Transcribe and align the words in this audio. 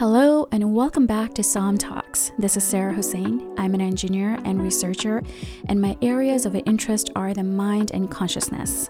Hello, 0.00 0.48
and 0.50 0.74
welcome 0.74 1.06
back 1.06 1.34
to 1.34 1.42
SOM 1.42 1.76
Talks. 1.76 2.32
This 2.38 2.56
is 2.56 2.64
Sarah 2.64 2.94
Hussein. 2.94 3.52
I'm 3.58 3.74
an 3.74 3.82
engineer 3.82 4.38
and 4.46 4.62
researcher, 4.62 5.22
and 5.68 5.78
my 5.78 5.94
areas 6.00 6.46
of 6.46 6.54
interest 6.54 7.10
are 7.14 7.34
the 7.34 7.44
mind 7.44 7.90
and 7.92 8.10
consciousness. 8.10 8.88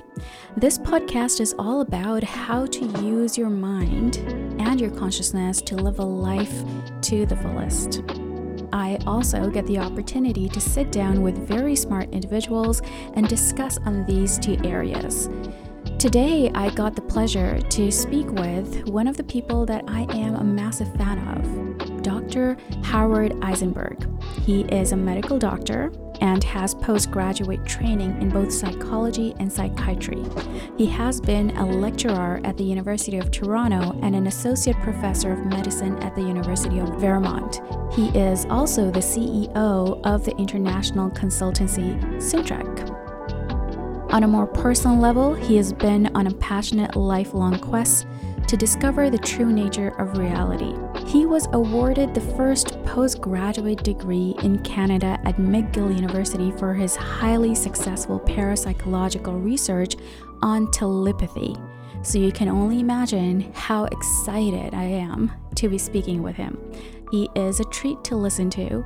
This 0.57 0.79
podcast 0.79 1.41
is 1.41 1.53
all 1.59 1.81
about 1.81 2.23
how 2.23 2.65
to 2.67 2.85
use 3.03 3.37
your 3.37 3.51
mind 3.51 4.19
and 4.61 4.81
your 4.81 4.93
consciousness 4.93 5.61
to 5.62 5.75
live 5.75 5.99
a 5.99 6.04
life 6.04 6.63
to 7.01 7.27
the 7.27 7.35
fullest. 7.35 8.04
I 8.72 8.97
also 9.04 9.51
get 9.51 9.67
the 9.67 9.81
opportunity 9.81 10.49
to 10.49 10.61
sit 10.61 10.92
down 10.92 11.22
with 11.22 11.37
very 11.37 11.74
smart 11.74 12.08
individuals 12.13 12.83
and 13.15 13.27
discuss 13.27 13.79
on 13.79 14.06
these 14.06 14.38
two 14.38 14.58
areas. 14.63 15.29
Today, 16.01 16.51
I 16.55 16.70
got 16.70 16.96
the 16.96 17.02
pleasure 17.02 17.60
to 17.60 17.92
speak 17.92 18.27
with 18.30 18.88
one 18.88 19.06
of 19.06 19.19
the 19.19 19.23
people 19.23 19.66
that 19.66 19.84
I 19.87 20.06
am 20.16 20.34
a 20.37 20.42
massive 20.42 20.91
fan 20.95 21.19
of, 21.28 22.02
Dr. 22.02 22.56
Howard 22.84 23.34
Eisenberg. 23.42 24.08
He 24.46 24.62
is 24.62 24.92
a 24.92 24.96
medical 24.96 25.38
doctor 25.38 25.92
and 26.22 26.42
has 26.42 26.74
postgraduate 26.74 27.66
training 27.66 28.18
in 28.22 28.30
both 28.30 28.50
psychology 28.50 29.34
and 29.38 29.52
psychiatry. 29.52 30.24
He 30.78 30.86
has 30.86 31.20
been 31.20 31.50
a 31.58 31.66
lecturer 31.66 32.41
at 32.44 32.56
the 32.56 32.64
University 32.64 33.19
of 33.19 33.30
Toronto 33.30 33.98
and 34.02 34.16
an 34.16 34.27
associate 34.27 34.80
professor 34.80 35.32
of 35.32 35.44
medicine 35.44 36.02
at 36.02 36.14
the 36.14 36.22
University 36.22 36.78
of 36.78 36.98
Vermont. 36.98 37.60
He 37.92 38.08
is 38.19 38.46
also 38.46 38.91
the 38.91 39.00
CEO 39.00 40.00
of 40.06 40.24
the 40.24 40.34
international 40.38 41.10
consultancy 41.10 42.02
Syntrek. 42.16 42.80
On 44.12 44.24
a 44.24 44.28
more 44.28 44.46
personal 44.46 44.96
level, 44.96 45.34
he 45.34 45.56
has 45.56 45.73
been 45.73 46.10
on 46.16 46.27
a 46.27 46.34
passionate 46.34 46.96
lifelong 46.96 47.60
quest 47.60 48.09
to 48.48 48.56
discover 48.56 49.09
the 49.09 49.19
true 49.19 49.52
nature 49.52 49.91
of 50.00 50.19
reality. 50.19 50.74
He 51.06 51.27
was 51.27 51.46
awarded 51.52 52.12
the 52.12 52.20
first 52.20 52.83
postgraduate 52.84 53.84
degree 53.84 54.34
in 54.42 54.64
Canada 54.64 55.16
at 55.25 55.36
McGill 55.36 55.94
University 55.94 56.50
for 56.58 56.75
his 56.75 56.97
highly 56.97 57.55
successful 57.55 58.19
parapsychological 58.19 59.44
research 59.44 59.94
on 60.42 60.69
telepathy. 60.72 61.55
So 62.03 62.19
you 62.19 62.33
can 62.33 62.48
only 62.48 62.81
imagine 62.81 63.53
how 63.55 63.84
excited 63.84 64.75
I 64.75 64.84
am 64.84 65.31
to 65.55 65.69
be 65.69 65.78
speaking 65.78 66.20
with 66.20 66.34
him. 66.34 66.58
He 67.12 67.31
is 67.36 67.61
a 67.61 67.64
treat 67.66 68.03
to 68.05 68.16
listen 68.16 68.50
to. 68.50 68.84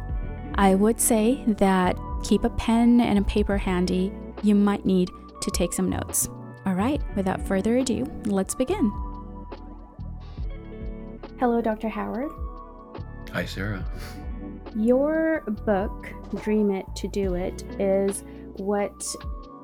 I 0.56 0.75
would 0.75 1.00
say 1.00 1.42
that 1.47 1.97
keep 2.22 2.45
a 2.45 2.50
pen 2.50 3.00
and 3.00 3.19
a 3.19 3.22
paper 3.22 3.56
handy 3.56 4.12
you 4.45 4.55
might 4.55 4.84
need 4.84 5.11
to 5.41 5.50
take 5.50 5.73
some 5.73 5.89
notes. 5.89 6.28
All 6.67 6.75
right, 6.75 7.00
without 7.17 7.41
further 7.47 7.78
ado, 7.78 8.06
let's 8.27 8.55
begin. 8.55 8.92
Hello, 11.41 11.61
Dr. 11.61 11.89
Howard. 11.89 12.31
Hi, 13.33 13.45
Sarah. 13.45 13.84
Your 14.77 15.42
book, 15.64 16.09
Dream 16.42 16.70
It 16.70 16.86
to 16.97 17.09
Do 17.09 17.34
It, 17.34 17.62
is 17.81 18.25
what 18.56 19.05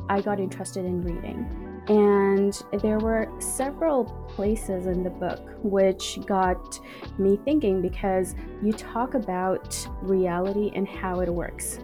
I 0.09 0.21
got 0.21 0.41
interested 0.41 0.85
in 0.85 1.03
reading. 1.03 1.47
And 1.89 2.53
there 2.83 2.99
were 2.99 3.29
several 3.41 4.05
places 4.29 4.87
in 4.87 5.03
the 5.03 5.11
book 5.11 5.41
which 5.63 6.19
got 6.27 6.79
me 7.19 7.39
thinking 7.45 7.81
because 7.83 8.35
you 8.63 8.73
talk 8.73 9.15
about 9.15 9.89
reality 10.03 10.71
and 10.75 10.87
how 10.87 11.21
it 11.21 11.29
works 11.29 11.81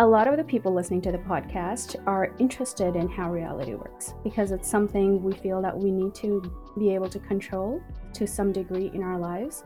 a 0.00 0.06
lot 0.06 0.26
of 0.26 0.38
the 0.38 0.44
people 0.44 0.72
listening 0.72 1.02
to 1.02 1.12
the 1.12 1.18
podcast 1.18 1.94
are 2.06 2.34
interested 2.38 2.96
in 2.96 3.06
how 3.06 3.30
reality 3.30 3.74
works 3.74 4.14
because 4.24 4.50
it's 4.50 4.66
something 4.66 5.22
we 5.22 5.34
feel 5.34 5.60
that 5.60 5.76
we 5.76 5.90
need 5.90 6.14
to 6.14 6.40
be 6.78 6.94
able 6.94 7.08
to 7.10 7.18
control 7.18 7.82
to 8.14 8.26
some 8.26 8.50
degree 8.50 8.90
in 8.94 9.02
our 9.02 9.18
lives. 9.18 9.62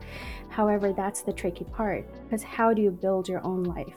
However, 0.49 0.91
that's 0.91 1.21
the 1.21 1.31
tricky 1.31 1.63
part 1.63 2.05
because 2.25 2.43
how 2.43 2.73
do 2.73 2.81
you 2.81 2.91
build 2.91 3.29
your 3.29 3.41
own 3.45 3.63
life? 3.63 3.95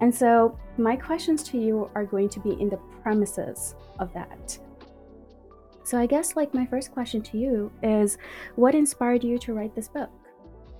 And 0.00 0.12
so, 0.12 0.58
my 0.78 0.96
questions 0.96 1.44
to 1.44 1.58
you 1.58 1.88
are 1.94 2.04
going 2.04 2.28
to 2.30 2.40
be 2.40 2.60
in 2.60 2.68
the 2.68 2.78
premises 3.00 3.76
of 4.00 4.12
that. 4.14 4.58
So, 5.84 5.96
I 5.96 6.06
guess, 6.06 6.34
like, 6.34 6.54
my 6.54 6.66
first 6.66 6.90
question 6.90 7.22
to 7.22 7.38
you 7.38 7.70
is 7.84 8.18
what 8.56 8.74
inspired 8.74 9.22
you 9.22 9.38
to 9.38 9.54
write 9.54 9.76
this 9.76 9.86
book? 9.86 10.10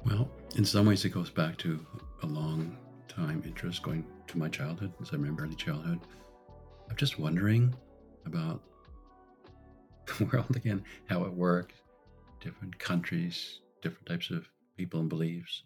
Well, 0.05 0.29
in 0.57 0.65
some 0.65 0.87
ways, 0.87 1.05
it 1.05 1.11
goes 1.11 1.31
back 1.31 1.57
to 1.59 1.85
a 2.23 2.27
long 2.27 2.77
time 3.07 3.43
interest 3.47 3.83
going 3.83 4.05
to 4.29 4.39
my 4.39 4.49
childhood, 4.49 4.93
as 5.01 5.11
I 5.11 5.17
remember 5.17 5.45
early 5.45 5.55
childhood. 5.55 6.01
I'm 6.89 6.97
just 6.97 7.19
wondering 7.19 7.75
about 8.27 8.63
the 10.19 10.25
world 10.27 10.55
again, 10.55 10.85
how 11.07 11.25
it 11.25 11.33
works, 11.33 11.75
different 12.41 12.79
countries, 12.79 13.61
different 13.83 14.07
types 14.07 14.31
of 14.31 14.49
people 14.77 15.01
and 15.01 15.09
beliefs, 15.09 15.63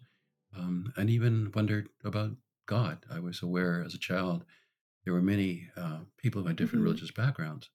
um, 0.57 0.91
and 0.97 1.09
even 1.09 1.51
wondered 1.53 1.89
about 2.03 2.31
God. 2.65 2.99
I 3.11 3.19
was 3.19 3.41
aware 3.41 3.83
as 3.85 3.93
a 3.93 3.99
child 3.99 4.45
there 5.03 5.13
were 5.13 5.21
many 5.21 5.69
uh, 5.75 5.99
people 6.17 6.41
who 6.41 6.47
had 6.47 6.57
different 6.57 6.79
mm-hmm. 6.79 6.91
religious 6.91 7.11
backgrounds, 7.11 7.69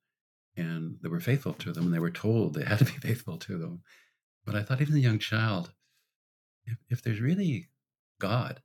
and 0.56 0.96
they 1.02 1.08
were 1.08 1.20
faithful 1.20 1.52
to 1.54 1.72
them, 1.72 1.84
and 1.84 1.94
they 1.94 1.98
were 1.98 2.10
told 2.10 2.54
they 2.54 2.64
had 2.66 2.78
to 2.78 2.84
be 2.84 2.92
faithful 2.92 3.36
to 3.38 3.58
them. 3.58 3.82
But 4.44 4.54
I 4.54 4.62
thought, 4.62 4.80
even 4.80 4.96
a 4.96 5.00
young 5.00 5.18
child, 5.18 5.72
if, 6.64 6.78
if 6.88 7.02
there's 7.02 7.20
really 7.20 7.68
God, 8.18 8.62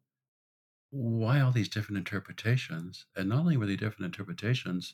why 0.94 1.40
all 1.40 1.52
these 1.52 1.70
different 1.70 1.98
interpretations? 1.98 3.08
And 3.16 3.30
not 3.30 3.40
only 3.40 3.58
were 3.58 3.66
they 3.66 3.76
different 3.76 4.06
interpretations, 4.06 4.94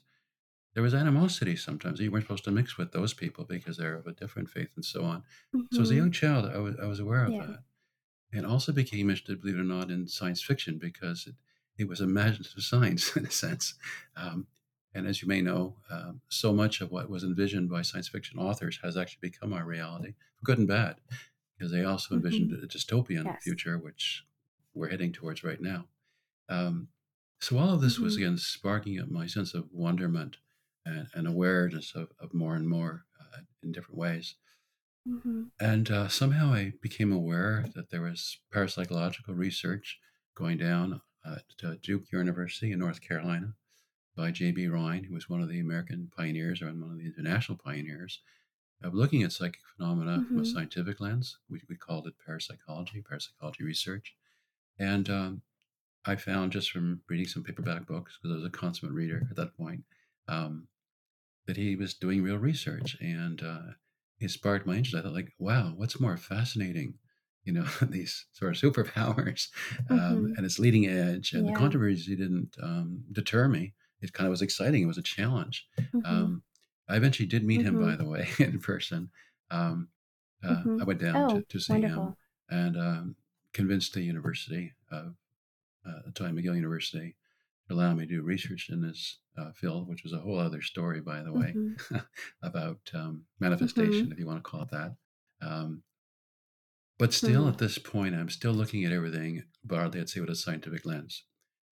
there 0.73 0.81
was 0.81 0.93
animosity 0.93 1.57
sometimes. 1.57 1.99
You 1.99 2.09
weren't 2.09 2.23
supposed 2.23 2.45
to 2.45 2.51
mix 2.51 2.77
with 2.77 2.93
those 2.93 3.13
people 3.13 3.43
because 3.43 3.75
they're 3.75 3.95
of 3.95 4.07
a 4.07 4.13
different 4.13 4.49
faith 4.49 4.69
and 4.77 4.85
so 4.85 5.03
on. 5.03 5.23
Mm-hmm. 5.53 5.75
So 5.75 5.81
as 5.81 5.91
a 5.91 5.95
young 5.95 6.11
mm-hmm. 6.11 6.25
child, 6.25 6.51
I 6.53 6.57
was, 6.59 6.75
I 6.81 6.85
was 6.85 7.01
aware 7.01 7.25
of 7.25 7.33
yeah. 7.33 7.45
that. 7.47 7.59
And 8.31 8.45
also 8.45 8.71
became 8.71 9.09
interested, 9.09 9.41
believe 9.41 9.57
it 9.57 9.61
or 9.61 9.65
not, 9.65 9.91
in 9.91 10.07
science 10.07 10.41
fiction 10.41 10.77
because 10.77 11.27
it, 11.27 11.35
it 11.77 11.89
was 11.89 11.99
imaginative 11.99 12.63
science 12.63 13.13
in 13.17 13.25
a 13.25 13.31
sense. 13.31 13.73
Um, 14.15 14.47
and 14.95 15.05
as 15.05 15.21
you 15.21 15.27
may 15.27 15.41
know, 15.41 15.75
um, 15.91 16.21
so 16.29 16.53
much 16.53 16.79
of 16.79 16.91
what 16.91 17.09
was 17.09 17.25
envisioned 17.25 17.69
by 17.69 17.81
science 17.81 18.07
fiction 18.07 18.39
authors 18.39 18.79
has 18.83 18.95
actually 18.95 19.29
become 19.29 19.51
our 19.51 19.65
reality, 19.65 20.13
good 20.45 20.59
and 20.59 20.67
bad, 20.67 20.95
because 21.57 21.73
they 21.73 21.83
also 21.83 22.15
envisioned 22.15 22.51
mm-hmm. 22.51 22.63
a 22.63 22.67
dystopian 22.67 23.25
yes. 23.25 23.43
future, 23.43 23.77
which 23.77 24.23
we're 24.73 24.89
heading 24.89 25.11
towards 25.11 25.43
right 25.43 25.61
now. 25.61 25.85
Um, 26.49 26.89
so 27.39 27.57
all 27.57 27.73
of 27.73 27.81
this 27.81 27.95
mm-hmm. 27.95 28.03
was 28.03 28.17
again 28.17 28.37
sparking 28.37 28.99
up 28.99 29.09
my 29.09 29.27
sense 29.27 29.53
of 29.53 29.65
wonderment 29.71 30.37
and, 30.85 31.07
and 31.13 31.27
awareness 31.27 31.93
of, 31.95 32.09
of, 32.19 32.33
more 32.33 32.55
and 32.55 32.67
more 32.67 33.05
uh, 33.19 33.41
in 33.63 33.71
different 33.71 33.97
ways. 33.97 34.35
Mm-hmm. 35.07 35.43
And 35.59 35.89
uh, 35.89 36.07
somehow 36.07 36.53
I 36.53 36.73
became 36.81 37.11
aware 37.11 37.65
that 37.75 37.89
there 37.89 38.01
was 38.01 38.39
parapsychological 38.53 39.37
research 39.37 39.99
going 40.35 40.57
down 40.57 41.01
at 41.25 41.43
uh, 41.63 41.75
Duke 41.81 42.11
University 42.11 42.71
in 42.71 42.79
North 42.79 43.01
Carolina 43.01 43.53
by 44.15 44.31
J.B. 44.31 44.67
Rhine, 44.67 45.05
who 45.05 45.13
was 45.13 45.29
one 45.29 45.41
of 45.41 45.49
the 45.49 45.59
American 45.59 46.11
pioneers 46.15 46.61
and 46.61 46.81
one 46.81 46.91
of 46.91 46.97
the 46.97 47.05
international 47.05 47.57
pioneers 47.57 48.19
of 48.83 48.93
looking 48.93 49.23
at 49.23 49.31
psychic 49.31 49.61
phenomena 49.75 50.17
mm-hmm. 50.17 50.27
from 50.27 50.37
a 50.37 50.41
mm-hmm. 50.41 50.53
scientific 50.53 50.99
lens. 50.99 51.37
We, 51.49 51.61
we 51.69 51.75
called 51.75 52.07
it 52.07 52.15
parapsychology, 52.25 53.01
parapsychology 53.01 53.63
research. 53.63 54.15
And 54.79 55.09
um, 55.09 55.41
I 56.05 56.15
found 56.15 56.51
just 56.51 56.71
from 56.71 57.01
reading 57.09 57.27
some 57.27 57.43
paperback 57.43 57.85
books, 57.85 58.17
because 58.17 58.33
I 58.33 58.39
was 58.39 58.45
a 58.45 58.49
consummate 58.49 58.95
reader 58.95 59.27
at 59.29 59.35
that 59.35 59.55
point, 59.57 59.83
um, 60.27 60.67
that 61.45 61.57
he 61.57 61.75
was 61.75 61.93
doing 61.93 62.23
real 62.23 62.37
research. 62.37 62.97
And 63.01 63.43
uh, 63.43 63.73
it 64.19 64.31
sparked 64.31 64.65
my 64.65 64.75
interest. 64.75 64.95
I 64.95 65.01
thought, 65.01 65.13
like, 65.13 65.33
wow, 65.37 65.73
what's 65.75 65.99
more 65.99 66.17
fascinating? 66.17 66.95
You 67.43 67.53
know, 67.53 67.65
these 67.81 68.25
sort 68.33 68.55
of 68.55 68.61
superpowers 68.61 69.47
um, 69.89 69.99
mm-hmm. 69.99 70.33
and 70.37 70.45
it's 70.45 70.59
leading 70.59 70.87
edge. 70.87 71.33
And 71.33 71.45
yeah. 71.45 71.53
the 71.53 71.59
controversy 71.59 72.15
didn't 72.15 72.55
um, 72.61 73.03
deter 73.11 73.47
me. 73.47 73.73
It 74.01 74.13
kind 74.13 74.27
of 74.27 74.31
was 74.31 74.41
exciting. 74.41 74.83
It 74.83 74.87
was 74.87 74.97
a 74.97 75.03
challenge. 75.03 75.67
Mm-hmm. 75.77 76.05
Um, 76.05 76.43
I 76.87 76.95
eventually 76.95 77.27
did 77.27 77.43
meet 77.43 77.61
him, 77.61 77.75
by 77.75 77.91
mm-hmm. 77.91 78.03
the 78.03 78.09
way, 78.09 78.29
in 78.39 78.59
person. 78.59 79.09
Um, 79.51 79.89
uh, 80.43 80.49
mm-hmm. 80.49 80.81
I 80.81 80.85
went 80.85 81.01
down 81.01 81.15
oh, 81.15 81.29
to, 81.29 81.41
to 81.41 81.59
see 81.59 81.73
wonderful. 81.73 82.03
him. 82.03 82.15
And 82.51 82.77
um, 82.77 83.15
convinced 83.53 83.93
the 83.93 84.01
university 84.01 84.73
of 84.91 85.15
uh, 85.85 86.11
time 86.15 86.35
McGill 86.35 86.55
University 86.55 87.15
to 87.67 87.75
allow 87.75 87.93
me 87.93 88.05
to 88.05 88.15
do 88.15 88.21
research 88.21 88.69
in 88.69 88.81
this 88.81 89.19
uh, 89.37 89.51
field, 89.53 89.87
which 89.87 90.03
was 90.03 90.13
a 90.13 90.19
whole 90.19 90.39
other 90.39 90.61
story, 90.61 91.01
by 91.01 91.21
the 91.21 91.33
way, 91.33 91.53
mm-hmm. 91.55 91.97
about 92.43 92.79
um, 92.93 93.23
manifestation, 93.39 94.03
mm-hmm. 94.03 94.11
if 94.11 94.19
you 94.19 94.27
want 94.27 94.43
to 94.43 94.49
call 94.49 94.63
it 94.63 94.71
that. 94.71 94.95
Um, 95.41 95.83
but 96.97 97.13
still, 97.13 97.41
mm-hmm. 97.41 97.49
at 97.49 97.57
this 97.59 97.77
point, 97.77 98.15
I'm 98.15 98.29
still 98.29 98.51
looking 98.51 98.83
at 98.83 98.91
everything, 98.91 99.43
broadly, 99.63 100.01
I'd 100.01 100.09
say, 100.09 100.19
with 100.19 100.29
a 100.29 100.35
scientific 100.35 100.85
lens. 100.85 101.23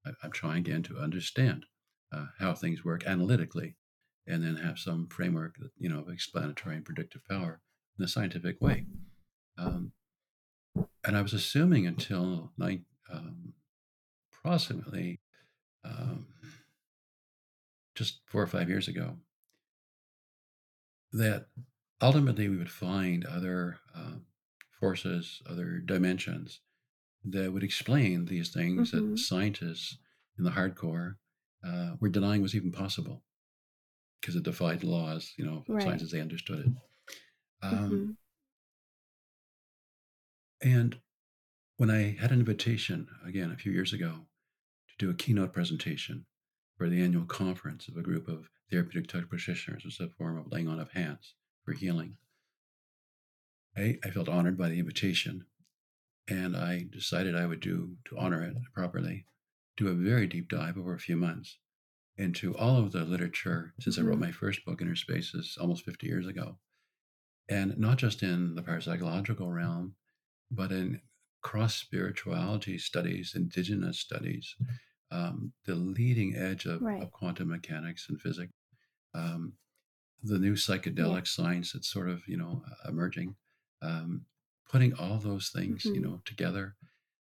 I, 0.06 0.12
am 0.24 0.32
trying 0.32 0.60
again 0.60 0.84
to 0.84 0.98
understand 0.98 1.66
uh, 2.14 2.28
how 2.40 2.54
things 2.54 2.86
work 2.86 3.06
analytically, 3.06 3.76
and 4.26 4.44
then 4.44 4.56
have 4.58 4.80
some 4.80 5.08
framework, 5.10 5.56
that, 5.60 5.72
you 5.78 5.90
know, 5.90 6.00
of 6.00 6.10
explanatory 6.10 6.76
and 6.78 6.86
predictive 6.86 7.22
power 7.30 7.60
in 7.98 8.06
a 8.06 8.08
scientific 8.08 8.62
way. 8.62 8.86
Um, 9.58 9.92
and 11.04 11.18
I 11.18 11.22
was 11.22 11.34
assuming 11.34 11.88
until 11.88 12.52
like 12.58 12.82
um, 13.12 13.54
approximately 14.34 15.20
um, 15.84 16.28
just 17.96 18.22
four 18.28 18.42
or 18.42 18.48
five 18.48 18.70
years 18.70 18.88
ago 18.88 19.18
that 21.12 21.48
ultimately 22.02 22.48
we 22.50 22.58
would 22.58 22.72
find 22.72 23.26
other 23.26 23.80
uh, 23.96 24.16
forces, 24.80 25.42
other 25.50 25.80
dimensions 25.80 26.62
that 27.24 27.52
would 27.54 27.64
explain 27.64 28.26
these 28.26 28.50
things 28.54 28.92
Mhm. 28.92 29.16
that 29.16 29.20
scientists 29.20 29.98
in 30.38 30.44
the 30.44 30.52
hardcore 30.52 31.16
uh, 31.66 31.96
were 32.00 32.10
denying 32.10 32.42
was 32.42 32.56
even 32.56 32.72
possible 32.72 33.24
because 34.22 34.36
it 34.36 34.44
defied 34.44 34.84
laws, 34.84 35.34
you 35.38 35.46
know, 35.46 35.66
Right. 35.68 35.84
science 35.84 36.02
as 36.04 36.12
they 36.12 36.22
understood 36.22 36.60
it. 36.60 36.72
Um, 37.64 37.90
Mhm. 37.90 38.18
And 40.62 41.00
when 41.78 41.90
I 41.90 42.16
had 42.20 42.32
an 42.32 42.40
invitation, 42.40 43.08
again, 43.26 43.52
a 43.52 43.58
few 43.58 43.72
years 43.72 43.94
ago, 43.94 44.28
to 44.90 44.96
do 44.98 45.10
a 45.10 45.14
keynote 45.16 45.54
presentation 45.54 46.26
for 46.78 46.90
the 46.90 47.02
annual 47.02 47.26
conference 47.26 47.88
of 47.88 47.98
a 47.98 48.02
group 48.04 48.28
of 48.28 48.50
therapeutic 48.70 49.08
touch 49.10 49.30
practitioners 49.30 49.86
as 49.86 50.00
a 50.00 50.10
form 50.10 50.38
of 50.38 50.52
laying 50.52 50.68
on 50.68 50.80
of 50.80 50.92
hands 50.92 51.36
for 51.64 51.74
healing, 51.74 52.18
I, 53.76 54.00
I 54.04 54.10
felt 54.12 54.30
honored 54.30 54.58
by 54.58 54.70
the 54.70 54.80
invitation. 54.80 55.46
And 56.28 56.58
I 56.58 56.84
decided 56.92 57.36
I 57.36 57.46
would 57.46 57.62
do, 57.62 57.98
to 58.06 58.18
honor 58.18 58.44
it 58.44 58.58
properly, 58.74 59.26
do 59.78 59.88
a 59.88 59.94
very 59.94 60.28
deep 60.28 60.50
dive 60.50 60.78
over 60.78 60.94
a 60.94 61.00
few 61.00 61.18
months 61.18 61.60
into 62.18 62.56
all 62.58 62.78
of 62.78 62.92
the 62.92 63.06
literature 63.06 63.74
since 63.80 63.98
I 63.98 64.02
wrote 64.02 64.18
Mhm. 64.18 64.22
my 64.22 64.32
first 64.32 64.66
book, 64.66 64.82
Inner 64.82 64.96
Spaces, 64.96 65.58
almost 65.58 65.86
50 65.86 66.08
years 66.08 66.28
ago. 66.28 66.60
And 67.50 67.78
not 67.78 67.98
just 67.98 68.24
in 68.24 68.56
the 68.56 68.64
parapsychological 68.64 69.54
realm, 69.54 69.96
but 70.52 70.72
in 70.72 71.02
cross 71.50 71.76
spirituality 71.76 72.78
studies, 72.78 73.34
indigenous 73.36 74.00
studies, 74.00 74.56
um, 75.12 75.54
the 75.66 75.76
leading 75.76 76.36
edge 76.36 76.66
of, 76.66 76.82
Right. 76.82 77.02
of 77.02 77.12
quantum 77.12 77.50
mechanics 77.50 78.10
and 78.10 78.20
physics, 78.22 78.54
um, 79.14 79.54
the 80.24 80.40
new 80.40 80.54
psychedelic 80.56 81.28
science 81.28 81.74
that's 81.74 81.90
sort 81.98 82.10
of 82.10 82.28
you 82.28 82.38
know 82.38 82.64
emerging, 82.88 83.36
um, 83.82 84.26
putting 84.72 84.94
all 84.96 85.20
those 85.20 85.50
things 85.50 85.92
you 85.94 86.02
Mhm. 86.02 86.02
know 86.02 86.22
together, 86.26 86.76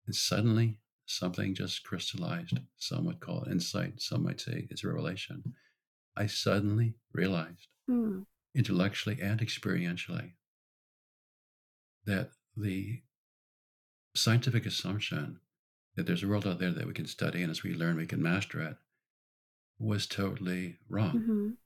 and 0.07 0.15
suddenly 0.15 0.79
something 1.05 1.55
just 1.55 1.83
crystallized. 1.83 2.57
Some 2.77 3.05
would 3.05 3.19
call 3.21 3.43
it 3.43 3.51
insight. 3.51 4.01
Some 4.01 4.23
might 4.23 4.41
say 4.41 4.67
it's 4.71 4.83
a 4.83 4.89
revelation. 4.89 5.55
I 6.17 6.27
suddenly 6.27 6.95
realized, 7.13 7.69
Hmm. 7.87 8.23
intellectually 8.55 9.21
and 9.21 9.39
experientially, 9.41 10.33
that 12.05 12.29
the 12.55 13.01
scientific 14.15 14.65
assumption 14.65 15.39
that 15.95 16.05
there's 16.05 16.23
a 16.23 16.27
world 16.27 16.47
out 16.47 16.59
there 16.59 16.71
that 16.71 16.87
we 16.87 16.93
can 16.93 17.05
study 17.07 17.41
and 17.41 17.51
as 17.51 17.63
we 17.63 17.73
learn 17.73 17.97
we 17.97 18.05
can 18.05 18.21
master 18.21 18.61
it 18.61 18.77
was 19.79 20.07
totally 20.07 20.77
wrong. 20.89 21.19
Mhm. 21.19 21.57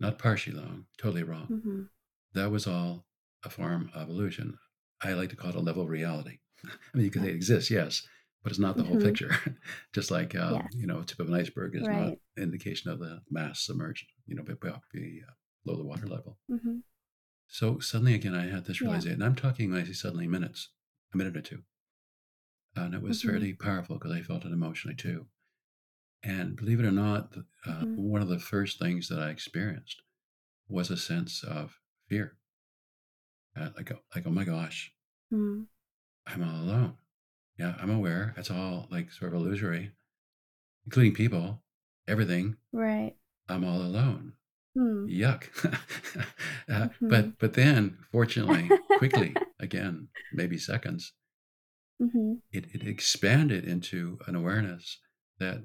Not 0.00 0.18
partially 0.18 0.56
wrong, 0.58 0.86
totally 0.98 1.22
wrong. 1.22 1.46
Mhm. 1.48 1.88
That 2.34 2.50
was 2.50 2.66
all 2.66 3.06
a 3.44 3.50
form 3.50 3.90
of 3.94 4.08
illusion. 4.08 4.58
I 5.00 5.12
like 5.14 5.30
to 5.30 5.36
call 5.36 5.50
it 5.50 5.56
a 5.56 5.60
level 5.60 5.82
of 5.84 5.88
reality. 5.88 6.38
I 6.64 6.96
mean, 6.96 7.04
you 7.04 7.10
can 7.10 7.22
say 7.22 7.30
it 7.30 7.34
exists, 7.36 7.70
yes, 7.70 8.06
but 8.42 8.50
it's 8.50 8.58
not 8.58 8.76
the 8.76 8.82
whole 8.84 8.96
Mhm. 8.96 9.02
picture. 9.02 9.30
Just 9.92 10.10
like, 10.10 10.34
Yes. 10.34 10.62
you 10.74 10.86
know, 10.86 11.02
tip 11.02 11.20
of 11.20 11.28
an 11.28 11.34
iceberg 11.34 11.76
is 11.76 11.82
not 11.82 12.08
an 12.08 12.20
indication 12.36 12.90
of 12.90 12.98
the 12.98 13.22
mass 13.30 13.60
submerged, 13.60 14.10
you 14.26 14.34
know, 14.34 14.42
uh, 14.42 14.78
below 15.64 15.76
the 15.76 15.84
water 15.84 16.06
level. 16.08 16.40
Mhm. 16.50 16.82
So 17.46 17.78
suddenly 17.78 18.14
again, 18.14 18.34
I 18.34 18.46
had 18.46 18.64
this 18.64 18.80
Yeah. 18.80 18.88
realization. 18.88 19.14
And 19.14 19.24
I'm 19.24 19.36
talking 19.36 19.70
when 19.70 19.80
I 19.80 19.84
say 19.84 19.92
suddenly 19.92 20.26
minutes, 20.26 20.70
a 21.12 21.16
minute 21.16 21.36
or 21.36 21.42
two. 21.42 21.62
And 22.74 22.94
it 22.94 23.02
was 23.02 23.22
Mhm. 23.22 23.26
fairly 23.26 23.52
powerful 23.54 23.96
because 23.98 24.12
I 24.12 24.22
felt 24.22 24.44
it 24.44 24.52
emotionally 24.52 24.96
too. 24.96 25.26
And 26.22 26.56
believe 26.56 26.80
it 26.80 26.86
or 26.86 26.92
not, 26.92 27.36
uh, 27.66 27.84
Mhm. 27.84 27.96
one 27.96 28.22
of 28.22 28.28
the 28.28 28.38
first 28.38 28.78
things 28.78 29.08
that 29.08 29.18
I 29.18 29.30
experienced 29.30 30.02
was 30.68 30.90
a 30.90 30.96
sense 30.96 31.42
of 31.44 31.78
fear. 32.08 32.38
Uh, 33.54 33.70
like, 33.76 33.92
oh- 33.92 34.02
like, 34.14 34.26
oh 34.26 34.30
my 34.30 34.44
gosh, 34.44 34.94
Mm. 35.30 35.66
I'm 36.26 36.42
all 36.42 36.62
alone. 36.62 36.98
Yeah, 37.58 37.76
I'm 37.78 37.90
aware. 37.90 38.34
It's 38.36 38.50
all 38.50 38.88
like 38.90 39.10
sort 39.12 39.34
of 39.34 39.40
illusory, 39.40 39.92
including 40.86 41.14
people, 41.14 41.62
everything. 42.06 42.56
Right. 42.72 43.18
I'm 43.48 43.64
all 43.64 43.82
alone. 43.82 44.34
Hmm. 44.74 45.04
Yuck. 45.06 45.48
uh, 46.68 46.88
Mhm. 46.88 47.08
But 47.10 47.38
but 47.38 47.52
then, 47.54 47.98
fortunately, 48.10 48.70
quickly, 48.96 49.34
again, 49.58 50.08
maybe 50.32 50.56
seconds, 50.56 51.12
Mhm. 52.00 52.42
it, 52.50 52.66
it 52.74 52.86
expanded 52.86 53.64
into 53.64 54.18
an 54.26 54.34
awareness 54.34 54.98
that 55.38 55.62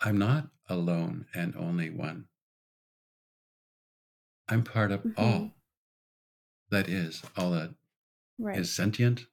I'm 0.00 0.18
not 0.18 0.50
alone 0.68 1.26
and 1.34 1.54
only 1.56 1.90
one. 1.90 2.28
I'm 4.48 4.64
part 4.64 4.90
of 4.92 5.02
Mhm. 5.02 5.14
all 5.18 5.54
that 6.70 6.88
is, 6.88 7.22
all 7.36 7.50
that 7.52 7.74
Right. 8.38 8.58
is 8.58 8.74
sentient 8.74 9.26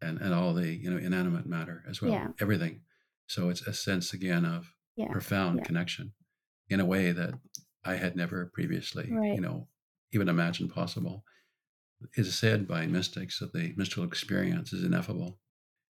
and, 0.00 0.18
and 0.20 0.34
all 0.34 0.54
the 0.54 0.74
you 0.74 0.90
know 0.90 0.96
inanimate 0.98 1.46
matter 1.46 1.84
as 1.86 2.00
well. 2.02 2.12
Yeah. 2.12 2.32
Everything. 2.40 2.84
So 3.26 3.48
it's 3.50 3.62
a 3.62 3.72
sense 3.72 4.12
again 4.12 4.44
of 4.44 4.74
Yeah. 4.96 5.10
profound 5.12 5.58
Yeah. 5.60 5.64
connection 5.64 6.14
in 6.68 6.80
a 6.80 6.84
way 6.86 7.12
that 7.12 7.38
I 7.84 7.96
had 7.96 8.16
never 8.16 8.46
previously, 8.46 9.10
Right. 9.10 9.34
you 9.34 9.40
know, 9.40 9.68
even 10.12 10.28
imagined 10.28 10.70
possible. 10.72 11.24
Is 12.16 12.34
said 12.38 12.66
by 12.68 12.86
mystics 12.86 13.38
that 13.40 13.52
the 13.52 13.74
mystical 13.76 14.04
experience 14.04 14.72
is 14.72 14.84
ineffable, 14.84 15.40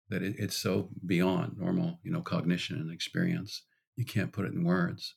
that 0.09 0.23
it, 0.23 0.37
it's 0.39 0.57
so 0.57 0.91
beyond 1.07 1.59
normal, 1.59 2.01
you 2.05 2.11
know, 2.13 2.23
cognition 2.23 2.81
and 2.81 2.91
experience. 2.93 3.63
You 3.97 4.05
can't 4.05 4.33
put 4.33 4.47
it 4.47 4.53
in 4.55 4.65
words. 4.65 5.17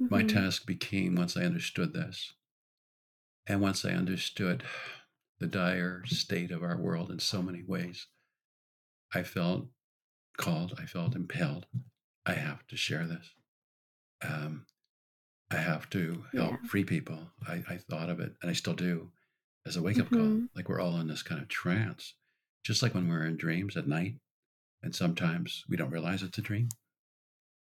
My 0.00 0.22
Mhm. 0.22 0.28
task 0.28 0.66
became 0.66 1.14
once 1.14 1.36
I 1.36 1.44
understood 1.44 1.92
this, 1.92 2.34
and 3.46 3.60
once 3.60 3.84
I 3.84 3.90
understood 3.90 4.62
the 5.38 5.46
dire 5.46 6.04
state 6.06 6.50
of 6.50 6.62
our 6.62 6.76
world 6.76 7.10
in 7.10 7.18
so 7.18 7.42
many 7.42 7.62
ways, 7.62 8.06
I 9.14 9.22
felt 9.22 9.70
called, 10.36 10.74
I 10.78 10.86
felt 10.86 11.14
impelled. 11.16 11.66
I 12.26 12.34
have 12.34 12.66
to 12.68 12.76
share 12.76 13.06
this. 13.06 13.34
Um, 14.22 14.66
I 15.50 15.56
have 15.56 15.90
to 15.90 16.26
help 16.34 16.62
Yeah. 16.62 16.68
free 16.68 16.84
people. 16.84 17.32
I, 17.46 17.64
I 17.68 17.78
thought 17.78 18.10
of 18.10 18.20
it, 18.20 18.36
and 18.42 18.50
I 18.50 18.54
still 18.54 18.74
do, 18.74 19.12
as 19.68 19.76
a 19.76 19.82
wake 19.82 19.98
up 20.00 20.08
call. 20.10 20.18
Mhm. 20.20 20.48
Like 20.56 20.68
we're 20.68 20.80
all 20.80 20.98
in 20.98 21.06
this 21.08 21.22
kind 21.22 21.40
of 21.40 21.48
trance, 21.48 22.14
just 22.64 22.82
like 22.82 22.94
when 22.94 23.06
we're 23.08 23.26
in 23.26 23.36
dreams 23.36 23.76
at 23.76 23.86
night. 23.86 24.18
And 24.82 24.94
sometimes 24.94 25.64
we 25.68 25.76
don't 25.76 25.90
realize 25.90 26.22
it's 26.22 26.38
a 26.38 26.42
dream. 26.42 26.68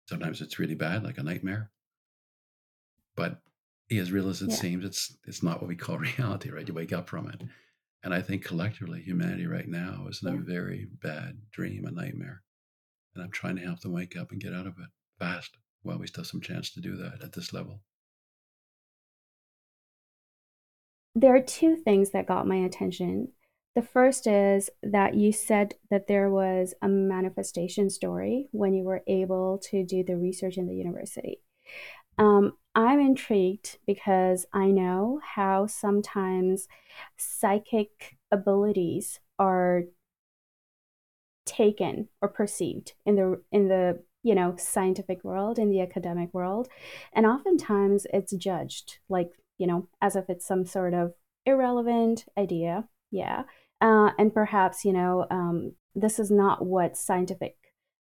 Sometimes 0.09 0.41
it's 0.41 0.59
really 0.59 0.75
bad, 0.75 1.03
like 1.03 1.19
a 1.19 1.23
nightmare. 1.23 1.71
But 3.17 3.43
as 3.91 4.13
real 4.13 4.29
as 4.29 4.43
it 4.43 4.51
Yeah. 4.51 4.57
seems, 4.57 4.85
it's 4.85 5.17
it's 5.25 5.43
not 5.43 5.61
what 5.61 5.69
we 5.69 5.77
call 5.77 5.99
reality, 6.19 6.51
right? 6.51 6.67
You 6.69 6.75
wake 6.75 6.93
up 6.93 7.09
from 7.09 7.29
it. 7.29 7.43
And 8.05 8.15
I 8.15 8.23
think 8.23 8.45
collectively, 8.45 9.03
humanity 9.03 9.47
right 9.47 9.69
now 9.69 10.07
is 10.09 10.23
in 10.23 10.29
a 10.29 10.37
very 10.37 10.85
bad 10.85 11.51
dream, 11.51 11.85
a 11.85 11.91
nightmare. 11.91 12.43
And 13.15 13.25
I'm 13.25 13.33
trying 13.33 13.57
to 13.57 13.63
help 13.63 13.81
them 13.81 13.93
wake 13.93 14.17
up 14.17 14.31
and 14.31 14.41
get 14.41 14.55
out 14.55 14.69
of 14.69 14.79
it 14.79 14.89
fast 15.19 15.57
while 15.83 15.99
we 15.99 16.07
still 16.07 16.23
have 16.23 16.29
some 16.31 16.41
chance 16.41 16.71
to 16.71 16.81
do 16.81 16.97
that 16.97 17.23
at 17.23 17.33
this 17.33 17.53
level. 17.53 17.83
There 21.15 21.35
are 21.35 21.43
two 21.43 21.77
things 21.77 22.11
that 22.11 22.27
got 22.27 22.47
my 22.47 22.57
attention. 22.57 23.29
The 23.75 23.83
first 23.83 24.27
is 24.27 24.71
that 24.83 25.15
you 25.15 25.33
said 25.33 25.75
that 25.91 26.07
there 26.07 26.31
was 26.31 26.75
a 26.83 26.89
manifestation 26.89 27.91
story 27.91 28.49
when 28.53 28.75
you 28.75 28.85
were 28.85 29.03
able 29.07 29.59
to 29.71 29.85
do 29.85 30.03
the 30.03 30.17
research 30.17 30.57
in 30.57 30.67
the 30.67 30.75
university. 30.75 31.41
Um, 32.19 32.55
I'm 32.75 33.01
intrigued 33.01 33.79
because 33.87 34.47
I 34.53 34.67
know 34.67 35.21
how 35.23 35.67
sometimes 35.67 36.69
psychic 37.17 38.17
abilities 38.31 39.21
are 39.39 39.85
taken 41.47 42.09
or 42.21 42.29
perceived 42.29 42.93
in 43.07 43.17
the 43.17 43.41
in 43.51 43.69
the 43.69 44.03
you 44.23 44.35
know 44.35 44.55
scientific 44.59 45.25
world 45.25 45.59
in 45.59 45.71
the 45.71 45.81
academic 45.81 46.33
world 46.35 46.69
and 47.15 47.25
oftentimes 47.25 48.07
it's 48.13 48.35
judged 48.35 48.99
like 49.09 49.31
you 49.59 49.67
know 49.67 49.89
as 50.01 50.17
if 50.17 50.29
it's 50.29 50.47
some 50.47 50.65
sort 50.65 50.95
of 50.95 51.13
irrelevant 51.47 52.25
idea 52.37 52.85
yeah 53.11 53.43
uh, 53.81 54.11
and 54.19 54.33
perhaps 54.35 54.85
you 54.85 54.93
know 54.93 55.27
um, 55.31 55.73
this 55.95 56.19
is 56.19 56.31
not 56.31 56.65
what 56.65 56.97
scientific 56.97 57.57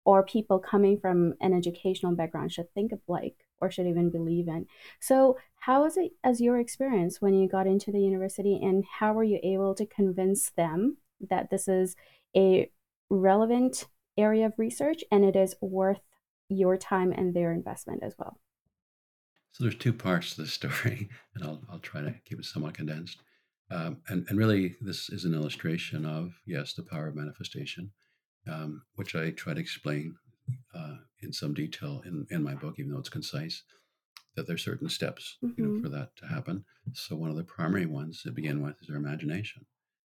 or 0.06 0.24
people 0.24 0.60
coming 0.60 1.00
from 1.00 1.34
an 1.42 1.54
educational 1.54 2.16
background 2.16 2.52
should 2.52 2.72
think 2.74 2.92
of 2.92 3.00
like 3.08 3.36
or 3.60 3.72
should 3.72 3.88
even 3.88 4.10
believe 4.10 4.48
in 4.48 4.66
so 5.00 5.38
how 5.60 5.84
was 5.84 5.98
it 5.98 6.12
as 6.24 6.42
your 6.42 6.60
experience 6.60 7.22
when 7.22 7.34
you 7.34 7.48
got 7.50 7.68
into 7.68 7.92
the 7.92 8.02
university 8.02 8.60
and 8.62 8.84
how 9.00 9.14
were 9.14 9.24
you 9.24 9.40
able 9.44 9.74
to 9.74 9.86
convince 9.86 10.52
them 10.52 10.98
that 11.30 11.50
this 11.50 11.68
is 11.68 11.96
a 12.36 12.70
relevant 13.10 13.88
area 14.18 14.46
of 14.46 14.54
research 14.58 15.04
and 15.12 15.24
it 15.24 15.36
is 15.36 15.56
worth 15.62 16.02
your 16.50 16.78
time 16.78 17.12
and 17.12 17.34
their 17.34 17.52
investment 17.52 18.04
as 18.04 18.16
well. 18.18 18.40
So 19.56 19.64
there's 19.64 19.76
two 19.78 19.94
parts 19.94 20.36
to 20.36 20.42
this 20.42 20.52
story, 20.52 21.08
and 21.36 21.42
I'll, 21.46 21.62
I'll 21.70 21.80
try 21.80 22.02
to 22.02 22.14
keep 22.26 22.40
it 22.40 22.44
somewhat 22.46 22.74
condensed. 22.74 23.20
Um, 23.72 24.02
and, 24.10 24.26
and 24.28 24.38
really, 24.38 24.76
this 24.82 25.10
is 25.10 25.24
an 25.24 25.34
illustration 25.34 26.06
of, 26.06 26.34
yes, 26.46 26.74
the 26.74 26.84
power 26.84 27.08
of 27.08 27.16
manifestation, 27.16 27.92
um, 28.52 28.84
which 28.96 29.16
I 29.16 29.32
try 29.32 29.54
to 29.54 29.62
explain 29.62 30.18
uh, 30.76 30.96
in 31.22 31.32
some 31.32 31.54
detail 31.54 32.02
in, 32.06 32.28
in 32.30 32.44
my 32.44 32.54
book, 32.54 32.76
even 32.80 32.92
though 32.92 33.00
it's 33.00 33.08
concise, 33.08 33.64
that 34.36 34.46
there's 34.46 34.62
certain 34.66 34.90
steps, 34.90 35.38
you 35.42 35.64
know, 35.64 35.70
Mhm. 35.72 35.82
for 35.84 35.88
that 35.90 36.18
to 36.18 36.28
happen. 36.28 36.66
So 36.92 37.16
one 37.16 37.30
of 37.30 37.38
the 37.38 37.46
primary 37.46 37.86
ones 37.86 38.24
to 38.24 38.32
begin 38.32 38.62
with 38.62 38.76
is 38.82 38.90
our 38.90 38.98
imagination. 38.98 39.66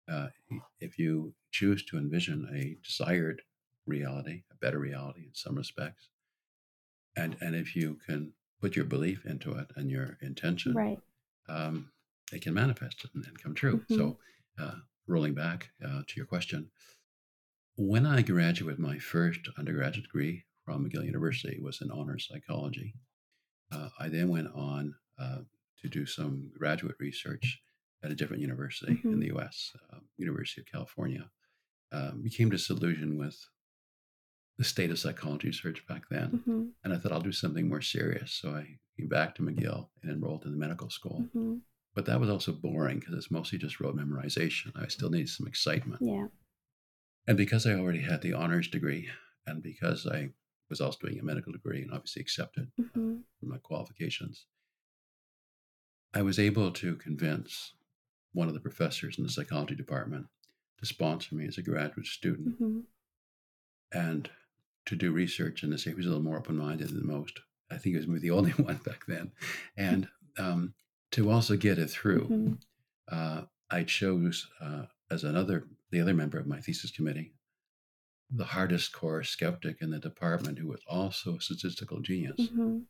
uh, 0.09 0.30
if 0.80 0.99
you 0.99 1.35
choose 1.52 1.85
to 1.85 1.97
envision 1.99 2.49
a 2.52 2.76
desired 2.83 3.42
reality, 3.87 4.42
a 4.50 4.57
better 4.57 4.78
reality 4.80 5.26
in 5.26 5.35
some 5.35 5.54
respects, 5.54 6.09
and 7.16 7.37
and 7.40 7.54
if 7.54 7.76
you 7.76 7.99
can 8.07 8.33
put 8.60 8.76
your 8.76 8.84
belief 8.84 9.24
into 9.26 9.52
it 9.52 9.68
and 9.76 9.90
your 9.90 10.18
intention, 10.20 10.74
Right. 10.74 11.00
um, 11.48 11.92
it 12.32 12.42
can 12.42 12.54
manifest 12.54 13.06
and, 13.14 13.24
and 13.26 13.38
come 13.42 13.54
true. 13.54 13.78
Mhm. 13.88 13.96
So, 13.96 14.18
uh, 14.58 14.76
rolling 15.06 15.34
back 15.34 15.70
uh, 15.82 16.02
to 16.06 16.16
your 16.16 16.26
question, 16.26 16.70
when 17.76 18.04
I 18.06 18.22
graduated 18.22 18.80
my 18.80 18.98
first 18.98 19.48
undergraduate 19.56 20.04
degree 20.06 20.44
from 20.64 20.84
McGill 20.88 21.04
University 21.06 21.54
it 21.56 21.62
was 21.62 21.80
in 21.80 21.90
honors 21.90 22.26
psychology. 22.28 22.94
Uh, 23.70 23.88
I 23.98 24.08
then 24.08 24.28
went 24.28 24.48
on 24.54 24.94
uh, 25.18 25.42
to 25.80 25.88
do 25.88 26.04
some 26.06 26.50
graduate 26.58 26.96
research 26.98 27.60
at 28.02 28.10
a 28.10 28.14
different 28.14 28.42
university 28.42 28.92
in 29.04 29.14
Mhm. 29.16 29.20
the 29.20 29.26
U.S., 29.28 29.72
uh, 29.92 30.00
University 30.16 30.60
of 30.60 30.66
California. 30.66 31.30
Um, 31.92 32.22
became 32.22 32.50
disillusioned 32.50 33.18
with 33.18 33.36
the 34.58 34.64
state 34.64 34.90
of 34.90 34.98
psychology 34.98 35.48
research 35.48 35.86
back 35.86 36.08
then, 36.10 36.42
hmm 36.44 36.64
and 36.84 36.92
I 36.92 36.96
thought 36.98 37.12
I'll 37.12 37.20
do 37.20 37.32
something 37.32 37.68
more 37.68 37.80
serious. 37.80 38.32
So 38.32 38.50
I 38.50 38.78
came 38.96 39.08
back 39.08 39.34
to 39.34 39.42
McGill 39.42 39.88
and 40.02 40.10
enrolled 40.12 40.44
in 40.44 40.52
the 40.52 40.56
medical 40.58 40.90
school. 40.90 41.28
hmm 41.32 41.56
But 41.94 42.06
that 42.06 42.20
was 42.20 42.30
also 42.30 42.52
boring 42.52 42.98
because 43.00 43.14
it's 43.14 43.30
mostly 43.30 43.58
just 43.58 43.80
rote 43.80 43.96
memorization. 43.96 44.72
I 44.76 44.88
still 44.88 45.10
needed 45.10 45.28
some 45.28 45.46
excitement. 45.46 46.02
Yeah. 46.02 46.26
And 47.26 47.36
because 47.36 47.66
I 47.66 47.74
already 47.74 48.00
had 48.00 48.22
the 48.22 48.32
honors 48.32 48.68
degree, 48.68 49.08
and 49.46 49.62
because 49.62 50.06
I 50.06 50.30
was 50.70 50.80
also 50.80 50.98
doing 51.00 51.18
a 51.18 51.24
medical 51.24 51.52
degree 51.52 51.82
and 51.82 51.92
obviously 51.92 52.22
accepted 52.22 52.70
hmm 52.76 53.16
for 53.38 53.46
my 53.46 53.58
qualifications, 53.58 54.46
I 56.14 56.22
was 56.22 56.38
able 56.38 56.70
to 56.72 56.96
convince 56.96 57.74
one 58.32 58.48
of 58.48 58.54
the 58.54 58.60
professors 58.60 59.18
in 59.18 59.24
the 59.24 59.30
psychology 59.30 59.74
department 59.74 60.26
to 60.78 60.86
sponsor 60.86 61.34
me 61.34 61.46
as 61.46 61.58
a 61.58 61.62
graduate 61.62 62.06
student 62.06 62.56
hmm 62.58 62.80
and 63.92 64.30
to 64.88 64.97
do 64.97 65.12
research 65.12 65.62
in 65.62 65.71
this 65.71 65.87
area. 65.87 65.95
He 65.95 65.99
was 65.99 66.07
a 66.07 66.11
little 66.11 66.25
more 66.25 66.38
open 66.38 66.57
minded 66.57 66.88
than 66.88 67.07
most. 67.07 67.40
I 67.71 67.75
think 67.75 67.92
he 67.95 67.97
was 67.97 68.07
maybe 68.09 68.21
the 68.21 68.30
only 68.38 68.52
one 68.52 68.76
back 68.78 69.04
then. 69.07 69.33
And 69.76 70.09
um, 70.38 70.75
to 71.12 71.30
also 71.30 71.57
get 71.57 71.78
it 71.78 71.90
through, 71.90 72.25
hmm 72.26 72.54
uh, 73.11 73.42
I 73.71 73.85
chose 73.85 74.49
uh, 74.61 74.85
as 75.11 75.25
another, 75.25 75.66
the 75.90 76.00
other 76.00 76.14
member 76.14 76.38
of 76.38 76.47
my 76.47 76.61
thesis 76.61 76.90
committee, 76.90 77.33
the 78.30 78.45
hardest 78.45 78.92
core 78.92 79.23
skeptic 79.23 79.78
in 79.80 79.90
the 79.90 79.99
department 79.99 80.59
who 80.59 80.68
was 80.68 80.80
also 80.88 81.37
a 81.37 81.40
statistical 81.40 82.00
genius. 82.00 82.49
hmm 82.54 82.80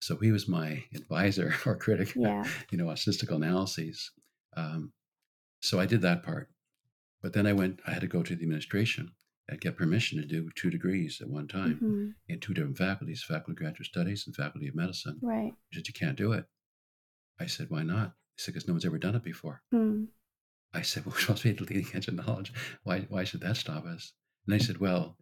So 0.00 0.16
he 0.16 0.32
was 0.32 0.48
my 0.48 0.84
advisor 0.94 1.54
or 1.66 1.76
critic, 1.76 2.14
Yeah. 2.16 2.44
you 2.70 2.78
know, 2.78 2.88
on 2.88 2.96
statistical 2.96 3.36
analyses. 3.36 4.10
Um, 4.56 4.92
so 5.60 5.78
I 5.80 5.86
did 5.86 6.02
that 6.02 6.22
part. 6.24 6.50
But 7.22 7.32
then 7.34 7.46
I 7.46 7.52
went, 7.52 7.80
I 7.86 7.92
had 7.92 8.00
to 8.02 8.08
go 8.08 8.22
to 8.22 8.34
the 8.34 8.42
administration 8.42 9.12
get 9.60 9.76
permission 9.76 10.20
to 10.20 10.26
do 10.26 10.48
two 10.54 10.70
degrees 10.70 11.18
at 11.20 11.28
one 11.28 11.48
time 11.48 11.76
hmm 11.78 12.08
in 12.28 12.40
two 12.40 12.54
different 12.54 12.78
faculties, 12.78 13.22
Faculty 13.22 13.52
of 13.52 13.56
Graduate 13.56 13.86
Studies 13.86 14.24
and 14.26 14.34
Faculty 14.34 14.68
of 14.68 14.74
Medicine. 14.74 15.18
Right. 15.22 15.52
He 15.70 15.76
said, 15.76 15.88
You 15.88 15.94
can't 15.94 16.16
do 16.16 16.32
it. 16.32 16.46
I 17.40 17.46
said, 17.46 17.66
Why 17.68 17.82
not? 17.82 18.14
He 18.36 18.42
said, 18.42 18.54
Because 18.54 18.66
no 18.68 18.74
one's 18.74 18.84
ever 18.86 18.98
done 18.98 19.14
it 19.14 19.22
before. 19.24 19.62
Mm. 19.74 20.06
I 20.72 20.82
said, 20.82 21.04
Well, 21.06 21.14
we're 21.14 21.20
supposed 21.20 21.42
to 21.42 21.48
be 21.48 21.50
at 21.50 21.58
the 21.66 21.74
leading 21.74 21.94
edge 21.94 22.08
of 22.08 22.14
knowledge. 22.14 22.52
Why, 22.84 23.00
why 23.08 23.24
should 23.24 23.40
that 23.42 23.56
stop 23.56 23.84
us? 23.84 24.12
And 24.46 24.54
they 24.54 24.64
said, 24.64 24.78
Well, 24.78 25.16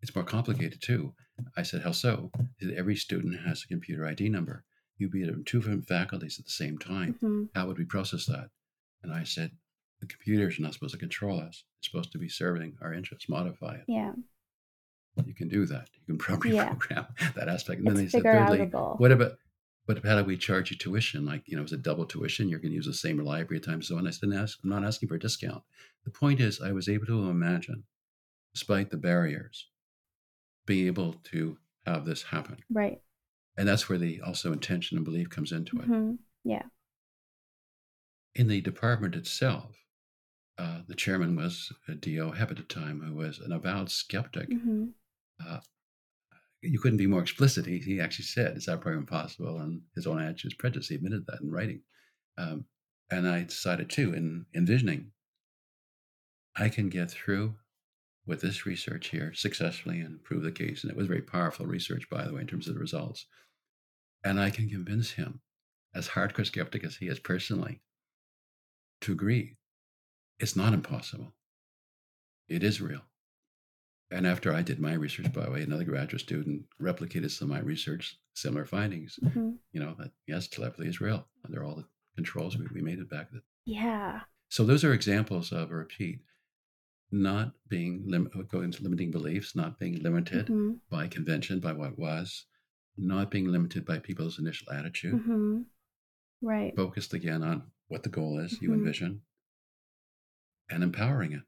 it's 0.00 0.14
more 0.14 0.24
complicated 0.24 0.80
too. 0.82 1.14
I 1.56 1.62
said, 1.62 1.82
How 1.82 1.92
so? 1.92 2.30
He 2.58 2.66
said, 2.66 2.74
Every 2.76 2.96
student 2.96 3.40
has 3.46 3.62
a 3.64 3.68
computer 3.68 4.06
ID 4.06 4.28
number. 4.28 4.64
You'd 4.98 5.10
be 5.12 5.22
at 5.24 5.46
two 5.46 5.60
different 5.60 5.86
faculties 5.86 6.38
at 6.38 6.44
the 6.44 6.50
same 6.50 6.78
time. 6.78 7.16
hmm 7.20 7.44
How 7.54 7.66
would 7.66 7.78
we 7.78 7.84
process 7.84 8.26
that? 8.26 8.50
And 9.02 9.12
I 9.12 9.24
said, 9.24 9.50
The 10.02 10.08
computers 10.08 10.58
are 10.58 10.62
not 10.62 10.74
supposed 10.74 10.94
to 10.94 10.98
control 10.98 11.38
us. 11.38 11.62
It's 11.78 11.88
supposed 11.88 12.10
to 12.10 12.18
be 12.18 12.28
serving 12.28 12.76
our 12.82 12.92
interests, 12.92 13.28
modify 13.28 13.76
it. 13.76 13.84
Yeah. 13.86 14.12
You 15.24 15.32
can 15.32 15.48
do 15.48 15.64
that. 15.66 15.88
You 15.94 16.00
can 16.06 16.18
program, 16.26 16.54
Yeah. 16.54 16.64
program 16.74 17.06
that 17.36 17.48
aspect. 17.48 17.78
And 17.78 17.86
then 17.86 17.94
they 17.94 18.08
said, 18.08 18.24
thirdly, 18.24 18.58
what 18.98 19.12
about 19.12 19.34
but 19.86 20.04
how 20.04 20.16
do 20.16 20.24
we 20.24 20.36
charge 20.36 20.72
you 20.72 20.76
tuition? 20.76 21.24
Like, 21.24 21.42
you 21.46 21.56
know, 21.56 21.62
is 21.62 21.72
it 21.72 21.82
double 21.82 22.04
tuition? 22.04 22.48
You're 22.48 22.58
going 22.58 22.70
to 22.72 22.76
use 22.76 22.86
the 22.86 22.94
same 22.94 23.18
library 23.18 23.60
time. 23.60 23.80
So 23.80 23.96
on. 23.96 24.06
I 24.08 24.10
said, 24.10 24.32
ask, 24.32 24.58
I'm 24.64 24.70
not 24.70 24.84
asking 24.84 25.08
for 25.08 25.14
a 25.16 25.20
discount. 25.20 25.62
The 26.04 26.10
point 26.10 26.40
is, 26.40 26.60
I 26.60 26.72
was 26.72 26.88
able 26.88 27.06
to 27.06 27.28
imagine, 27.30 27.84
despite 28.54 28.90
the 28.90 28.96
barriers, 28.96 29.68
being 30.66 30.86
able 30.88 31.14
to 31.32 31.58
have 31.86 32.04
this 32.04 32.22
happen. 32.24 32.58
Right. 32.72 33.00
And 33.56 33.68
that's 33.68 33.88
where 33.88 33.98
the 33.98 34.20
also 34.20 34.52
intention 34.52 34.96
and 34.98 35.04
belief 35.04 35.30
comes 35.30 35.52
into 35.52 35.78
it. 35.78 35.84
hmm 35.84 36.12
Yeah. 36.44 36.62
In 38.34 38.48
the 38.48 38.60
department 38.60 39.14
itself, 39.14 39.76
uh, 40.58 40.80
the 40.86 40.94
chairman 40.94 41.36
was 41.36 41.72
a 41.88 41.94
D.O. 41.94 42.32
Hebb 42.32 42.50
at 42.50 42.56
the 42.56 42.62
time, 42.62 43.00
who 43.00 43.14
was 43.14 43.38
an 43.38 43.52
avowed 43.52 43.90
skeptic. 43.90 44.48
hmm 44.52 44.86
Uh, 45.44 45.60
you 46.60 46.78
couldn't 46.78 46.98
be 46.98 47.08
more 47.08 47.22
explicit. 47.22 47.66
He, 47.66 47.78
he 47.78 48.00
actually 48.00 48.26
said, 48.26 48.56
"Is 48.56 48.66
that 48.66 48.80
program 48.80 49.06
possible?" 49.06 49.60
And 49.60 49.82
his 49.96 50.06
own 50.06 50.20
attitude 50.20 50.52
is 50.52 50.56
prejudice. 50.56 50.88
He 50.88 50.94
admitted 50.94 51.24
that 51.26 51.40
in 51.40 51.50
writing. 51.50 51.82
Um, 52.38 52.66
and 53.10 53.28
I 53.28 53.42
decided 53.44 53.90
too, 53.90 54.14
in 54.14 54.46
envisioning, 54.54 55.10
I 56.56 56.68
can 56.68 56.88
get 56.88 57.10
through 57.10 57.56
with 58.26 58.40
this 58.40 58.64
research 58.64 59.08
here 59.08 59.32
successfully 59.34 60.00
and 60.00 60.22
prove 60.22 60.42
the 60.44 60.52
case. 60.52 60.84
And 60.84 60.90
it 60.90 60.96
was 60.96 61.08
very 61.08 61.22
powerful 61.22 61.66
research, 61.66 62.08
by 62.08 62.24
the 62.24 62.32
way, 62.32 62.42
in 62.42 62.46
terms 62.46 62.68
of 62.68 62.74
the 62.74 62.80
results. 62.80 63.26
And 64.24 64.38
I 64.38 64.50
can 64.50 64.68
convince 64.68 65.10
him, 65.10 65.40
as 65.94 66.08
hardcore 66.08 66.46
skeptic 66.46 66.84
as 66.84 66.96
he 66.96 67.08
is 67.08 67.18
personally, 67.18 67.82
to 69.00 69.12
agree. 69.12 69.56
It's 70.42 70.56
not 70.56 70.74
impossible. 70.74 71.32
It 72.48 72.64
is 72.64 72.80
real. 72.80 73.02
And 74.10 74.26
after 74.26 74.52
I 74.52 74.60
did 74.60 74.80
my 74.80 74.92
research, 74.94 75.32
by 75.32 75.44
the 75.44 75.52
way, 75.52 75.62
another 75.62 75.84
graduate 75.84 76.20
student 76.20 76.64
replicated 76.80 77.30
some 77.30 77.50
of 77.50 77.56
my 77.56 77.62
research, 77.62 78.18
similar 78.34 78.66
findings. 78.66 79.18
hmm 79.22 79.52
You 79.72 79.80
know, 79.80 79.94
that 80.00 80.10
yes, 80.26 80.48
telepathy 80.48 80.88
is 80.88 81.00
real. 81.00 81.26
Under 81.46 81.62
all 81.64 81.76
the 81.76 81.86
controls, 82.16 82.58
we, 82.58 82.66
we 82.74 82.82
made 82.82 82.98
it 82.98 83.08
back. 83.08 83.30
Yeah. 83.64 84.20
So 84.48 84.64
those 84.64 84.82
are 84.84 84.92
examples 84.92 85.52
of 85.52 85.70
a 85.70 85.76
repeat, 85.76 86.18
not 87.12 87.54
being 87.68 88.02
lim- 88.06 88.28
going 88.50 88.72
to 88.72 88.82
limiting 88.82 89.12
beliefs, 89.12 89.54
not 89.54 89.78
being 89.78 90.02
limited 90.02 90.48
hmm 90.48 90.72
by 90.90 91.06
convention, 91.06 91.58
by 91.60 91.72
what 91.72 91.98
was, 91.98 92.44
not 92.98 93.30
being 93.30 93.46
limited 93.46 93.86
by 93.86 93.98
people's 94.00 94.38
initial 94.40 94.70
attitude, 94.72 95.22
hmm 95.22 95.62
Right. 96.42 96.74
focused 96.76 97.14
again 97.14 97.42
on 97.44 97.70
what 97.86 98.02
the 98.02 98.08
goal 98.10 98.40
is 98.40 98.60
you 98.60 98.70
Mhm. 98.70 98.74
envision, 98.74 99.22
and 100.72 100.82
empowering 100.82 101.32
it 101.32 101.42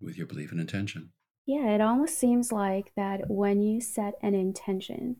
with 0.00 0.16
your 0.16 0.26
belief 0.26 0.50
and 0.50 0.60
intention. 0.60 1.10
Yeah, 1.46 1.70
it 1.70 1.80
almost 1.80 2.18
seems 2.18 2.52
like 2.52 2.92
that 2.96 3.28
when 3.28 3.60
you 3.60 3.80
set 3.80 4.14
an 4.22 4.34
intention, 4.34 5.16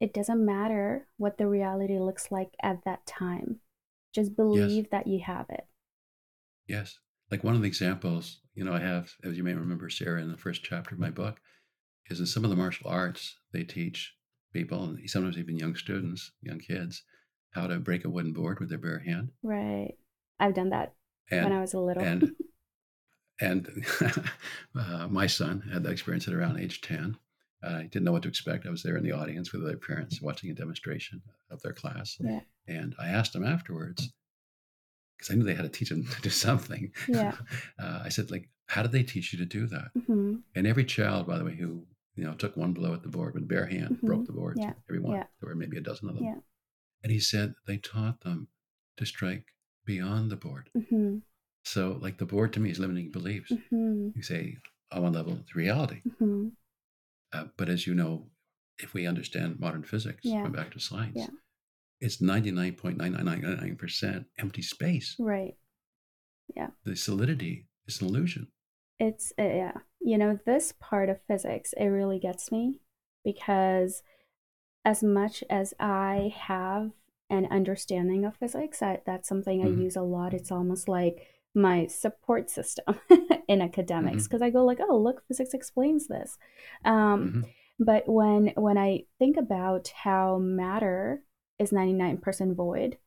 it 0.00 0.14
doesn't 0.14 0.44
matter 0.44 1.08
what 1.16 1.38
the 1.38 1.46
reality 1.46 1.98
looks 1.98 2.30
like 2.30 2.50
at 2.62 2.84
that 2.84 3.06
time. 3.06 3.60
Just 4.14 4.36
believe 4.36 4.90
that 4.90 5.06
you 5.06 5.20
have 5.24 5.46
it. 5.50 5.66
Yes. 6.66 6.98
Like 7.30 7.44
one 7.44 7.54
of 7.54 7.60
the 7.60 7.68
examples, 7.68 8.40
you 8.54 8.64
know, 8.64 8.72
I 8.72 8.80
have, 8.80 9.12
as 9.22 9.36
you 9.36 9.44
may 9.44 9.54
remember, 9.54 9.90
Sarah, 9.90 10.22
in 10.22 10.30
the 10.30 10.38
first 10.38 10.62
chapter 10.64 10.94
of 10.94 11.00
my 11.00 11.10
book, 11.10 11.40
is 12.08 12.20
in 12.20 12.26
some 12.26 12.44
of 12.44 12.50
the 12.50 12.56
martial 12.56 12.88
arts, 12.88 13.36
they 13.52 13.64
teach 13.64 14.14
people, 14.52 14.84
and 14.84 15.10
sometimes 15.10 15.36
even 15.36 15.58
young 15.58 15.74
students, 15.74 16.32
young 16.40 16.58
kids, 16.58 17.02
how 17.50 17.66
to 17.66 17.78
break 17.78 18.04
a 18.04 18.10
wooden 18.10 18.32
board 18.32 18.60
with 18.60 18.68
their 18.68 18.78
bare 18.78 19.00
hand. 19.00 19.30
Right. 19.42 19.94
I've 20.38 20.54
done 20.54 20.70
that 20.70 20.94
when 21.30 21.52
I 21.52 21.60
was 21.60 21.74
a 21.74 21.80
little. 21.80 22.02
and, 22.02 22.32
and 23.40 23.84
uh, 24.78 25.08
my 25.08 25.26
son 25.26 25.62
had 25.72 25.82
that 25.84 25.92
experience 25.92 26.26
at 26.28 26.34
around 26.34 26.58
age 26.58 26.80
10. 26.80 27.16
I 27.62 27.82
didn't 27.84 28.04
know 28.04 28.12
what 28.12 28.22
to 28.22 28.28
expect. 28.28 28.64
I 28.66 28.70
was 28.70 28.82
there 28.82 28.96
in 28.96 29.02
the 29.02 29.12
audience 29.12 29.52
with 29.52 29.64
other 29.64 29.76
parents 29.76 30.22
watching 30.22 30.50
a 30.50 30.54
demonstration 30.54 31.20
of 31.50 31.60
their 31.62 31.72
class. 31.72 32.16
Yeah. 32.20 32.40
And 32.68 32.94
I 32.98 33.08
asked 33.08 33.32
them 33.32 33.44
afterwards, 33.44 34.12
because 35.16 35.32
I 35.32 35.34
knew 35.36 35.42
they 35.44 35.54
had 35.54 35.64
to 35.64 35.68
teach 35.78 35.88
them 35.88 36.04
to 36.10 36.20
do 36.22 36.30
something. 36.30 36.92
Yeah. 37.08 37.34
Uh, 37.78 38.02
I 38.04 38.08
said, 38.08 38.30
like, 38.30 38.48
how 38.66 38.82
did 38.82 38.92
they 38.92 39.02
teach 39.02 39.32
you 39.32 39.38
to 39.40 39.46
do 39.46 39.66
that? 39.68 39.88
hmm 40.06 40.36
And 40.54 40.66
every 40.66 40.84
child, 40.84 41.26
by 41.26 41.38
the 41.38 41.44
way, 41.44 41.56
who 41.56 41.84
you 42.14 42.24
know 42.24 42.34
took 42.34 42.56
one 42.56 42.72
blow 42.72 42.94
at 42.94 43.02
the 43.02 43.08
board 43.08 43.34
with 43.34 43.48
bare 43.48 43.66
hand, 43.66 43.98
Mhm. 43.98 44.06
broke 44.06 44.26
the 44.26 44.32
board. 44.32 44.58
Yeah. 44.60 44.72
Every 44.88 45.00
one. 45.00 45.16
Yeah. 45.16 45.24
There 45.40 45.48
were 45.48 45.54
maybe 45.56 45.76
a 45.76 45.80
dozen 45.82 46.08
of 46.08 46.14
them. 46.16 46.24
Yeah. 46.24 46.38
And 47.02 47.12
he 47.12 47.20
said 47.20 47.54
they 47.66 47.76
taught 47.78 48.20
them 48.22 48.48
to 48.96 49.06
strike 49.06 49.46
beyond 49.86 50.30
the 50.30 50.36
board. 50.36 50.68
hmm 50.90 51.18
So, 51.64 51.98
like, 52.02 52.18
the 52.18 52.26
board 52.26 52.52
to 52.52 52.60
me 52.60 52.70
is 52.70 52.78
limiting 52.78 53.10
beliefs. 53.10 53.50
hmm 53.70 54.10
You 54.14 54.22
say, 54.22 54.58
on 54.92 55.02
one 55.02 55.12
level, 55.14 55.38
it's 55.40 55.56
reality. 55.56 56.02
hmm 56.18 56.48
Uh, 57.32 57.46
but 57.56 57.68
as 57.68 57.86
you 57.86 57.94
know, 57.94 58.26
if 58.78 58.94
we 58.94 59.06
understand 59.06 59.58
modern 59.58 59.82
physics, 59.82 60.24
Yeah. 60.24 60.42
going 60.42 60.52
back 60.52 60.70
to 60.72 60.80
science, 60.80 61.16
Yeah. 61.16 61.28
it's 62.00 62.20
99.9999% 62.20 64.26
empty 64.38 64.62
space. 64.62 65.16
Right. 65.18 65.56
Yeah. 66.54 66.70
The 66.84 66.96
solidity 66.96 67.66
is 67.86 68.00
an 68.00 68.08
illusion. 68.08 68.48
It's, 68.98 69.32
uh, 69.38 69.42
yeah. 69.42 69.78
You 70.00 70.18
know, 70.18 70.38
this 70.46 70.72
part 70.78 71.08
of 71.08 71.20
physics, 71.26 71.72
it 71.76 71.86
really 71.86 72.18
gets 72.18 72.52
me 72.52 72.80
because 73.24 74.02
as 74.84 75.02
much 75.02 75.42
as 75.50 75.74
I 75.80 76.32
have 76.36 76.92
an 77.30 77.46
understanding 77.50 78.24
of 78.24 78.36
physics, 78.36 78.82
I, 78.82 79.00
that's 79.06 79.28
something 79.28 79.62
I 79.62 79.66
Mhm. 79.66 79.80
use 79.80 79.96
a 79.96 80.02
lot. 80.02 80.34
It's 80.34 80.52
almost 80.52 80.88
like 80.88 81.26
my 81.54 81.86
support 81.86 82.50
system 82.50 83.00
in 83.48 83.62
academics 83.62 84.24
because 84.26 84.42
I 84.42 84.50
go 84.50 84.64
like, 84.64 84.78
oh, 84.80 84.96
look, 84.98 85.22
physics 85.26 85.54
explains 85.54 86.06
this. 86.08 86.38
Um, 86.84 87.34
hmm 87.34 87.42
but 87.78 88.04
when 88.08 88.52
when 88.56 88.78
I 88.78 89.04
think 89.18 89.36
about 89.36 89.88
how 89.88 90.38
matter 90.38 91.22
is 91.58 91.72
99% 91.72 92.56
void, 92.56 92.98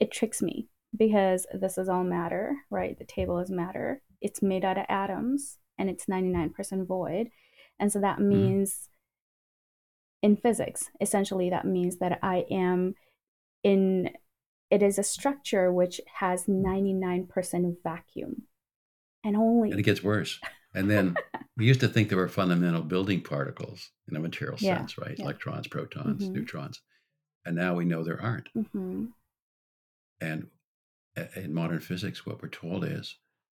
it 0.00 0.10
tricks 0.10 0.42
me 0.42 0.68
because 0.96 1.46
this 1.52 1.78
is 1.78 1.88
all 1.88 2.04
matter, 2.04 2.56
right? 2.70 2.98
The 2.98 3.04
table 3.04 3.38
is 3.38 3.50
matter. 3.50 4.02
It's 4.20 4.42
made 4.42 4.64
out 4.64 4.78
of 4.78 4.86
atoms 4.88 5.58
and 5.78 5.88
it's 5.88 6.08
99% 6.08 6.86
void. 6.86 7.30
And 7.78 7.92
so 7.92 8.00
that 8.00 8.20
hmm 8.30 8.50
means 8.50 8.88
in 10.22 10.36
physics, 10.36 10.90
essentially 11.00 11.50
that 11.50 11.66
means 11.66 11.98
that 11.98 12.18
I 12.22 12.44
am 12.50 12.94
in 13.62 14.10
it 14.70 14.82
is 14.82 14.98
a 14.98 15.02
structure 15.02 15.72
which 15.72 16.00
has 16.14 16.44
99% 16.44 17.76
vacuum 17.82 18.42
and 19.24 19.36
only 19.36 19.70
And 19.70 19.80
it 19.80 19.84
gets 19.84 20.02
worse. 20.02 20.38
And 20.74 20.90
then 20.90 21.16
we 21.56 21.64
used 21.66 21.80
to 21.80 21.88
think 21.88 22.08
there 22.08 22.18
were 22.18 22.28
fundamental 22.28 22.82
building 22.82 23.22
particles 23.22 23.90
in 24.08 24.16
a 24.16 24.20
material 24.20 24.58
yeah 24.60 24.78
sense, 24.78 24.98
right? 24.98 25.18
yeah 25.18 25.24
Electrons, 25.24 25.66
protons, 25.68 26.28
mhm 26.28 26.34
neutrons. 26.34 26.80
And 27.46 27.56
now 27.56 27.74
we 27.74 27.84
know 27.84 28.04
there 28.04 28.20
aren't. 28.20 28.48
mhm 28.54 29.08
And 30.20 30.48
in 31.34 31.54
modern 31.54 31.80
physics, 31.80 32.26
what 32.26 32.42
we're 32.42 32.48
told 32.48 32.84
is 32.84 33.16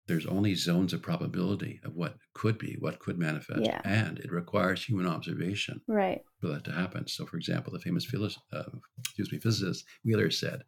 there's 0.09 0.25
only 0.25 0.55
zones 0.55 0.91
of 0.91 1.01
probability 1.01 1.79
of 1.85 1.95
what 1.95 2.15
could 2.33 2.57
be, 2.57 2.75
what 2.79 2.99
could 2.99 3.17
manifest, 3.17 3.61
yeah. 3.61 3.79
and 3.85 4.19
it 4.19 4.31
requires 4.31 4.83
human 4.83 5.07
observation 5.07 5.79
right. 5.87 6.21
for 6.41 6.47
that 6.47 6.65
to 6.65 6.71
happen. 6.71 7.07
So, 7.07 7.25
for 7.25 7.37
example, 7.37 7.71
the 7.71 7.79
famous 7.79 8.05
uh, 8.51 8.63
excuse 8.97 9.31
me, 9.31 9.39
physicist 9.39 9.85
Wheeler 10.03 10.31
said, 10.31 10.63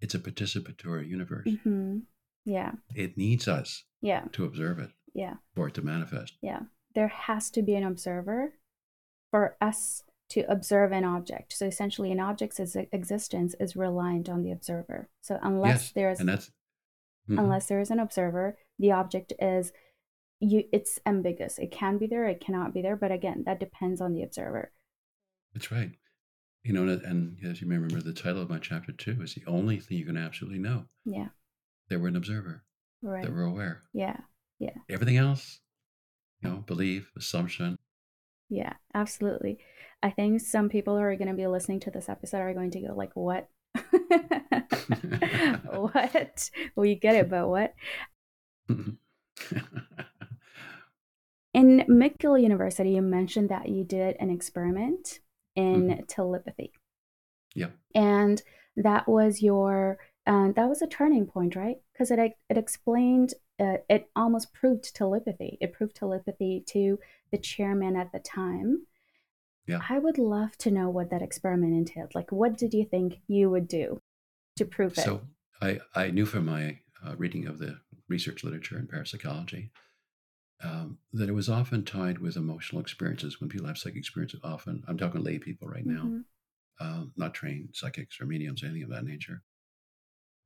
"It's 0.00 0.14
a 0.14 0.18
participatory 0.18 1.06
universe. 1.06 1.46
mhm 1.46 2.02
yeah. 2.46 2.72
It 2.94 3.18
needs 3.18 3.48
us 3.48 3.84
yeah. 4.00 4.22
to 4.32 4.44
observe 4.44 4.78
it 4.78 4.90
yeah. 5.12 5.34
for 5.54 5.68
it 5.68 5.74
to 5.74 5.82
manifest." 5.82 6.38
yeah. 6.40 6.60
There 6.94 7.08
has 7.08 7.50
to 7.50 7.60
be 7.60 7.74
an 7.74 7.84
observer 7.84 8.54
for 9.30 9.56
us 9.60 10.02
to 10.30 10.40
observe 10.50 10.92
an 10.92 11.04
object. 11.04 11.52
So 11.52 11.66
essentially 11.66 12.10
an 12.10 12.20
object's 12.20 12.58
existence 12.92 13.54
is 13.60 13.76
reliant 13.76 14.28
on 14.28 14.42
the 14.42 14.50
observer. 14.50 15.08
So 15.20 15.38
unless 15.42 15.92
Yes, 15.94 16.20
and 16.20 16.28
that's 16.28 16.50
mhm, 17.28 17.38
unless 17.38 17.66
there 17.66 17.80
is 17.80 17.90
an 17.90 18.00
observer 18.00 18.56
the 18.78 18.92
object 18.92 19.32
is 19.38 19.72
you 20.40 20.64
it's 20.72 20.98
ambiguous. 21.06 21.58
It 21.58 21.70
can 21.70 21.98
be 21.98 22.06
there 22.06 22.26
it 22.26 22.40
cannot 22.44 22.74
be 22.74 22.82
there 22.82 22.96
but 22.96 23.10
again 23.12 23.42
that 23.46 23.60
depends 23.60 24.00
on 24.00 24.12
the 24.12 24.22
observer. 24.22 24.72
That's 25.54 25.70
right. 25.72 25.92
You 26.62 26.72
know, 26.72 26.82
and, 26.82 27.02
and 27.02 27.36
as 27.44 27.60
you 27.60 27.68
may 27.68 27.76
remember, 27.76 28.02
the 28.02 28.12
title 28.12 28.42
of 28.42 28.50
my 28.50 28.58
chapter 28.58 28.92
two 28.92 29.22
is 29.22 29.34
the 29.34 29.44
only 29.46 29.78
thing 29.78 29.98
you 29.98 30.04
can 30.04 30.16
absolutely 30.16 30.58
know. 30.58 30.86
yeah. 31.04 31.28
That 31.88 32.00
we're 32.00 32.08
an 32.08 32.16
observer, 32.16 32.64
that 33.02 33.08
right. 33.08 33.32
we're 33.32 33.44
aware. 33.44 33.82
yeah. 33.92 34.16
Yeah. 34.58 34.70
Everything 34.88 35.18
else, 35.18 35.60
you 36.42 36.48
know, 36.50 36.56
belief, 36.56 37.12
assumption. 37.16 37.76
yeah 38.48 38.72
absolutely. 38.94 39.58
I 40.02 40.10
think 40.10 40.40
some 40.40 40.68
people 40.68 40.96
who 40.96 41.02
are 41.02 41.16
going 41.16 41.28
to 41.28 41.34
be 41.34 41.46
listening 41.46 41.80
to 41.80 41.90
this 41.90 42.08
episode 42.08 42.38
are 42.38 42.54
going 42.54 42.70
to 42.72 42.80
go 42.80 42.94
like 42.94 43.12
what? 43.14 43.48
What? 45.72 46.50
We 46.74 46.94
get 46.94 47.16
it 47.16 47.28
but 47.30 47.48
what 47.48 47.74
in 51.54 51.84
mcgill 51.88 52.40
university 52.40 52.90
you 52.90 53.02
mentioned 53.02 53.48
that 53.48 53.68
you 53.68 53.84
did 53.84 54.16
an 54.18 54.30
experiment 54.30 55.20
in 55.54 56.04
telepathy. 56.08 56.72
Yep. 57.54 57.72
and 57.94 58.42
that 58.76 59.08
was 59.08 59.42
your 59.42 59.98
um, 60.26 60.52
that 60.54 60.68
was 60.68 60.82
a 60.82 60.86
turning 60.86 61.26
point 61.26 61.56
right? 61.56 61.76
Because 61.92 62.10
it 62.10 62.18
it 62.18 62.58
explained 62.58 63.34
uh, 63.58 63.78
it 63.88 64.10
almost 64.14 64.52
proved 64.52 64.94
telepathy. 64.94 65.56
It 65.60 65.72
proved 65.72 65.96
telepathy 65.96 66.62
to 66.68 66.98
the 67.30 67.38
chairman 67.38 67.96
at 67.96 68.12
the 68.12 68.18
time. 68.18 68.86
Yeah. 69.66 69.80
i 69.90 69.98
would 69.98 70.16
love 70.16 70.56
to 70.58 70.70
know 70.70 70.90
what 70.90 71.10
that 71.10 71.22
experiment 71.22 71.74
entailed. 71.74 72.14
Like 72.14 72.30
what 72.30 72.56
did 72.56 72.72
you 72.72 72.84
think 72.84 73.20
you 73.26 73.50
would 73.50 73.66
do 73.66 74.00
to 74.56 74.64
prove 74.64 74.96
it? 74.96 75.02
So 75.02 75.22
I, 75.60 75.80
I 75.94 76.10
knew 76.10 76.26
from 76.26 76.46
my 76.46 76.78
uh, 77.04 77.16
reading 77.16 77.46
of 77.46 77.58
the 77.58 77.80
research 78.08 78.44
literature 78.44 78.78
in 78.78 78.86
parapsychology 78.86 79.70
um, 80.62 80.98
that 81.12 81.28
it 81.28 81.32
was 81.34 81.48
often 81.48 81.84
tied 81.84 82.18
with 82.18 82.36
emotional 82.36 82.80
experiences. 82.80 83.40
When 83.40 83.50
people 83.50 83.66
have 83.66 83.78
psychic 83.78 83.98
experiences, 83.98 84.40
often, 84.42 84.82
I'm 84.88 84.98
talking 84.98 85.22
lay 85.22 85.38
people 85.38 85.68
right 85.68 85.86
now, 85.86 86.04
Mhm. 86.04 86.24
um, 86.80 87.12
not 87.16 87.34
trained 87.34 87.70
psychics 87.74 88.20
or 88.20 88.26
mediums, 88.26 88.62
or 88.62 88.66
anything 88.66 88.84
of 88.84 88.90
that 88.90 89.04
nature. 89.04 89.42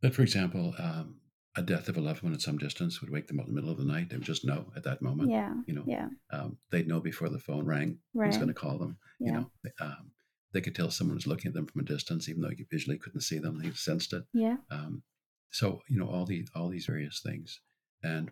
But 0.03 0.15
for 0.15 0.23
example, 0.23 0.75
um, 0.79 1.21
a 1.57 1.63
death 1.63 1.89
of 1.89 1.97
a 1.97 2.01
loved 2.01 2.23
one 2.23 2.33
at 2.33 2.41
some 2.41 2.59
distance 2.59 3.01
would 3.01 3.11
wake 3.11 3.27
them 3.27 3.41
up 3.41 3.47
in 3.49 3.55
the 3.55 3.61
middle 3.61 3.71
of 3.73 3.79
the 3.79 3.85
night. 3.85 4.09
They 4.09 4.17
would 4.17 4.25
just 4.25 4.45
know 4.45 4.73
at 4.77 4.85
that 4.85 5.03
moment, 5.03 5.31
yeah 5.31 5.55
you 5.67 5.75
know, 5.75 5.85
yeah 5.87 6.09
um, 6.31 6.59
they'd 6.71 6.87
know 6.89 7.01
before 7.01 7.29
the 7.29 7.39
phone 7.39 7.67
rang 7.67 7.99
who's 8.23 8.37
going 8.39 8.49
to 8.49 8.55
call 8.55 8.79
them. 8.79 8.99
You 9.25 9.33
know, 9.33 9.51
um, 9.81 10.13
they 10.53 10.61
could 10.61 10.75
tell 10.75 10.91
someone 10.91 11.17
was 11.17 11.27
looking 11.27 11.49
at 11.49 11.55
them 11.55 11.67
from 11.67 11.81
a 11.83 11.85
distance, 11.85 12.29
even 12.29 12.43
though 12.43 12.51
you 12.51 12.67
visually 12.71 12.99
couldn't 12.99 13.21
see 13.23 13.39
them. 13.39 13.59
They 13.59 13.71
sensed 13.73 14.13
it. 14.13 14.25
yeah 14.33 14.57
Um, 14.71 15.03
so 15.51 15.83
you 15.89 15.99
know 15.99 16.09
all 16.09 16.27
these 16.27 16.51
all 16.55 16.69
these 16.69 16.87
various 16.87 17.21
things, 17.21 17.61
and 18.03 18.31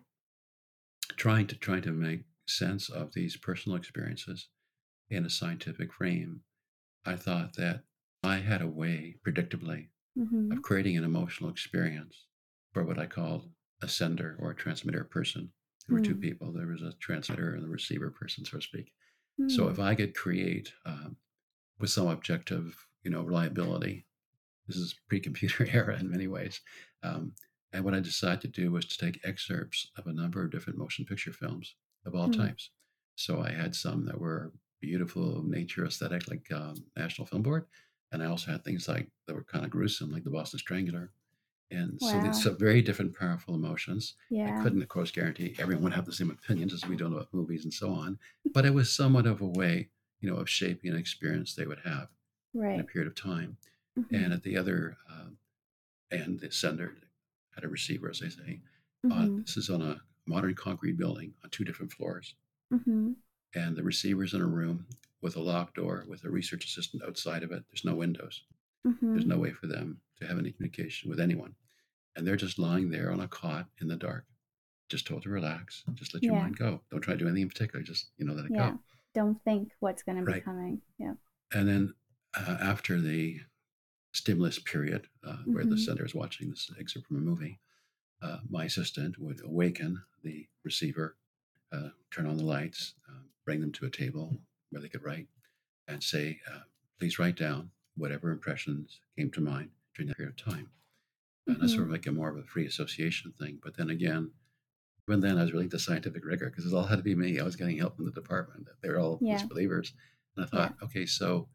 trying 1.17 1.47
to 1.47 1.55
trying 1.55 1.81
to 1.83 1.91
make 1.91 2.23
sense 2.47 2.89
of 2.89 3.13
these 3.13 3.37
personal 3.37 3.77
experiences 3.77 4.49
in 5.09 5.25
a 5.25 5.29
scientific 5.29 5.93
frame. 5.93 6.41
I 7.05 7.15
thought 7.15 7.55
that 7.55 7.83
I 8.23 8.37
had 8.37 8.61
a 8.61 8.67
way, 8.67 9.15
predictably, 9.25 9.89
hmm 10.15 10.51
of 10.51 10.61
creating 10.61 10.97
an 10.97 11.03
emotional 11.03 11.49
experience 11.49 12.25
for 12.73 12.83
what 12.83 12.99
I 12.99 13.05
called 13.07 13.49
a 13.81 13.87
sender 13.87 14.37
or 14.39 14.51
a 14.51 14.55
transmitter 14.55 15.03
person. 15.05 15.51
There 15.87 15.95
were 15.95 16.01
two 16.01 16.15
mm. 16.15 16.21
people. 16.21 16.51
There 16.51 16.67
was 16.67 16.81
a 16.81 16.93
transmitter 16.99 17.55
and 17.55 17.65
a 17.65 17.69
receiver 17.69 18.11
person, 18.11 18.45
so 18.45 18.57
to 18.57 18.63
speak. 18.63 18.91
So 19.47 19.65
Mm. 19.65 19.71
if 19.71 19.79
I 19.79 19.95
could 19.95 20.15
create 20.15 20.73
um, 20.85 21.17
with 21.79 21.89
some 21.91 22.07
objective, 22.07 22.87
you 23.03 23.11
know, 23.11 23.23
reliability, 23.23 24.05
this 24.69 24.77
is 24.77 24.95
pre-computer 25.09 25.67
era 25.73 25.97
in 25.99 26.09
many 26.09 26.27
ways. 26.27 26.61
Um, 27.03 27.33
and 27.73 27.83
what 27.83 27.93
I 27.93 27.99
decided 27.99 28.41
to 28.41 28.47
do 28.61 28.71
was 28.71 28.85
to 28.85 28.97
take 28.97 29.19
excerpts 29.23 29.91
of 29.97 30.07
a 30.07 30.13
number 30.13 30.43
of 30.43 30.51
different 30.51 30.79
motion 30.79 31.05
picture 31.05 31.33
films 31.33 31.75
of 32.05 32.15
all 32.15 32.29
Mm. 32.29 32.37
types. 32.37 32.69
So 33.15 33.41
I 33.41 33.51
had 33.51 33.75
some 33.75 34.05
that 34.05 34.19
were 34.19 34.53
beautiful 34.81 35.43
nature 35.43 35.85
aesthetic, 35.85 36.27
like 36.29 36.49
um, 36.51 36.75
National 36.95 37.27
Film 37.27 37.41
Board, 37.43 37.65
and 38.11 38.23
I 38.23 38.27
also 38.27 38.51
had 38.51 38.63
things 38.63 38.87
like 38.87 39.09
that 39.27 39.35
were 39.35 39.43
kind 39.43 39.65
of 39.65 39.71
gruesome, 39.71 40.11
like 40.11 40.23
the 40.23 40.29
Boston 40.31 40.59
Strangler. 40.59 41.11
And 41.71 42.01
so 42.01 42.17
these 42.19 42.23
wow 42.23 42.31
some 42.31 42.57
very 42.57 42.81
different, 42.81 43.15
powerful 43.15 43.53
emotions. 43.53 44.15
I 44.59 44.63
couldn't, 44.63 44.81
of 44.81 44.87
course, 44.87 45.11
guarantee 45.11 45.55
everyone 45.59 45.83
would 45.83 45.93
have 45.93 46.05
the 46.05 46.13
same 46.13 46.31
opinions 46.31 46.73
as 46.73 46.87
we 46.87 46.95
don't 46.95 47.13
about 47.13 47.31
movies 47.33 47.63
and 47.65 47.73
so 47.73 47.91
on, 47.91 48.17
but 48.53 48.65
it 48.65 48.73
was 48.73 48.91
somewhat 48.91 49.27
of 49.27 49.41
a 49.41 49.45
way, 49.45 49.89
you 50.21 50.29
know, 50.31 50.37
of 50.37 50.49
shaping 50.49 50.91
an 50.91 50.97
experience 50.97 51.53
they 51.53 51.67
would 51.67 51.81
have 51.85 52.07
right. 52.55 52.73
in 52.73 52.79
a 52.79 52.83
period 52.85 53.07
of 53.07 53.15
time. 53.15 53.57
Hmm 54.09 54.23
And 54.23 54.33
at 54.33 54.43
the 54.43 54.57
other 54.57 54.97
um, 55.09 55.37
end, 56.11 56.39
the 56.41 56.51
sender 56.51 56.95
had 57.55 57.63
a 57.63 57.69
receiver, 57.69 58.09
as 58.09 58.19
they 58.19 58.29
say. 58.29 58.61
Uh, 59.11 59.27
hmm 59.27 59.39
this 59.45 59.57
is 59.57 59.69
on 59.69 59.81
a 59.81 60.01
modern 60.25 60.55
concrete 60.55 60.97
building 60.97 61.33
on 61.43 61.49
two 61.49 61.63
different 61.65 61.91
floors. 61.91 62.35
hmm 62.71 63.13
And 63.53 63.75
the 63.75 63.83
receiver's 63.83 64.33
in 64.33 64.41
a 64.41 64.47
room 64.47 64.87
with 65.21 65.35
a 65.35 65.39
locked 65.41 65.75
door 65.75 66.03
with 66.07 66.23
a 66.23 66.29
research 66.29 66.65
assistant 66.65 67.03
outside 67.03 67.43
of 67.43 67.51
it. 67.51 67.63
There's 67.69 67.85
no 67.85 67.95
windows. 67.95 68.43
There's 69.13 69.25
hmm 69.25 69.27
no 69.27 69.37
way 69.37 69.51
for 69.53 69.67
them 69.67 70.01
to 70.19 70.27
have 70.27 70.39
any 70.39 70.51
communication 70.51 71.09
with 71.09 71.19
anyone. 71.19 71.55
And 72.15 72.27
they're 72.27 72.35
just 72.37 72.59
lying 72.59 72.89
there 72.91 73.11
on 73.11 73.19
a 73.21 73.27
cot 73.27 73.67
in 73.81 73.87
the 73.87 73.97
dark, 73.97 74.25
just 74.89 75.07
told 75.07 75.23
to 75.23 75.29
relax, 75.29 75.83
just 75.95 76.13
let 76.13 76.27
your 76.27 76.33
yeah 76.33 76.41
mind 76.43 76.57
go. 76.57 76.81
Don't 76.91 77.01
try 77.01 77.13
to 77.15 77.19
do 77.19 77.27
anything 77.27 77.43
in 77.43 77.49
particular, 77.49 77.83
just, 77.83 78.07
you 78.17 78.25
know, 78.25 78.33
let 78.33 78.45
it 78.45 78.53
yeah 78.53 78.69
go. 78.69 78.79
don't 79.13 79.43
think 79.43 79.71
what's 79.79 80.03
going 80.03 80.17
to 80.17 80.23
be 80.23 80.33
Right. 80.33 80.43
coming 80.43 80.81
yeah 80.97 81.13
And 81.53 81.67
then 81.67 81.93
uh, 82.35 82.57
after 82.61 82.99
the 83.01 83.39
stimulus 84.13 84.59
period, 84.59 85.07
uh, 85.23 85.43
where 85.51 85.65
the 85.65 85.77
sender 85.77 86.05
is 86.05 86.15
watching 86.15 86.49
this 86.49 86.71
excerpt 86.79 87.07
from 87.07 87.17
a 87.17 87.21
movie, 87.21 87.59
uh, 88.21 88.39
my 88.49 88.65
assistant 88.65 89.17
would 89.19 89.41
awaken 89.43 90.03
the 90.23 90.47
receiver, 90.63 91.17
uh, 91.71 91.89
turn 92.11 92.27
on 92.27 92.37
the 92.37 92.45
lights, 92.45 92.95
uh, 93.09 93.23
bring 93.45 93.61
them 93.61 93.71
to 93.73 93.85
a 93.85 93.89
table 93.91 94.41
where 94.71 94.81
they 94.81 94.89
could 94.89 95.03
write, 95.03 95.27
and 95.87 96.03
say, 96.03 96.41
uh, 96.51 96.61
please 96.99 97.19
write 97.19 97.37
down 97.37 97.71
whatever 97.95 98.31
impressions 98.31 99.01
came 99.17 99.31
to 99.31 99.41
mind 99.41 99.71
during 99.95 100.07
that 100.09 100.17
period 100.17 100.39
of 100.39 100.53
time. 100.53 100.71
And 101.47 101.61
that's 101.61 101.73
hmm 101.73 101.75
sort 101.75 101.87
of 101.87 101.91
like 101.91 102.07
a 102.07 102.11
more 102.11 102.29
of 102.29 102.37
a 102.37 102.43
free 102.43 102.65
association 102.65 103.33
thing. 103.33 103.59
But 103.63 103.77
then 103.77 103.89
again, 103.89 104.33
even 105.07 105.21
then, 105.21 105.37
I 105.37 105.41
was 105.43 105.51
really 105.53 105.65
into 105.65 105.79
scientific 105.79 106.23
rigor 106.25 106.49
because 106.49 106.65
it 106.65 106.75
all 106.75 106.85
had 106.85 106.97
to 106.97 107.03
be 107.03 107.15
me. 107.15 107.39
I 107.39 107.43
was 107.43 107.55
getting 107.55 107.77
help 107.77 107.95
from 107.95 108.05
the 108.05 108.11
department. 108.11 108.67
They 108.81 108.89
were 108.89 108.99
all 108.99 109.19
yeah 109.19 109.29
disbelievers. 109.29 109.93
And 110.35 110.45
I 110.45 110.47
yeah 110.51 110.69
thought, 110.69 110.75
okay, 110.83 111.05
so 111.05 111.49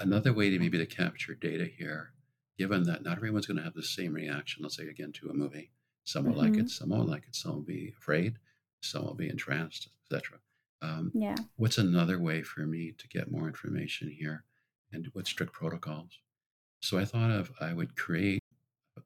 another 0.00 0.32
way 0.32 0.50
to 0.50 0.58
maybe 0.58 0.78
to 0.78 0.86
capture 0.86 1.34
data 1.34 1.64
here, 1.66 2.12
given 2.58 2.84
that 2.84 3.02
not 3.04 3.18
everyone's 3.18 3.46
going 3.46 3.58
to 3.58 3.62
have 3.64 3.74
the 3.74 3.82
same 3.82 4.14
reaction, 4.14 4.62
let's 4.62 4.76
say 4.76 4.88
again 4.88 5.12
to 5.12 5.30
a 5.30 5.34
movie. 5.34 5.70
Some 6.04 6.26
will 6.26 6.36
like 6.36 6.54
hmm 6.54 6.60
it, 6.60 6.70
some 6.70 6.90
won't 6.90 7.08
like 7.08 7.24
it, 7.28 7.36
some 7.36 7.52
will 7.54 7.62
be 7.62 7.94
afraid, 7.98 8.38
some 8.82 9.04
will 9.04 9.14
be 9.14 9.28
entranced, 9.28 9.88
etc. 10.10 10.38
Um, 10.82 11.14
yeah 11.14 11.36
what's 11.56 11.78
another 11.78 12.18
way 12.18 12.42
for 12.42 12.62
me 12.66 12.92
to 12.98 13.08
get 13.08 13.30
more 13.30 13.46
information 13.46 14.10
here 14.10 14.44
and 14.92 15.10
with 15.14 15.26
strict 15.28 15.52
protocols? 15.52 16.18
So 16.80 16.98
I 16.98 17.04
thought 17.04 17.30
of 17.30 17.52
I 17.60 17.72
would 17.74 17.96
create 17.96 18.42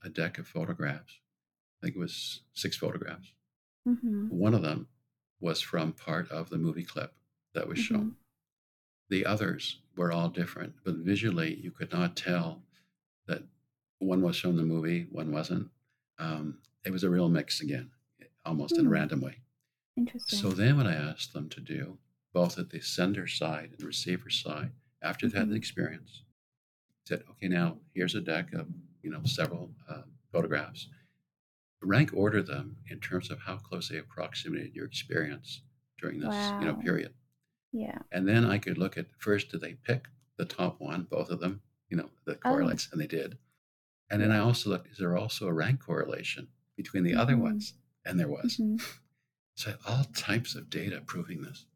a 0.03 0.09
deck 0.11 0.39
of 0.39 0.47
photographs 0.49 1.21
I 1.83 1.87
think 1.87 1.97
it 1.97 2.01
was 2.01 2.43
six 2.55 2.77
photographs. 2.77 3.33
Mm-hmm. 3.89 4.29
One 4.29 4.55
of 4.55 4.63
them 4.63 4.89
was 5.41 5.61
from 5.61 5.93
part 5.93 6.31
of 6.31 6.51
the 6.51 6.59
movie 6.59 6.85
clip 6.85 7.15
that 7.55 7.69
was 7.69 7.79
Mm-hmm. 7.79 7.83
shown. 7.95 8.17
The 9.09 9.25
others 9.27 9.81
were 9.97 10.13
all 10.13 10.29
different, 10.29 10.75
but 10.85 10.97
visually 10.97 11.55
you 11.61 11.71
could 11.71 11.93
not 11.93 12.17
tell 12.17 12.63
that 13.27 13.45
one 13.99 14.23
was 14.23 14.39
from 14.41 14.57
the 14.57 14.65
movie, 14.65 15.05
one 15.11 15.33
wasn't. 15.33 15.71
Um, 16.19 16.63
it 16.85 16.91
was 16.93 17.05
a 17.05 17.11
real 17.11 17.29
mix 17.29 17.61
again, 17.61 17.93
almost 18.45 18.79
in 18.79 18.87
a 18.87 18.91
Hmm. 18.91 18.91
random 18.91 19.21
way. 19.21 19.43
Interesting. 19.97 20.49
So 20.49 20.55
then, 20.55 20.77
what 20.79 20.87
I 20.87 20.95
asked 20.95 21.33
them 21.35 21.49
to 21.51 21.61
do, 21.61 21.99
both 22.33 22.59
at 22.59 22.71
the 22.71 22.81
sender 22.81 23.27
side 23.29 23.73
and 23.73 23.83
receiver 23.85 24.31
side, 24.31 24.73
after 25.03 25.27
they've 25.29 25.39
had 25.39 25.51
the 25.51 25.55
Mhm. 25.55 25.57
experience, 25.57 26.25
said, 27.07 27.25
"Okay, 27.31 27.49
now 27.49 27.81
here's 27.95 28.15
a 28.17 28.23
deck 28.23 28.53
of 28.55 28.69
you 29.03 29.11
know 29.11 29.25
several 29.25 29.75
uh, 29.89 30.05
photographs. 30.33 30.89
Rank 31.83 32.13
order 32.15 32.43
them 32.43 32.79
in 32.89 33.01
terms 33.01 33.31
of 33.31 33.41
how 33.41 33.59
close 33.59 33.89
they 33.89 33.99
approximated 33.99 34.75
your 34.75 34.87
experience 34.87 35.63
during 35.99 36.21
this 36.21 36.55
you 36.59 36.67
know 36.67 36.75
period." 36.75 37.15
Yeah. 37.75 37.99
And 38.13 38.27
then 38.27 38.45
I 38.45 38.59
could 38.59 38.79
look 38.79 38.97
at 38.97 39.07
first, 39.19 39.51
did 39.51 39.61
they 39.61 39.75
pick 39.75 40.07
the 40.39 40.45
top 40.47 40.81
one, 40.81 41.07
both 41.11 41.31
of 41.31 41.41
them, 41.41 41.61
you 41.91 41.97
know, 41.97 42.09
that 42.27 42.39
Oh. 42.45 42.51
correlates, 42.51 42.89
and 42.93 43.01
they 43.01 43.07
did. 43.07 43.37
And 44.11 44.23
then 44.23 44.31
I 44.31 44.39
also 44.39 44.71
looked, 44.71 44.89
is 44.93 44.99
there 44.99 45.17
also 45.17 45.47
a 45.49 45.53
rank 45.53 45.81
correlation 45.81 46.49
between 46.77 47.05
the 47.05 47.15
other 47.15 47.35
Mhm. 47.35 47.43
ones? 47.43 47.75
And 48.07 48.19
there 48.19 48.29
was. 48.29 48.57
hmm 48.57 48.77
So 49.57 49.75
all 49.87 50.05
types 50.17 50.57
of 50.57 50.69
data 50.69 51.01
proving 51.07 51.43
this. 51.43 51.67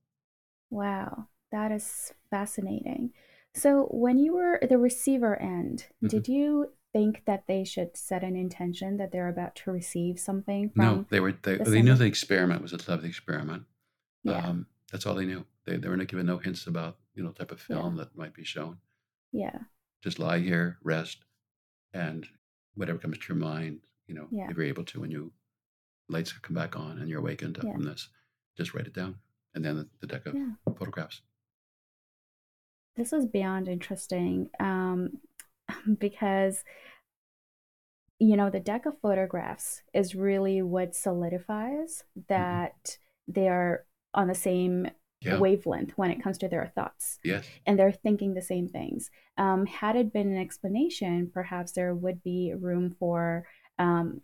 Wow, 0.71 1.29
that 1.53 1.73
is 1.73 2.13
fascinating. 2.31 3.13
So, 3.55 3.85
when 3.91 4.19
you 4.19 4.35
were 4.35 4.61
the 4.69 4.79
receiver 4.79 5.37
end, 5.41 5.87
Mhm. 6.03 6.09
did 6.11 6.29
you 6.29 6.73
think 6.93 7.25
that 7.27 7.47
they 7.47 7.65
should 7.65 7.97
set 7.97 8.25
an 8.25 8.37
intention 8.37 8.97
that 8.99 9.13
they're 9.13 9.29
about 9.29 9.55
to 9.57 9.71
receive 9.73 10.19
something 10.19 10.73
No, 10.75 11.07
they 11.11 11.21
were 11.21 11.33
they, 11.33 11.57
the 11.57 11.65
they 11.71 11.83
knew 11.83 11.95
the 11.95 12.05
experiment 12.05 12.63
was 12.63 12.73
a 12.73 12.91
love 12.91 13.05
experiment. 13.05 13.65
Yeah, 14.25 14.47
Um, 14.49 14.67
that's 14.91 15.07
all 15.07 15.15
they 15.15 15.27
knew. 15.27 15.47
They, 15.69 15.77
they 15.77 15.89
were 15.89 15.97
not 15.99 16.09
given 16.09 16.27
no 16.27 16.39
hints 16.39 16.67
about 16.67 16.97
you 17.15 17.23
know 17.23 17.33
type 17.33 17.53
of 17.53 17.63
yeah, 17.69 17.77
film 17.77 17.97
that 17.97 18.17
might 18.17 18.35
be 18.35 18.45
shown. 18.45 18.79
yeah, 19.33 19.59
Just 20.03 20.19
lie 20.19 20.39
here, 20.39 20.79
rest, 20.83 21.19
and 21.93 22.27
whatever 22.75 22.99
comes 22.99 23.19
to 23.19 23.25
your 23.29 23.37
mind, 23.37 23.81
you 24.07 24.15
know, 24.15 24.29
yeah, 24.31 24.49
if 24.49 24.57
you're 24.57 24.65
able 24.65 24.85
to, 24.85 25.01
when 25.01 25.11
you 25.11 25.31
lights 26.09 26.33
come 26.33 26.55
back 26.55 26.75
on 26.75 26.99
and 26.99 27.09
you're 27.09 27.21
awakened 27.21 27.59
yeah, 27.63 27.73
from 27.73 27.83
this, 27.83 28.09
just 28.57 28.73
write 28.73 28.87
it 28.87 28.95
down, 28.95 29.17
and 29.55 29.63
then 29.63 29.77
the, 29.77 29.89
the 30.01 30.07
deck 30.07 30.25
of 30.25 30.35
yeah. 30.35 30.53
photographs. 30.79 31.21
This 32.97 33.13
is 33.13 33.27
beyond 33.27 33.69
interesting, 33.69 34.49
um, 34.59 35.19
because 35.99 36.65
you 38.19 38.39
know 38.39 38.49
the 38.49 38.59
deck 38.59 38.87
of 38.87 38.99
photographs 39.03 39.83
is 39.93 40.15
really 40.15 40.63
what 40.63 40.95
solidifies 40.95 42.05
hmm 42.15 42.23
that 42.29 42.97
they 43.31 43.47
are 43.47 43.85
on 44.15 44.27
the 44.27 44.35
same 44.35 44.89
Yeah. 45.21 45.37
wavelength 45.39 45.93
when 45.97 46.11
it 46.11 46.23
comes 46.23 46.39
to 46.39 46.49
their 46.49 46.71
thoughts. 46.75 47.19
Yes. 47.25 47.47
and 47.67 47.79
they're 47.79 47.93
thinking 47.93 48.35
the 48.35 48.43
same 48.43 48.69
things. 48.69 49.11
Um, 49.37 49.67
had 49.67 49.97
it 49.97 50.13
been 50.13 50.29
an 50.33 50.41
explanation, 50.41 51.31
perhaps 51.33 51.73
there 51.73 51.95
would 51.95 52.23
be 52.23 52.55
room 52.59 52.95
for 52.99 53.45
um, 53.79 54.21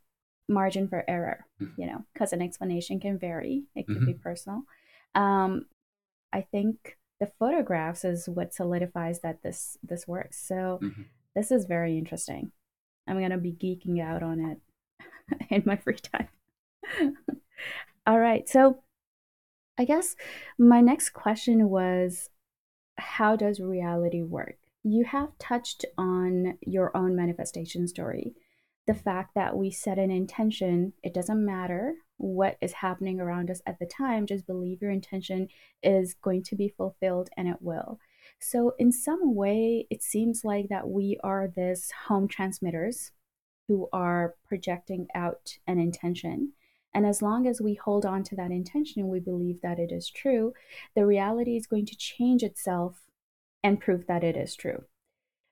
margin 0.48 0.88
for 0.88 1.04
error, 1.08 1.46
Mm-hmm. 1.60 1.80
you 1.80 1.86
know, 1.86 2.04
because 2.12 2.32
an 2.32 2.42
explanation 2.42 3.00
can 3.00 3.18
vary, 3.18 3.64
it 3.74 3.86
could 3.86 3.98
hmm 3.98 4.06
be 4.06 4.14
personal. 4.14 4.62
Um, 5.14 5.66
I 6.32 6.42
think 6.42 6.98
the 7.20 7.30
photographs 7.38 8.04
is 8.04 8.28
what 8.28 8.54
solidifies 8.54 9.20
that 9.20 9.42
this 9.42 9.78
this 9.82 10.06
works. 10.08 10.38
So 10.46 10.78
hmm 10.80 11.02
this 11.34 11.50
is 11.50 11.64
very 11.66 11.98
interesting. 11.98 12.52
I'm 13.08 13.20
gonna 13.20 13.38
be 13.38 13.52
geeking 13.52 14.00
out 14.02 14.22
on 14.22 14.40
it 14.40 14.58
in 15.50 15.62
my 15.66 15.76
free 15.76 15.96
time. 15.96 16.28
All 18.06 18.18
right, 18.18 18.48
so 18.48 18.82
I 19.76 19.84
guess 19.84 20.14
my 20.58 20.80
next 20.80 21.10
question 21.10 21.68
was 21.68 22.30
how 22.96 23.34
does 23.36 23.58
reality 23.58 24.22
work? 24.22 24.56
You 24.84 25.04
have 25.04 25.36
touched 25.38 25.84
on 25.98 26.58
your 26.60 26.96
own 26.96 27.16
manifestation 27.16 27.88
story. 27.88 28.34
The 28.86 28.94
fact 28.94 29.34
that 29.34 29.56
we 29.56 29.70
set 29.70 29.98
an 29.98 30.10
intention, 30.10 30.92
it 31.02 31.14
doesn't 31.14 31.44
matter 31.44 31.94
what 32.18 32.56
is 32.60 32.72
happening 32.72 33.18
around 33.18 33.50
us 33.50 33.62
at 33.66 33.78
the 33.78 33.86
time, 33.86 34.26
just 34.26 34.46
believe 34.46 34.80
your 34.80 34.90
intention 34.90 35.48
is 35.82 36.14
going 36.14 36.44
to 36.44 36.54
be 36.56 36.68
fulfilled 36.68 37.30
and 37.36 37.48
it 37.48 37.60
will. 37.60 37.98
So, 38.38 38.74
in 38.78 38.92
some 38.92 39.34
way, 39.34 39.86
it 39.90 40.02
seems 40.02 40.44
like 40.44 40.68
that 40.68 40.88
we 40.88 41.18
are 41.24 41.48
this 41.48 41.90
home 42.06 42.28
transmitters 42.28 43.10
who 43.68 43.88
are 43.92 44.34
projecting 44.46 45.08
out 45.14 45.58
an 45.66 45.78
intention. 45.78 46.52
And 46.94 47.04
as 47.06 47.20
long 47.20 47.46
as 47.46 47.60
we 47.60 47.74
hold 47.74 48.06
on 48.06 48.22
to 48.24 48.36
that 48.36 48.50
intention, 48.52 49.02
and 49.02 49.10
we 49.10 49.20
believe 49.20 49.60
that 49.62 49.78
it 49.78 49.90
is 49.90 50.08
true, 50.08 50.54
the 50.94 51.04
reality 51.06 51.56
is 51.56 51.66
going 51.66 51.86
to 51.86 51.96
change 51.96 52.42
itself 52.42 53.02
and 53.62 53.80
prove 53.80 54.06
that 54.06 54.22
it 54.22 54.36
is 54.36 54.54
true. 54.54 54.84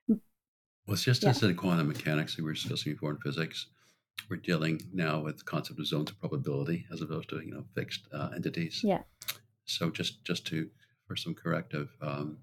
Well, 0.07 0.95
it's 0.95 1.03
just 1.03 1.23
Yeah. 1.23 1.29
as 1.29 1.41
in 1.43 1.55
quantum 1.55 1.87
mechanics 1.87 2.37
we 2.37 2.43
were 2.43 2.53
discussing 2.53 2.93
before 2.93 3.11
in 3.11 3.17
physics, 3.17 3.67
we're 4.29 4.37
dealing 4.37 4.81
now 4.93 5.21
with 5.21 5.37
the 5.39 5.43
concept 5.43 5.79
of 5.79 5.87
zones 5.87 6.11
of 6.11 6.19
probability 6.19 6.85
as 6.91 7.01
opposed 7.01 7.29
to 7.29 7.39
you 7.41 7.51
know 7.51 7.65
fixed 7.75 8.07
uh, 8.11 8.29
entities. 8.35 8.83
Yeah. 8.83 9.03
So 9.65 9.89
just 9.89 10.23
just 10.25 10.45
to 10.47 10.69
for 11.07 11.15
some 11.15 11.35
corrective 11.35 11.95
um, 12.01 12.39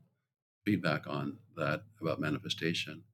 feedback 0.65 1.07
on 1.07 1.39
that 1.57 1.85
about 2.01 2.21
manifestation. 2.21 3.05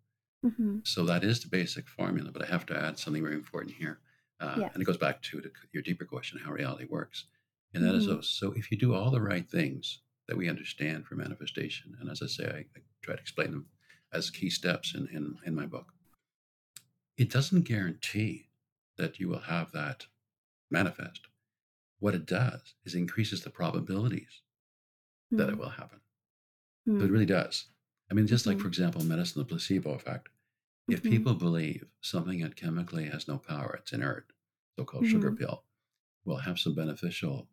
hmm 0.42 0.78
So 0.84 1.04
that 1.06 1.24
is 1.24 1.40
the 1.40 1.48
basic 1.48 1.88
formula, 1.88 2.30
but 2.32 2.42
I 2.42 2.46
have 2.46 2.66
to 2.66 2.76
add 2.78 2.98
something 2.98 3.22
very 3.22 3.34
important 3.36 3.76
here, 3.76 4.00
uh, 4.40 4.56
Yeah. 4.60 4.70
and 4.72 4.82
it 4.82 4.86
goes 4.86 4.96
back 4.98 5.22
to 5.22 5.40
the, 5.40 5.50
your 5.72 5.82
deeper 5.82 6.04
question: 6.04 6.38
how 6.44 6.52
reality 6.52 6.86
works, 6.88 7.26
and 7.74 7.84
that 7.84 7.94
is 7.94 8.04
hmm 8.04 8.14
so. 8.14 8.20
So 8.20 8.52
if 8.52 8.70
you 8.70 8.76
do 8.78 8.94
all 8.94 9.10
the 9.10 9.20
right 9.20 9.48
things 9.48 10.00
that 10.28 10.36
we 10.36 10.48
understand 10.48 11.06
for 11.06 11.14
manifestation, 11.14 11.96
and 12.00 12.10
as 12.10 12.20
I 12.22 12.26
say, 12.26 12.44
I, 12.46 12.58
I 12.78 12.82
try 13.02 13.14
to 13.14 13.20
explain 13.20 13.50
them 13.52 13.66
as 14.12 14.30
key 14.30 14.50
steps 14.50 14.94
in, 14.94 15.06
in 15.12 15.36
in 15.46 15.54
my 15.54 15.66
book. 15.66 15.92
It 17.16 17.30
doesn't 17.30 17.62
guarantee 17.62 18.50
that 18.98 19.18
you 19.20 19.28
will 19.28 19.40
have 19.40 19.72
that 19.72 20.06
manifest. 20.70 21.28
What 21.98 22.14
it 22.14 22.26
does 22.26 22.74
is 22.84 22.94
increases 22.94 23.42
the 23.42 23.50
probabilities 23.50 24.42
that 25.32 25.48
it 25.48 25.56
will 25.58 25.70
happen. 25.70 26.00
So 26.86 27.04
it 27.04 27.10
really 27.10 27.26
does. 27.26 27.66
I 28.10 28.14
mean, 28.14 28.26
just 28.26 28.46
like, 28.46 28.58
Mhm. 28.58 28.62
for 28.62 28.68
example, 28.68 29.02
medicine, 29.02 29.40
the 29.40 29.46
placebo 29.46 29.92
effect. 29.92 30.28
If 30.88 31.02
Mhm. 31.02 31.10
people 31.10 31.34
believe 31.34 31.84
something 32.00 32.40
that 32.40 32.54
chemically 32.56 33.06
has 33.06 33.26
no 33.26 33.38
power, 33.38 33.74
it's 33.80 33.92
inert, 33.92 34.32
so 34.76 34.84
called 34.84 35.06
sugar 35.06 35.32
Mhm. 35.32 35.38
pill, 35.38 35.64
will 36.24 36.36
have 36.38 36.58
some 36.60 36.74
beneficial 36.74 37.48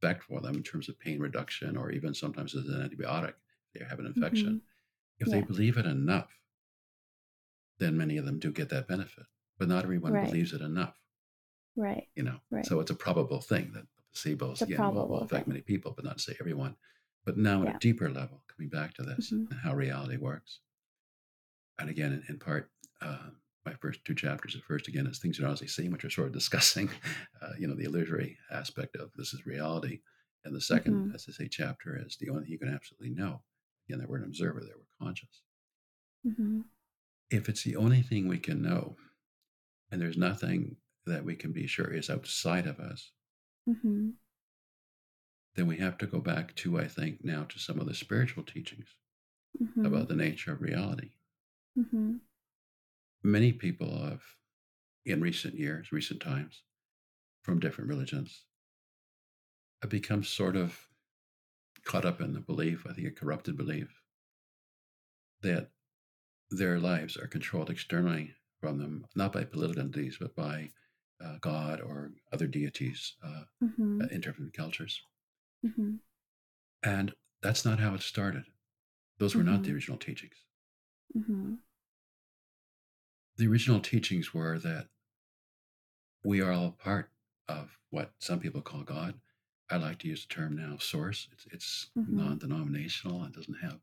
effect 0.00 0.24
for 0.24 0.40
them 0.40 0.56
in 0.56 0.62
terms 0.62 0.88
of 0.88 0.98
pain 0.98 1.20
reduction 1.20 1.76
or 1.76 1.90
even 1.90 2.14
sometimes 2.14 2.54
as 2.54 2.68
an 2.68 2.80
antibiotic, 2.88 3.34
they 3.72 3.84
have 3.84 3.98
an 4.00 4.06
infection. 4.06 4.60
Mhm. 4.60 4.62
If 5.20 5.28
they 5.28 5.42
believe 5.42 5.76
it 5.76 5.86
enough, 5.86 6.40
then 7.78 7.96
many 7.96 8.16
of 8.16 8.24
them 8.24 8.38
do 8.38 8.52
get 8.52 8.68
that 8.70 8.88
benefit. 8.88 9.26
But 9.56 9.68
not 9.68 9.84
everyone 9.84 10.12
Right. 10.12 10.26
believes 10.26 10.52
it 10.52 10.60
enough, 10.60 11.00
Right. 11.76 12.08
you 12.16 12.22
know. 12.24 12.40
Right. 12.50 12.64
So 12.66 12.80
it's 12.80 12.90
a 12.90 12.94
probable 12.96 13.40
thing 13.40 13.72
that 13.72 13.86
the 13.96 14.02
placebos 14.12 14.62
again 14.62 14.78
will, 14.94 15.08
will 15.08 15.20
affect 15.22 15.46
thing. 15.46 15.52
many 15.54 15.62
people, 15.62 15.92
but 15.92 16.04
not 16.04 16.20
say 16.20 16.36
everyone. 16.40 16.76
But 17.24 17.36
now 17.36 17.62
at 17.62 17.68
Yeah. 17.68 17.76
a 17.76 17.78
deeper 17.80 18.10
level, 18.10 18.44
coming 18.46 18.68
back 18.68 18.94
to 18.94 19.02
this 19.02 19.30
Mhm. 19.32 19.50
and 19.50 19.60
how 19.60 19.74
reality 19.74 20.16
works. 20.16 20.60
And 21.78 21.88
again, 21.90 22.12
in, 22.12 22.24
in 22.28 22.38
part, 22.38 22.70
uh, 23.00 23.30
my 23.64 23.74
first 23.74 24.04
two 24.04 24.14
chapters 24.14 24.56
at 24.56 24.62
first 24.62 24.88
again 24.88 25.06
is 25.06 25.18
things 25.18 25.38
you're 25.38 25.46
honestly 25.46 25.68
seeing, 25.68 25.90
which 25.92 26.04
are 26.04 26.10
sort 26.10 26.28
of 26.28 26.32
discussing, 26.32 26.88
uh, 27.42 27.52
you 27.58 27.66
know, 27.68 27.74
the 27.74 27.84
illusory 27.84 28.36
aspect 28.50 28.96
of 28.96 29.10
this 29.16 29.32
is 29.34 29.46
reality. 29.46 30.00
And 30.44 30.54
the 30.54 30.60
2nd 30.60 31.08
Mhm. 31.08 31.14
as 31.14 31.26
I 31.28 31.32
say, 31.32 31.48
chapter 31.48 31.96
is 32.04 32.16
the 32.16 32.30
only 32.30 32.42
thing 32.44 32.52
you 32.52 32.58
can 32.58 32.72
absolutely 32.74 33.10
know. 33.10 33.42
Again, 33.88 34.00
that 34.00 34.08
we're 34.08 34.18
an 34.18 34.24
observer, 34.24 34.60
that 34.60 34.76
we're 34.76 35.06
conscious. 35.06 35.42
Mhm. 36.24 36.64
If 37.30 37.48
it's 37.48 37.62
the 37.64 37.76
only 37.76 38.02
thing 38.02 38.26
we 38.28 38.38
can 38.38 38.62
know, 38.62 38.96
and 39.90 40.00
there's 40.00 40.16
nothing 40.16 40.76
that 41.06 41.24
we 41.24 41.36
can 41.36 41.52
be 41.52 41.66
sure 41.66 41.92
is 41.92 42.10
outside 42.10 42.66
of 42.66 42.78
us, 42.80 43.12
Mhm. 43.66 44.18
then 45.54 45.66
we 45.66 45.78
have 45.78 45.98
to 45.98 46.06
go 46.06 46.20
back 46.20 46.54
to, 46.56 46.78
I 46.78 46.86
think, 46.88 47.24
now 47.24 47.44
to 47.44 47.58
some 47.58 47.80
of 47.80 47.86
the 47.86 47.94
spiritual 47.94 48.44
teachings 48.44 48.94
Mhm. 49.60 49.86
about 49.86 50.08
the 50.08 50.16
nature 50.16 50.52
of 50.52 50.62
reality. 50.62 51.12
Mhm. 51.78 52.20
Many 53.22 53.52
people 53.52 54.04
have, 54.04 54.22
in 55.04 55.20
recent 55.20 55.54
years, 55.54 55.92
recent 55.92 56.20
times, 56.20 56.62
from 57.42 57.60
different 57.60 57.88
religions, 57.88 58.44
have 59.82 59.90
become 59.90 60.24
sort 60.24 60.56
of 60.56 60.88
caught 61.84 62.04
up 62.04 62.20
in 62.20 62.32
the 62.32 62.40
belief, 62.40 62.86
I 62.86 62.92
think 62.92 63.06
a 63.06 63.12
corrupted 63.12 63.56
belief, 63.56 64.02
that 65.42 65.70
their 66.50 66.80
lives 66.80 67.16
are 67.16 67.28
controlled 67.28 67.70
externally 67.70 68.34
from 68.60 68.78
them, 68.78 69.06
not 69.14 69.32
by 69.32 69.44
political 69.44 69.82
entities, 69.82 70.18
but 70.18 70.34
by 70.34 70.72
uh, 71.20 71.38
God 71.40 71.80
or 71.80 72.12
other 72.32 72.46
deities 72.46 73.16
uh, 73.22 73.44
Mhm. 73.62 74.10
in 74.10 74.20
different 74.20 74.52
cultures. 74.54 75.00
Mhm. 75.64 76.00
And 76.82 77.14
that's 77.42 77.64
not 77.64 77.80
how 77.80 77.94
it 77.94 78.02
started. 78.02 78.44
Those 79.18 79.36
were 79.36 79.44
not 79.44 79.62
the 79.62 79.70
Mhm. 79.70 79.74
original 79.74 79.98
teachings. 79.98 80.44
The 83.38 83.46
original 83.46 83.78
teachings 83.80 84.34
were 84.34 84.58
that 84.58 84.88
we 86.24 86.40
are 86.40 86.50
all 86.52 86.72
part 86.72 87.10
of 87.46 87.78
what 87.90 88.12
some 88.18 88.40
people 88.40 88.60
call 88.60 88.82
God. 88.82 89.14
I 89.70 89.76
like 89.76 90.00
to 90.00 90.08
use 90.08 90.26
the 90.26 90.34
term 90.34 90.56
now 90.56 90.78
source. 90.78 91.28
It's, 91.32 91.46
it's 91.52 91.90
Mhm. 91.96 92.08
non 92.08 92.38
denominational 92.38 93.22
and 93.22 93.32
doesn't 93.32 93.54
have 93.62 93.80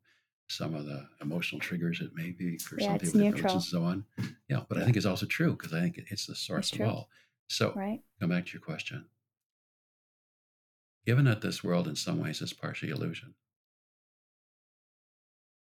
some 0.50 0.76
of 0.76 0.86
the 0.86 1.10
emotional 1.22 1.60
triggers 1.62 2.02
it 2.02 2.14
may 2.14 2.32
be 2.32 2.58
for 2.58 2.78
Yeah, 2.80 2.88
some 2.88 3.00
people, 3.00 3.22
religions 3.22 3.54
and 3.54 3.64
so 3.64 3.84
on. 3.84 4.06
Yeah, 4.50 4.66
but 4.68 4.78
I 4.78 4.84
think 4.84 4.98
it's 4.98 5.06
also 5.06 5.26
true 5.26 5.54
because 5.54 5.74
I 5.74 5.80
think 5.80 5.98
it's 5.98 6.26
the 6.28 6.36
source 6.36 6.74
of 6.74 6.82
all. 6.82 7.10
So, 7.48 7.74
Right. 7.74 8.04
come 8.20 8.30
back 8.30 8.46
to 8.48 8.54
your 8.54 8.62
question. 8.62 9.10
Given 11.06 11.26
that 11.26 11.42
this 11.42 11.64
world 11.64 11.88
in 11.88 11.96
some 11.96 12.20
ways 12.20 12.42
is 12.42 12.52
partially 12.52 12.92
illusion, 12.92 13.36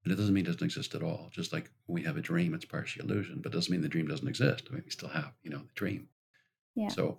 and 0.04 0.12
it 0.12 0.16
doesn't 0.16 0.34
mean 0.34 0.44
it 0.44 0.50
doesn't 0.52 0.64
exist 0.64 0.94
at 0.94 1.02
all. 1.02 1.28
Just 1.30 1.52
like 1.52 1.70
when 1.86 1.94
we 1.94 2.02
have 2.06 2.16
a 2.16 2.20
dream, 2.22 2.54
it's 2.54 2.64
partially 2.64 3.04
illusion, 3.04 3.40
but 3.40 3.52
it 3.52 3.56
doesn't 3.56 3.70
mean 3.70 3.82
the 3.82 3.88
dream 3.88 4.08
doesn't 4.08 4.26
exist. 4.28 4.66
I 4.70 4.74
mean, 4.74 4.82
we 4.84 4.90
still 4.90 5.08
have, 5.08 5.32
you 5.42 5.50
know, 5.50 5.58
the 5.58 5.72
dream. 5.74 6.08
Yeah. 6.74 6.88
So 6.88 7.18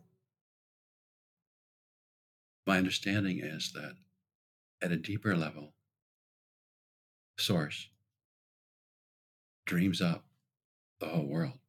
my 2.65 2.77
understanding 2.77 3.39
is 3.39 3.71
that 3.73 3.95
at 4.81 4.91
a 4.91 4.97
deeper 4.97 5.35
level, 5.37 5.73
source 7.37 7.89
dreams 9.65 10.01
up 10.01 10.25
the 10.99 11.07
whole 11.07 11.25
world, 11.25 11.59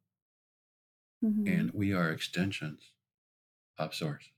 Mhm. 1.23 1.47
and 1.47 1.71
we 1.71 1.93
are 1.93 2.11
extensions 2.11 2.91
of 3.77 3.95
source. 3.95 4.29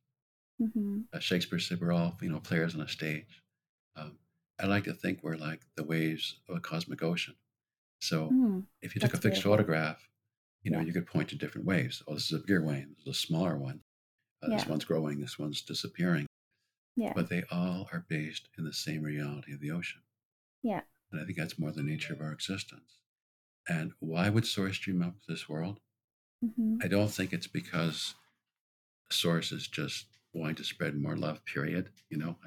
Mhm. 0.62 1.08
Uh, 1.12 1.20
Shakespeare 1.20 1.60
said 1.60 1.82
we're 1.82 1.92
all, 1.92 2.18
you 2.22 2.30
know, 2.30 2.40
players 2.40 2.76
on 2.76 2.82
a 2.82 2.88
stage. 2.88 3.44
Um, 3.96 4.20
I 4.60 4.66
like 4.66 4.86
to 4.86 4.94
think 4.94 5.22
we're 5.24 5.36
like 5.38 5.62
the 5.76 5.84
waves 5.84 6.40
of 6.50 6.58
a 6.58 6.60
cosmic 6.60 7.04
ocean. 7.04 7.36
So 8.00 8.30
Mm. 8.30 8.66
if 8.82 8.96
you 8.96 9.02
took 9.02 9.12
a 9.14 9.18
fixed 9.18 9.24
beautiful. 9.44 9.52
photograph, 9.54 10.10
you 10.64 10.72
know, 10.72 10.80
Yeah. 10.80 10.86
you 10.86 10.94
could 10.94 11.08
point 11.08 11.30
to 11.30 11.36
different 11.36 11.66
waves. 11.68 12.02
Oh, 12.08 12.14
this 12.16 12.26
is 12.26 12.34
a 12.34 12.40
bigger 12.40 12.64
wave. 12.64 12.90
This 12.90 13.00
is 13.08 13.08
a 13.24 13.28
smaller 13.28 13.58
one. 13.58 13.84
Uh, 14.42 14.50
This 14.50 14.66
one's 14.66 14.86
growing. 14.86 15.20
This 15.20 15.38
one's 15.40 15.62
disappearing. 15.62 16.28
Yeah. 16.96 17.14
But 17.14 17.30
they 17.30 17.44
all 17.52 17.88
are 17.92 18.06
based 18.08 18.50
in 18.58 18.64
the 18.66 18.74
same 18.74 19.04
reality 19.04 19.54
of 19.54 19.60
the 19.60 19.72
ocean. 19.72 20.02
Yeah. 20.64 20.84
And 21.12 21.22
I 21.22 21.26
think 21.26 21.38
that's 21.38 21.60
more 21.60 21.72
the 21.72 21.84
nature 21.84 22.14
of 22.14 22.22
our 22.22 22.32
existence. 22.34 22.98
And 23.68 23.94
why 24.00 24.30
would 24.30 24.46
Source 24.46 24.78
dream 24.80 25.02
up 25.02 25.16
this 25.28 25.48
world? 25.48 25.80
Mhm. 26.44 26.84
I 26.84 26.88
don't 26.88 27.12
think 27.12 27.34
it's 27.34 27.48
because 27.48 28.16
Source 29.12 29.52
is 29.52 29.68
just 29.68 30.08
wanting 30.34 30.56
to 30.58 30.64
spread 30.64 30.96
more 30.96 31.16
love, 31.18 31.44
period. 31.46 31.92
You 32.10 32.18
know, 32.18 32.40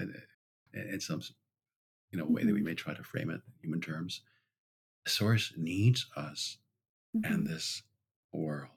in 0.73 1.01
some 1.01 1.23
you 2.11 2.19
know 2.19 2.27
way 2.27 2.45
that 2.45 2.53
we 2.55 2.61
Mhm. 2.61 2.65
may 2.65 2.75
try 2.75 2.95
to 2.95 3.03
frame 3.05 3.31
it 3.31 3.43
in 3.47 3.53
human 3.61 3.81
terms. 3.81 4.23
Source 5.07 5.53
needs 5.57 6.07
us 6.17 6.59
Mhm. 7.15 7.25
and 7.25 7.47
this 7.47 7.83
world 8.33 8.71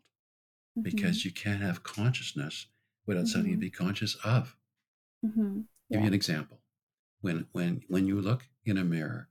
Mhm. 0.75 0.83
because 0.83 1.25
you 1.25 1.31
can't 1.31 1.61
have 1.61 1.83
consciousness 1.83 2.67
without 3.05 3.27
something 3.27 3.51
to 3.53 3.57
Mhm. 3.57 3.61
be 3.61 3.71
conscious 3.71 4.15
of. 4.23 4.57
Mhm. 5.23 5.67
Give 5.91 6.01
you 6.01 6.07
an 6.07 6.13
example. 6.13 6.61
When 7.21 7.47
when 7.53 7.83
when 7.87 8.07
you 8.07 8.21
look 8.21 8.47
in 8.65 8.77
a 8.77 8.83
mirror 8.83 9.29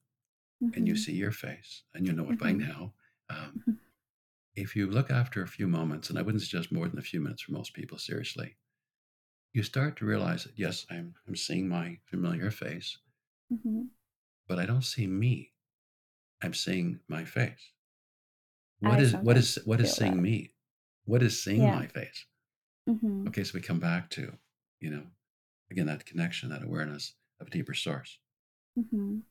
and 0.74 0.88
you 0.88 0.96
see 0.96 1.14
your 1.14 1.32
face, 1.32 1.84
and 1.94 2.06
you 2.06 2.12
know 2.12 2.30
it 2.30 2.38
by 2.38 2.52
now. 2.52 2.94
Um, 3.30 3.64
if 4.54 4.76
you 4.76 4.86
look 4.90 5.10
after 5.10 5.42
a 5.42 5.48
few 5.48 5.68
moments, 5.68 6.10
and 6.10 6.18
I 6.18 6.22
wouldn't 6.22 6.42
suggest 6.42 6.72
more 6.72 6.88
than 6.88 6.98
a 6.98 7.02
few 7.02 7.20
minutes 7.20 7.42
for 7.42 7.52
most 7.52 7.74
people, 7.74 7.98
seriously, 7.98 8.56
you 9.54 9.62
start 9.62 9.96
to 9.98 10.06
realize 10.06 10.44
that 10.44 10.58
yes, 10.58 10.86
I'm 10.90 11.14
I'm 11.28 11.36
seeing 11.36 11.68
my 11.68 12.00
familiar 12.04 12.50
face, 12.50 12.98
Mhm. 13.52 13.88
but 14.48 14.58
I 14.58 14.66
don't 14.66 14.82
see 14.82 15.06
me. 15.06 15.52
I'm 16.42 16.54
seeing 16.54 17.00
my 17.08 17.24
face. 17.24 17.72
What 18.80 18.98
I 18.98 19.02
is 19.02 19.14
what 19.14 19.36
is 19.36 19.56
what 19.64 19.80
is 19.80 19.92
seeing 19.94 20.16
that. 20.16 20.22
me? 20.22 20.54
What 21.04 21.22
is 21.22 21.42
seeing 21.42 21.62
Yeah. 21.62 21.74
my 21.76 21.86
face? 21.86 22.26
Mhm. 22.88 23.28
Okay, 23.28 23.44
so 23.44 23.52
we 23.54 23.60
come 23.60 23.78
back 23.80 24.10
to, 24.10 24.38
you 24.80 24.90
know, 24.90 25.06
again 25.70 25.86
that 25.86 26.06
connection, 26.06 26.48
that 26.50 26.62
awareness 26.62 27.14
of 27.40 27.46
a 27.48 27.50
deeper 27.50 27.74
source. 27.74 28.18
Mhm. 28.76 29.22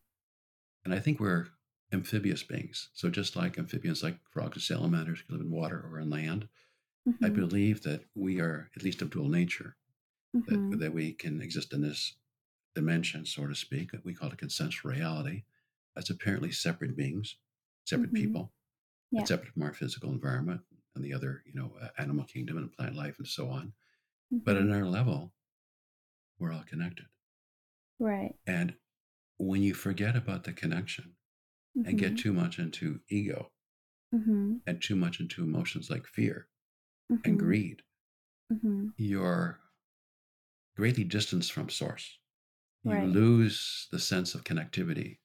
And 0.85 0.93
I 0.93 0.99
think 0.99 1.19
we're 1.19 1.47
amphibious 1.91 2.43
beings. 2.43 2.89
So 2.93 3.09
just 3.09 3.35
like 3.35 3.57
amphibians, 3.57 4.03
like 4.03 4.17
frogs 4.29 4.55
and 4.55 4.63
salamanders, 4.63 5.21
can 5.21 5.35
live 5.35 5.45
in 5.45 5.51
water 5.51 5.79
or 5.85 5.99
on 5.99 6.09
land, 6.09 6.47
I 7.21 7.29
Mhm. 7.29 7.35
believe 7.35 7.81
that 7.83 8.05
we 8.15 8.39
are 8.39 8.71
at 8.75 8.83
least 8.83 9.01
of 9.01 9.09
dual 9.09 9.27
nature, 9.29 9.75
that, 10.33 10.43
Mhm. 10.43 10.79
that 10.79 10.93
we 10.93 11.13
can 11.13 11.41
exist 11.41 11.73
in 11.73 11.81
this 11.81 12.15
dimension, 12.75 13.25
so 13.25 13.47
to 13.47 13.55
speak, 13.55 13.91
that 13.91 14.05
we 14.05 14.13
call 14.13 14.31
it 14.31 14.37
consensual 14.37 14.91
reality, 14.91 15.43
That's 15.95 16.09
apparently 16.09 16.51
separate 16.51 16.95
beings, 16.95 17.37
separate 17.85 18.13
Mhm. 18.13 18.15
people, 18.15 18.53
Yeah. 19.11 19.27
separate 19.27 19.53
from 19.53 19.63
our 19.63 19.73
physical 19.73 20.11
environment 20.11 20.61
and 20.95 21.03
the 21.05 21.13
other, 21.13 21.43
you 21.45 21.53
know, 21.53 21.77
uh, 21.81 21.89
animal 21.97 22.25
kingdom 22.25 22.57
and 22.57 22.71
plant 22.73 22.95
life 22.95 23.19
and 23.19 23.27
so 23.27 23.49
on. 23.49 23.73
But 24.45 24.57
Mhm. 24.57 24.59
at 24.59 24.71
our 24.71 24.85
level, 24.85 25.33
we're 26.37 26.51
all 26.51 26.63
connected. 26.63 27.07
Right. 27.99 28.35
And 28.45 28.77
when 29.37 29.63
you 29.63 29.73
forget 29.73 30.15
about 30.15 30.43
the 30.45 30.53
connection 30.53 31.17
and 31.83 31.97
get 31.97 32.15
Mhm. 32.15 32.17
too 32.17 32.33
much 32.33 32.59
into 32.59 33.01
ego 33.09 33.53
Mhm. 34.11 34.61
and 34.65 34.81
too 34.81 34.95
much 34.95 35.19
into 35.19 35.43
emotions 35.43 35.87
like 35.91 36.07
fear 36.07 36.49
and 37.23 37.39
Mhm. 37.39 37.39
greed, 37.39 37.83
you're 38.97 39.59
greatly 40.75 41.05
distanced 41.05 41.53
from 41.53 41.69
source. 41.69 42.19
You 42.83 42.91
Right. 42.91 43.07
lose 43.07 43.87
the 43.91 43.99
sense 43.99 44.33
of 44.33 44.43
connectivity. 44.43 45.19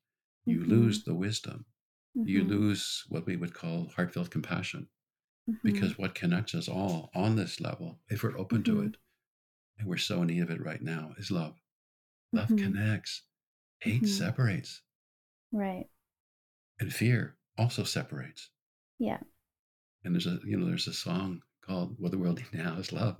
You 0.44 0.60
Mhm. 0.60 0.68
lose 0.68 1.04
the 1.04 1.14
wisdom. 1.14 1.66
You 2.14 2.44
Mhm. 2.44 2.48
lose 2.48 3.04
what 3.08 3.26
we 3.26 3.36
would 3.36 3.54
call 3.54 3.88
heartfelt 3.88 4.30
compassion. 4.30 4.88
Mhm. 5.48 5.60
Because 5.62 5.98
what 5.98 6.14
connects 6.14 6.54
us 6.54 6.68
all 6.68 7.10
on 7.14 7.36
this 7.36 7.60
level, 7.60 8.02
if 8.08 8.22
we're 8.22 8.38
open 8.38 8.62
to 8.64 8.76
Mhm. 8.76 8.88
it, 8.88 8.96
and 9.78 9.88
we're 9.88 9.96
so 9.96 10.22
in 10.22 10.28
need 10.28 10.40
of 10.40 10.50
it 10.50 10.60
right 10.60 10.82
now, 10.82 11.14
is 11.18 11.30
love. 11.30 11.60
Love 12.32 12.48
Mhm. 12.50 12.58
connects. 12.58 13.22
Hate 13.80 14.06
separates. 14.06 14.82
Right. 15.52 15.90
And 16.78 16.92
fear 16.92 17.38
also 17.56 17.84
separates. 17.84 18.50
Yeah. 18.98 19.22
And 20.02 20.14
there's 20.14 20.26
a 20.26 20.40
you 20.44 20.56
know, 20.58 20.66
there's 20.66 20.88
a 20.88 20.92
song 20.94 21.42
called 21.62 21.98
What 21.98 22.10
the 22.12 22.18
World 22.18 22.38
Needs 22.38 22.52
Now 22.52 22.78
is 22.78 22.92
Love. 22.92 23.18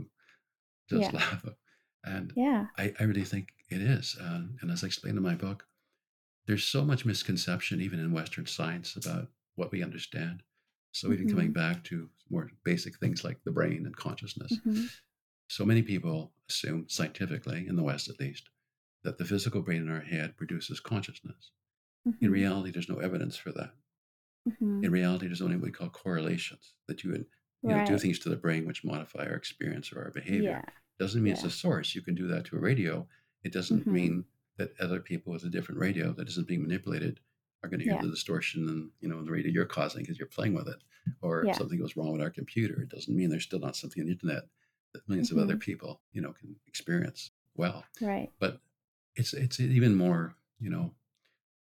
Just 0.88 1.12
Yeah. 1.12 1.18
love. 1.44 1.56
And 2.06 2.36
Yeah. 2.36 2.68
I, 2.78 2.94
I 3.00 3.04
really 3.04 3.24
think 3.24 3.54
it 3.70 3.82
is. 3.82 4.16
Uh, 4.20 4.44
and 4.62 4.70
as 4.72 4.84
I 4.84 4.88
explained 4.88 5.18
in 5.18 5.24
my 5.24 5.36
book, 5.36 5.66
there's 6.46 6.64
so 6.64 6.84
much 6.84 7.06
misconception, 7.06 7.80
even 7.80 8.00
in 8.00 8.12
Western 8.12 8.46
science, 8.46 8.96
about 8.96 9.30
what 9.56 9.72
we 9.72 9.82
understand. 9.82 10.42
So, 10.92 11.12
even 11.12 11.28
coming 11.28 11.52
Mhm. 11.52 11.52
back 11.52 11.84
to 11.86 12.10
more 12.30 12.50
basic 12.64 12.98
things 12.98 13.24
like 13.24 13.44
the 13.44 13.52
brain 13.52 13.86
and 13.86 13.96
consciousness, 13.96 14.60
Mhm. 14.64 14.90
so 15.48 15.64
many 15.66 15.82
people 15.82 16.34
assume, 16.48 16.88
scientifically, 16.88 17.66
in 17.66 17.76
the 17.76 17.82
West 17.82 18.08
at 18.08 18.20
least, 18.20 18.50
that 19.04 19.18
the 19.18 19.24
physical 19.26 19.62
brain 19.62 19.82
in 19.82 19.90
our 19.90 20.00
head 20.02 20.36
produces 20.36 20.80
consciousness. 20.80 21.52
In 22.22 22.30
Mhm. 22.30 22.32
reality, 22.32 22.70
there's 22.72 22.88
no 22.90 22.98
evidence 22.98 23.36
for 23.36 23.52
that. 23.52 23.74
In 24.80 24.90
reality, 24.90 25.26
there's 25.26 25.42
only 25.42 25.56
what 25.56 25.64
we 25.66 25.70
call 25.70 25.90
correlations 25.90 26.76
that 26.86 27.04
you 27.04 27.10
would 27.10 27.26
you 27.66 27.74
know 27.74 27.80
do 27.82 27.98
things 27.98 28.18
to 28.20 28.30
the 28.30 28.36
brain 28.36 28.64
which 28.66 28.84
modify 28.84 29.26
our 29.26 29.34
experience 29.34 29.92
or 29.92 30.02
our 30.02 30.10
behavior. 30.10 30.62
Yeah. 30.62 30.76
Doesn't 30.98 31.22
mean 31.22 31.32
it's 31.34 31.44
a 31.44 31.50
source. 31.50 31.94
You 31.94 32.02
can 32.02 32.14
do 32.14 32.26
that 32.28 32.46
to 32.46 32.56
a 32.56 32.60
radio. 32.60 33.06
It 33.42 33.52
doesn't 33.52 33.84
Mhm. 33.86 33.92
mean 33.92 34.24
that 34.56 34.78
other 34.80 35.00
people 35.00 35.32
with 35.32 35.44
a 35.44 35.50
different 35.50 35.80
radio 35.80 36.12
that 36.14 36.28
isn't 36.28 36.48
being 36.48 36.62
manipulated 36.62 37.20
are 37.62 37.68
going 37.68 37.80
to 37.80 37.84
hear 37.84 37.94
Yeah. 37.94 38.02
the 38.02 38.10
distortion 38.10 38.68
and 38.68 38.90
you 39.00 39.08
know 39.08 39.22
the 39.22 39.30
radio 39.30 39.50
you're 39.52 39.66
causing 39.66 40.02
because 40.02 40.18
you're 40.18 40.28
playing 40.28 40.54
with 40.54 40.68
it. 40.68 40.82
Or 41.20 41.44
if 41.44 41.56
something 41.56 41.78
goes 41.78 41.96
wrong 41.96 42.12
with 42.12 42.20
our 42.22 42.30
computer, 42.30 42.80
it 42.82 42.88
doesn't 42.88 43.14
mean 43.14 43.28
there's 43.30 43.44
still 43.44 43.58
not 43.60 43.76
something 43.76 44.00
on 44.00 44.06
the 44.06 44.12
internet 44.12 44.48
that 44.92 45.08
millions 45.08 45.30
of 45.30 45.38
other 45.38 45.56
Mhm. 45.56 45.60
people 45.60 46.02
you 46.12 46.20
know 46.22 46.32
can 46.32 46.56
experience 46.66 47.30
well. 47.54 47.84
Right. 48.00 48.32
But 48.38 48.60
it's 49.14 49.34
it's 49.34 49.60
even 49.60 49.94
more 49.94 50.36
you 50.58 50.70
know 50.70 50.94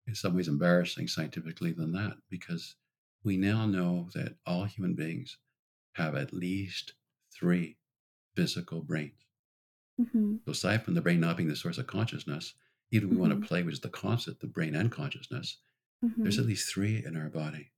in 0.08 0.16
some 0.16 0.36
ways 0.36 0.48
embarrassing 0.50 1.08
scientifically 1.08 1.72
than 1.72 1.92
that 1.94 2.18
because 2.30 2.76
we 3.24 3.38
now 3.38 3.66
know 3.66 4.10
that 4.14 4.38
all 4.46 4.66
human 4.66 4.96
beings 4.96 5.38
have 5.94 6.16
at 6.16 6.34
least 6.34 6.94
three 7.30 7.78
physical 8.36 8.82
brains. 8.82 9.26
Mhm. 10.00 10.44
So 10.46 10.52
aside 10.52 10.84
from 10.84 10.94
the 10.96 11.02
brain 11.02 11.20
not 11.20 11.38
being 11.38 11.50
the 11.50 11.56
source 11.56 11.78
of 11.78 11.88
consciousness, 11.88 12.54
even 12.92 13.10
we 13.10 13.18
want 13.18 13.34
Mhm. 13.34 13.42
to 13.42 13.48
play 13.48 13.64
with 13.64 13.82
the 13.82 13.90
concept, 13.90 14.40
the 14.42 14.48
brain 14.48 14.76
and 14.76 14.92
consciousness, 14.92 15.58
there's 16.02 16.40
at 16.40 16.46
Mhm. 16.46 16.48
least 16.48 16.70
three 16.70 17.04
in 17.04 17.16
our 17.16 17.30
body. 17.30 17.72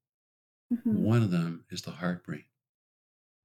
Mhm. 0.71 0.93
One 1.03 1.21
of 1.23 1.31
them 1.31 1.65
is 1.69 1.81
the 1.81 1.91
heart 1.91 2.23
brain. 2.23 2.45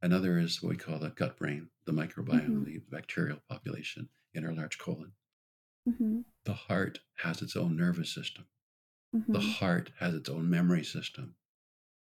Another 0.01 0.39
is 0.39 0.63
what 0.63 0.71
we 0.71 0.77
call 0.77 0.99
the 1.01 1.11
gut 1.11 1.37
brain, 1.37 1.71
the 1.85 1.93
microbiome, 1.93 2.63
Mhm. 2.63 2.65
the 2.65 2.79
bacterial 2.79 3.41
population 3.49 4.09
in 4.33 4.45
our 4.45 4.55
large 4.55 4.79
colon. 4.79 5.15
The 6.45 6.55
heart 6.55 7.01
has 7.17 7.43
its 7.43 7.57
own 7.57 7.77
nervous 7.77 8.13
system. 8.13 8.47
The 9.13 9.41
heart 9.41 9.91
has 9.97 10.15
its 10.15 10.29
own 10.29 10.49
memory 10.49 10.85
system. 10.85 11.37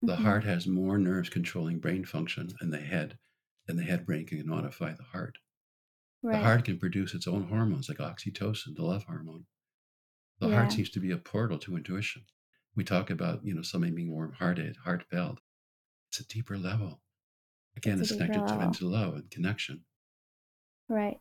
The 0.03 0.17
heart 0.17 0.45
has 0.45 0.67
more 0.67 0.99
nerves 0.99 1.29
controlling 1.31 1.81
brain 1.81 2.05
function 2.05 2.57
in 2.61 2.71
the 2.71 2.81
head 2.81 3.19
than 3.67 3.77
the 3.77 3.85
head 3.85 4.05
brain 4.07 4.27
can 4.27 4.47
modify 4.47 4.93
the 4.93 5.03
heart. 5.05 5.39
The 6.23 6.39
heart 6.39 6.65
can 6.65 6.79
produce 6.79 7.15
its 7.15 7.27
own 7.27 7.49
hormones 7.49 7.89
like 7.89 7.99
oxytocin, 7.99 8.75
the 8.77 8.83
love 8.85 9.05
hormone. 9.05 9.47
The 10.39 10.49
heart 10.49 10.73
seems 10.73 10.91
to 10.91 11.01
be 11.01 11.11
a 11.13 11.19
portal 11.19 11.59
to 11.61 11.77
intuition. 11.77 12.25
We 12.75 12.85
talk 12.85 13.11
about, 13.11 13.45
you 13.45 13.55
know, 13.55 13.63
somebody 13.63 13.93
being 13.93 14.11
warm 14.13 14.33
hearted, 14.33 14.77
heartfelt. 14.85 15.41
It's 16.09 16.21
a 16.21 16.27
deeper 16.27 16.59
level. 16.59 17.01
Again, 17.77 18.01
It's 18.01 18.11
it's 18.11 18.13
connected 18.13 18.47
to 18.47 18.59
level. 18.59 18.89
love 18.89 19.15
and 19.15 19.31
connection. 19.31 19.85
Right. 20.89 21.21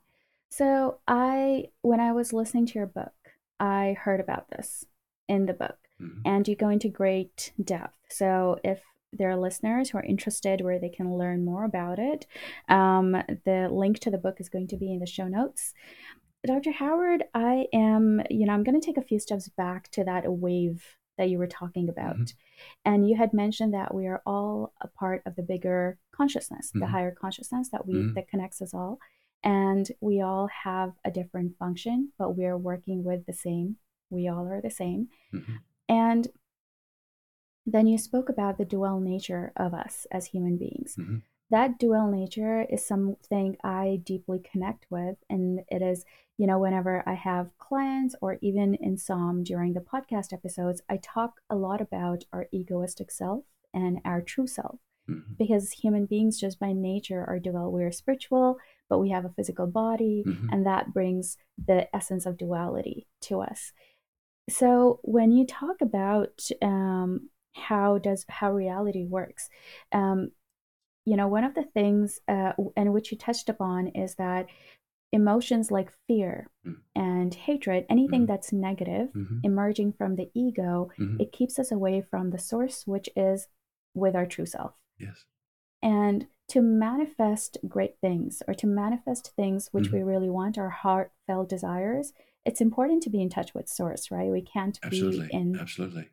So 0.49 0.99
I, 1.07 1.69
when 1.81 1.99
I 1.99 2.11
was 2.13 2.33
listening 2.33 2.65
to 2.67 2.73
your 2.73 2.87
book, 2.87 3.13
I 3.59 3.95
heard 3.99 4.19
about 4.19 4.49
this 4.49 4.85
in 5.27 5.45
the 5.45 5.53
book, 5.53 5.77
Mhm. 6.01 6.21
and 6.25 6.47
you 6.47 6.55
go 6.55 6.69
into 6.69 6.89
great 6.89 7.53
depth. 7.63 7.97
So 8.09 8.59
if 8.63 8.81
there 9.13 9.29
are 9.29 9.37
listeners 9.37 9.89
who 9.89 9.97
are 9.97 10.03
interested 10.03 10.61
where 10.61 10.79
they 10.79 10.89
can 10.89 11.17
learn 11.17 11.43
more 11.45 11.65
about 11.65 11.99
it, 11.99 12.27
um, 12.69 13.11
the 13.45 13.67
link 13.71 13.99
to 13.99 14.11
the 14.11 14.17
book 14.17 14.39
is 14.39 14.49
going 14.49 14.67
to 14.67 14.77
be 14.77 14.91
in 14.91 14.99
the 14.99 15.05
show 15.05 15.27
notes. 15.27 15.73
Dr. 16.45 16.71
Howard, 16.71 17.23
I 17.33 17.67
am, 17.73 18.21
you 18.29 18.45
know, 18.45 18.53
I'm 18.53 18.63
going 18.63 18.79
to 18.79 18.85
take 18.85 18.97
a 18.97 19.03
few 19.03 19.19
steps 19.19 19.47
back 19.49 19.89
to 19.91 20.03
that 20.05 20.23
wave 20.27 20.83
that 21.17 21.29
you 21.29 21.37
were 21.37 21.47
talking 21.47 21.87
about. 21.87 22.17
Mhm. 22.17 22.33
And 22.85 23.07
you 23.07 23.15
had 23.15 23.33
mentioned 23.33 23.73
that 23.73 23.93
we 23.93 24.07
are 24.07 24.23
all 24.25 24.73
a 24.81 24.87
part 24.87 25.21
of 25.25 25.35
the 25.35 25.43
bigger 25.43 25.99
consciousness, 26.11 26.71
the 26.71 26.79
Mhm. 26.79 26.85
higher 26.87 27.11
consciousness 27.11 27.69
that 27.69 27.85
we 27.85 27.95
Mhm. 27.95 28.15
that 28.15 28.27
connects 28.27 28.61
us 28.61 28.73
all. 28.73 28.97
And 29.43 29.91
we 30.01 30.21
all 30.21 30.47
have 30.47 30.93
a 31.03 31.11
different 31.11 31.57
function, 31.57 32.13
but 32.17 32.35
we're 32.35 32.57
working 32.57 33.03
with 33.03 33.25
the 33.25 33.33
same. 33.33 33.77
We 34.09 34.27
all 34.27 34.47
are 34.47 34.61
the 34.61 34.69
same. 34.71 35.09
Mhm. 35.33 35.59
And 35.89 36.27
then 37.65 37.87
you 37.87 37.97
spoke 37.97 38.29
about 38.29 38.57
the 38.57 38.65
dual 38.65 38.99
nature 38.99 39.51
of 39.55 39.73
us 39.73 40.07
as 40.11 40.25
human 40.25 40.57
beings. 40.57 40.95
Mhm. 40.97 41.21
That 41.49 41.77
dual 41.77 42.07
nature 42.09 42.61
is 42.61 42.85
something 42.85 43.57
I 43.63 44.01
deeply 44.05 44.39
connect 44.39 44.89
with. 44.89 45.17
And 45.29 45.63
it 45.67 45.81
is, 45.81 46.05
you 46.37 46.47
know, 46.47 46.57
whenever 46.59 47.03
I 47.05 47.13
have 47.13 47.57
clients 47.57 48.15
or 48.21 48.37
even 48.41 48.75
in 48.75 48.97
some 48.97 49.43
during 49.43 49.73
the 49.73 49.81
podcast 49.81 50.31
episodes, 50.31 50.81
I 50.87 50.97
talk 50.97 51.41
a 51.49 51.55
lot 51.57 51.81
about 51.81 52.23
our 52.31 52.47
egoistic 52.53 53.11
self 53.11 53.43
and 53.73 53.99
our 54.05 54.21
true 54.21 54.47
self. 54.47 54.79
Mhm. 55.09 55.37
Because 55.37 55.71
human 55.71 56.05
beings, 56.05 56.39
just 56.39 56.57
by 56.57 56.71
nature, 56.71 57.25
are 57.25 57.39
dual. 57.39 57.71
We're 57.71 57.91
spiritual, 57.91 58.57
but 58.87 58.99
we 58.99 59.09
have 59.09 59.25
a 59.25 59.29
physical 59.29 59.67
body, 59.67 60.23
Mhm. 60.25 60.49
and 60.53 60.65
that 60.65 60.93
brings 60.93 61.37
the 61.57 61.93
essence 61.93 62.25
of 62.25 62.37
duality 62.37 63.07
to 63.21 63.41
us. 63.41 63.73
So 64.49 64.99
when 65.03 65.31
you 65.31 65.45
talk 65.45 65.81
about 65.81 66.49
um, 66.61 67.29
how 67.53 67.97
does 67.97 68.25
how 68.29 68.51
reality 68.51 69.05
works, 69.05 69.49
um, 69.91 70.31
you 71.05 71.15
know, 71.15 71.27
one 71.27 71.43
of 71.43 71.53
the 71.55 71.63
things 71.63 72.19
uh, 72.27 72.53
and 72.77 72.93
which 72.93 73.11
you 73.11 73.17
touched 73.17 73.49
upon 73.49 73.87
is 73.89 74.15
that 74.15 74.47
emotions 75.11 75.71
like 75.71 75.91
fear 76.07 76.47
Mm. 76.65 76.77
and 76.95 77.33
hatred, 77.33 77.85
anything 77.89 78.23
Mhm. 78.23 78.27
that's 78.27 78.53
negative, 78.53 79.11
Mhm. 79.13 79.39
emerging 79.43 79.93
from 79.93 80.15
the 80.15 80.29
ego, 80.33 80.89
Mhm. 80.97 81.19
it 81.19 81.31
keeps 81.31 81.57
us 81.59 81.71
away 81.71 82.01
from 82.01 82.29
the 82.29 82.37
source, 82.37 82.85
which 82.87 83.09
is 83.15 83.47
with 83.95 84.15
our 84.15 84.25
true 84.25 84.45
self. 84.45 84.73
Yes. 84.99 85.25
And 85.81 86.27
to 86.49 86.61
manifest 86.61 87.57
great 87.67 87.97
things 87.99 88.43
or 88.47 88.53
to 88.53 88.67
manifest 88.67 89.33
things 89.35 89.69
which 89.73 89.89
Mhm. 89.89 89.93
we 89.93 90.03
really 90.03 90.29
want, 90.29 90.57
our 90.57 90.69
heartfelt 90.69 91.49
desires, 91.49 92.13
it's 92.45 92.61
important 92.61 93.01
to 93.03 93.09
be 93.09 93.21
in 93.21 93.29
touch 93.29 93.53
with 93.53 93.67
source, 93.67 94.11
right? 94.11 94.31
We 94.31 94.41
can't 94.41 94.79
Absolutely. 94.83 95.27
be 95.27 95.33
in 95.33 95.59
Absolutely. 95.59 96.09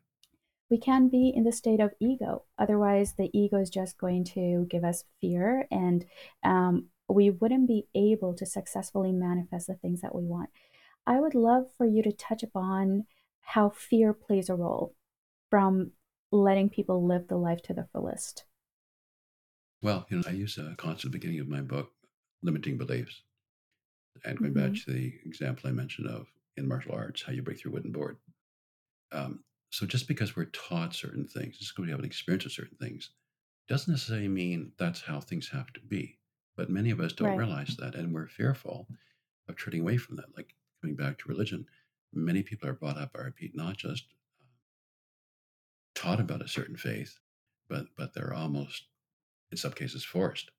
We 0.71 0.79
can 0.79 1.09
be 1.09 1.33
in 1.35 1.45
the 1.45 1.53
state 1.53 1.81
of 1.81 1.93
ego. 2.01 2.45
Otherwise, 2.59 3.15
the 3.15 3.31
ego 3.39 3.59
is 3.59 3.71
just 3.71 3.99
going 3.99 4.25
to 4.25 4.67
give 4.71 4.85
us 4.85 5.05
fear, 5.21 5.67
and 5.71 6.05
um, 6.43 6.87
we 7.09 7.31
wouldn't 7.31 7.67
be 7.69 7.87
able 7.95 8.35
to 8.35 8.45
successfully 8.47 9.13
manifest 9.13 9.67
the 9.67 9.75
things 9.75 10.01
that 10.03 10.15
we 10.15 10.25
want. 10.25 10.51
I 11.07 11.21
would 11.21 11.35
love 11.35 11.67
for 11.77 11.87
you 11.87 12.03
to 12.03 12.13
touch 12.13 12.43
upon 12.43 13.07
how 13.41 13.71
fear 13.71 14.13
plays 14.13 14.51
a 14.51 14.55
role 14.55 14.95
from 15.51 15.93
letting 16.31 16.69
people 16.69 17.07
live 17.07 17.29
the 17.29 17.39
life 17.39 17.63
to 17.63 17.73
the 17.73 17.89
fullest. 17.93 18.45
Well, 19.81 20.07
you 20.11 20.19
know, 20.19 20.25
I 20.27 20.33
use 20.33 20.59
a 20.59 20.75
concept 20.77 21.05
the 21.05 21.11
beginning 21.11 21.41
of 21.41 21.49
my 21.49 21.63
book, 21.63 21.93
limiting 22.43 22.77
beliefs. 22.77 23.23
And 24.25 24.39
going 24.39 24.53
back 24.53 24.73
Mhm. 24.73 24.85
to 24.85 24.91
the 24.93 25.15
example 25.25 25.69
I 25.71 25.73
mentioned 25.73 26.09
of 26.09 26.27
in 26.57 26.67
martial 26.67 26.93
arts, 26.95 27.23
how 27.23 27.33
you 27.33 27.43
break 27.43 27.59
through 27.61 27.73
wooden 27.73 27.93
board. 27.93 28.19
Um, 29.13 29.45
so 29.71 29.87
just 29.87 30.09
because 30.09 30.37
we're 30.37 30.47
taught 30.47 30.95
certain 30.95 31.27
things, 31.27 31.59
just 31.59 31.75
because 31.75 31.87
we 31.87 31.91
have 31.91 31.99
an 32.01 32.05
experience 32.07 32.45
of 32.47 32.53
certain 32.53 32.77
things, 32.79 33.11
doesn't 33.69 33.93
necessarily 33.93 34.29
mean 34.29 34.73
that's 34.79 35.03
how 35.03 35.21
things 35.21 35.49
have 35.51 35.73
to 35.75 35.81
be. 35.81 36.19
But 36.57 36.71
many 36.71 36.91
of 36.91 37.01
us 37.01 37.13
don't 37.15 37.35
Right. 37.35 37.37
realize 37.37 37.77
that, 37.79 37.95
and 37.95 38.15
we're 38.15 38.29
fearful 38.29 38.89
of 39.49 39.57
turning 39.59 39.81
away 39.83 39.99
from 39.99 40.17
that. 40.17 40.37
Like 40.37 40.57
coming 40.83 40.97
back 40.97 41.19
to 41.19 41.29
religion, 41.29 41.67
many 42.13 42.43
people 42.43 42.69
are 42.69 42.75
brought 42.75 42.99
up, 42.99 43.13
I 43.17 43.23
repeat, 43.23 43.57
not 43.57 43.77
just 43.79 44.15
uh, 44.41 44.47
taught 45.95 46.21
about 46.21 46.43
a 46.43 46.49
certain 46.49 46.77
faith, 46.77 47.19
but 47.69 47.87
but 47.97 48.15
they're 48.15 48.35
almost, 48.35 48.89
in 49.53 49.59
some 49.59 49.73
cases, 49.73 50.05
forced 50.05 50.51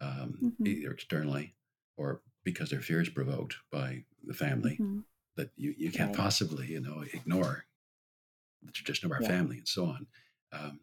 um, 0.00 0.40
Mhm. 0.40 0.64
either 0.64 0.92
externally 0.92 1.56
or 1.96 2.22
because 2.44 2.70
their 2.70 2.82
fear 2.82 3.00
is 3.02 3.08
provoked 3.10 3.56
by 3.72 4.04
the 4.24 4.34
family 4.34 4.80
Mhm. 4.80 5.04
that 5.36 5.52
you, 5.56 5.74
you 5.78 5.92
can't 5.92 6.12
Right. 6.12 6.14
possibly 6.14 6.68
you 6.68 6.80
know 6.80 7.04
ignore 7.14 7.66
the 8.66 8.72
tradition 8.72 9.06
of 9.06 9.12
our 9.12 9.22
Yeah. 9.22 9.28
family 9.28 9.58
and 9.58 9.68
so 9.68 9.86
on. 9.86 10.06
Um, 10.52 10.80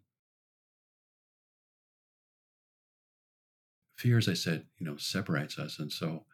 fear, 3.97 4.17
as 4.17 4.27
I 4.27 4.33
said, 4.33 4.67
you 4.77 4.85
know, 4.85 4.97
separates 4.97 5.57
us, 5.57 5.79
and 5.79 5.91
so 5.91 6.25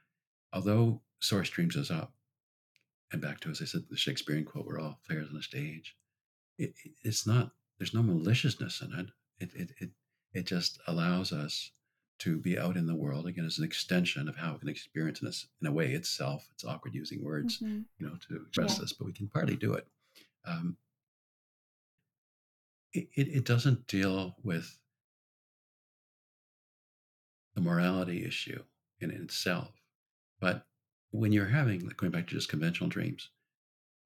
although 0.54 1.02
source 1.20 1.50
dreams 1.50 1.78
us 1.78 1.92
up, 1.92 2.14
and 3.12 3.22
back 3.22 3.40
to 3.42 3.50
as 3.50 3.62
I 3.62 3.66
said, 3.66 3.88
the 3.90 3.98
Shakespearean 3.98 4.46
quote, 4.46 4.66
"We're 4.66 4.80
all 4.80 5.00
players 5.06 5.30
on 5.30 5.36
a 5.38 5.42
stage." 5.44 5.96
It, 6.58 6.76
it- 6.86 6.96
it's 7.04 7.26
not. 7.28 7.56
There's 7.78 7.94
no 7.94 8.04
maliciousness 8.04 8.82
in 8.82 8.94
it. 8.94 9.10
It 9.40 9.54
it 9.56 9.72
it 9.80 9.92
it 10.34 10.46
just 10.46 10.80
allows 10.88 11.32
us 11.32 11.72
to 12.20 12.38
be 12.38 12.58
out 12.58 12.78
in 12.78 12.86
the 12.86 12.96
world 12.96 13.26
again 13.26 13.46
as 13.46 13.58
an 13.58 13.64
extension 13.66 14.30
of 14.30 14.36
how 14.36 14.54
we 14.54 14.60
can 14.60 14.70
experience 14.70 15.22
in, 15.24 15.28
us, 15.28 15.48
in 15.60 15.66
a 15.68 15.72
way 15.72 15.94
itself. 15.94 16.48
It's 16.52 16.64
awkward 16.64 16.94
using 16.94 17.24
words, 17.24 17.58
Mhm. 17.60 17.86
you 17.98 18.06
know, 18.08 18.16
to 18.16 18.44
express 18.44 18.76
Yeah. 18.76 18.82
this, 18.82 18.94
but 18.94 19.06
we 19.06 19.14
can 19.14 19.28
partly 19.28 19.56
do 19.56 19.74
it. 19.74 19.88
Um, 20.46 20.78
it, 22.94 23.10
it. 23.16 23.46
Doesn't 23.46 23.88
deal 23.88 24.36
with 24.44 24.80
the 27.56 27.62
morality 27.62 28.26
issue 28.26 28.64
in 29.00 29.12
itself, 29.12 29.82
but 30.40 30.68
when 31.12 31.32
you're 31.32 31.48
having, 31.48 31.86
like 31.86 31.98
going 31.98 32.12
back 32.12 32.28
to 32.28 32.36
just 32.36 32.50
conventional 32.50 32.90
dreams, 32.90 33.30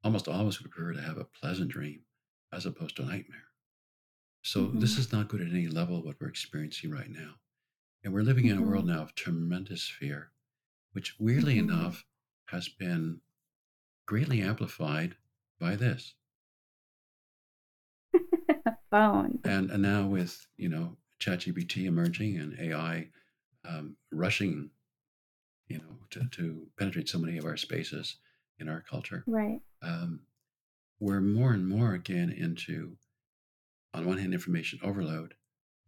almost 0.03 0.27
always 0.27 0.61
would 0.61 0.71
prefer 0.71 0.93
to 0.93 1.01
have 1.01 1.17
a 1.17 1.25
pleasant 1.25 1.69
dream 1.69 2.05
as 2.51 2.65
opposed 2.65 2.95
to 2.97 3.03
a 3.03 3.05
nightmare. 3.05 3.47
So 4.43 4.67
this 4.67 4.95
Mhm. 4.95 4.99
is 4.99 5.11
not 5.11 5.27
good 5.27 5.41
at 5.41 5.49
any 5.49 5.67
level 5.67 6.03
what 6.03 6.19
we're 6.21 6.27
experiencing 6.29 6.91
right 6.91 7.09
now. 7.09 7.39
And 8.03 8.13
we're 8.13 8.23
living 8.23 8.45
in 8.47 8.57
a 8.57 8.61
world 8.61 8.85
Mhm. 8.85 8.89
now 8.89 9.01
of 9.03 9.15
tremendous 9.15 9.87
fear, 9.89 10.31
which 10.93 11.19
weirdly 11.19 11.55
Mhm. 11.55 11.59
enough 11.59 12.05
has 12.47 12.69
been 12.69 13.21
greatly 14.07 14.41
amplified 14.41 15.17
by 15.59 15.75
this. 15.75 16.15
Phone. 18.95 19.43
And 19.43 19.71
and 19.71 19.81
now 19.83 20.07
with, 20.07 20.47
you 20.57 20.69
know, 20.69 20.97
ChatGPT 21.19 21.85
emerging 21.85 22.37
and 22.37 22.57
AI 22.59 23.11
um, 23.65 23.97
rushing, 24.11 24.71
you 25.67 25.77
know, 25.79 25.99
to, 26.11 26.27
to 26.29 26.67
penetrate 26.77 27.09
so 27.09 27.19
many 27.19 27.37
of 27.37 27.45
our 27.45 27.57
spaces 27.57 28.17
in 28.59 28.69
our 28.69 28.81
culture, 28.81 29.27
Right. 29.27 29.61
um, 29.81 30.27
we're 30.99 31.21
more 31.21 31.53
and 31.53 31.67
more 31.67 31.93
again 31.93 32.31
into, 32.31 32.97
on 33.93 34.05
one 34.05 34.19
hand, 34.19 34.33
information 34.33 34.79
overload, 34.83 35.35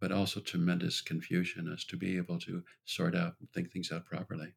but 0.00 0.12
also 0.12 0.40
tremendous 0.40 1.00
confusion 1.00 1.68
as 1.72 1.84
to 1.86 1.96
be 1.96 2.16
able 2.16 2.38
to 2.40 2.64
sort 2.84 3.14
out 3.14 3.36
and 3.40 3.50
think 3.52 3.72
things 3.72 3.92
out 3.92 4.06
properly. 4.06 4.54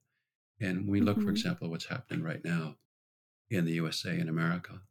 And 0.61 0.87
we 0.87 1.01
look, 1.01 1.21
for 1.21 1.31
Mhm. 1.31 1.31
example, 1.31 1.69
what's 1.69 1.87
happening 1.87 2.23
right 2.23 2.43
now 2.45 2.77
in 3.49 3.65
the 3.65 3.73
USA 3.73 4.19
and 4.19 4.29
America. 4.29 4.83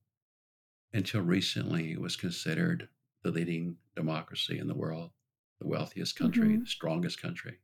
Until 0.93 1.23
recently, 1.23 1.91
it 1.91 2.01
was 2.01 2.15
considered 2.15 2.89
the 3.23 3.31
leading 3.31 3.79
democracy 3.95 4.59
in 4.59 4.67
the 4.69 4.75
world, 4.75 5.13
the 5.61 5.67
wealthiest 5.67 6.17
country, 6.17 6.57
Mhm. 6.57 6.61
the 6.61 6.67
strongest 6.67 7.21
country. 7.21 7.61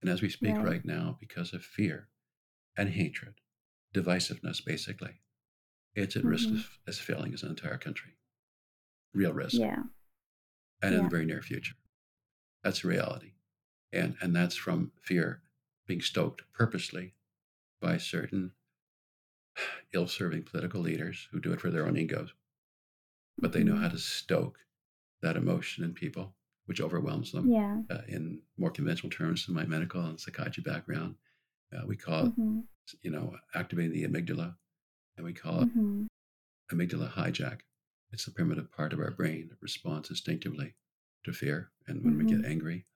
And 0.00 0.10
as 0.10 0.22
we 0.22 0.28
speak 0.28 0.56
Right. 0.56 0.64
right 0.66 0.84
now, 0.84 1.16
because 1.20 1.52
of 1.52 1.64
fear 1.64 2.10
and 2.76 2.90
hatred, 2.90 3.40
divisiveness, 3.94 4.64
basically, 4.64 5.20
it's 5.94 6.16
at 6.16 6.24
risk 6.24 6.48
Mhm. 6.50 6.58
of 6.58 6.78
as 6.86 6.98
failing 7.00 7.34
as 7.34 7.42
an 7.42 7.50
entire 7.50 7.78
country. 7.78 8.18
Real 9.12 9.32
risk. 9.32 9.58
Yeah. 9.58 9.84
And 10.82 10.94
in 10.94 11.04
the 11.04 11.08
very 11.10 11.24
near 11.24 11.42
future. 11.42 11.76
That's 12.62 12.84
reality. 12.84 13.34
And 13.92 14.16
and 14.20 14.34
that's 14.34 14.56
from 14.56 14.92
fear 15.00 15.42
being 15.86 16.00
stoked 16.02 16.50
purposely 16.52 17.14
by 17.80 17.98
certain 17.98 18.54
ill-serving 19.92 20.44
political 20.44 20.80
leaders 20.80 21.28
who 21.30 21.40
do 21.40 21.52
it 21.52 21.60
for 21.60 21.70
their 21.70 21.86
own 21.86 21.96
egos. 21.96 22.34
But 23.38 23.52
they 23.52 23.64
know 23.64 23.76
how 23.76 23.88
to 23.88 23.98
stoke 23.98 24.63
that 25.24 25.36
emotion 25.36 25.82
in 25.84 25.92
people, 25.94 26.36
which 26.66 26.80
overwhelms 26.80 27.32
them. 27.32 27.48
Yeah. 27.50 27.82
Uh, 27.90 28.02
in 28.08 28.42
more 28.58 28.70
conventional 28.70 29.10
terms, 29.10 29.46
in 29.48 29.54
my 29.54 29.64
medical 29.64 30.04
and 30.04 30.20
psychiatry 30.20 30.62
background, 30.62 31.16
uh, 31.72 31.84
we 31.86 31.96
call 31.96 32.26
it, 32.26 32.36
Mhm. 32.36 32.66
you 33.02 33.10
know, 33.10 33.36
activating 33.54 33.92
the 33.92 34.04
amygdala, 34.06 34.56
and 35.16 35.24
we 35.24 35.32
call 35.32 35.62
it 35.62 35.68
Mhm. 35.74 36.06
amygdala 36.72 37.10
hijack. 37.10 37.60
It's 38.12 38.26
the 38.26 38.32
primitive 38.32 38.70
part 38.70 38.92
of 38.92 39.00
our 39.00 39.10
brain 39.10 39.48
that 39.48 39.60
responds 39.62 40.10
instinctively 40.10 40.76
to 41.24 41.32
fear 41.32 41.72
and 41.86 42.04
when 42.04 42.16
we 42.18 42.24
get 42.26 42.40
Mhm. 42.42 42.50
angry. 42.54 42.86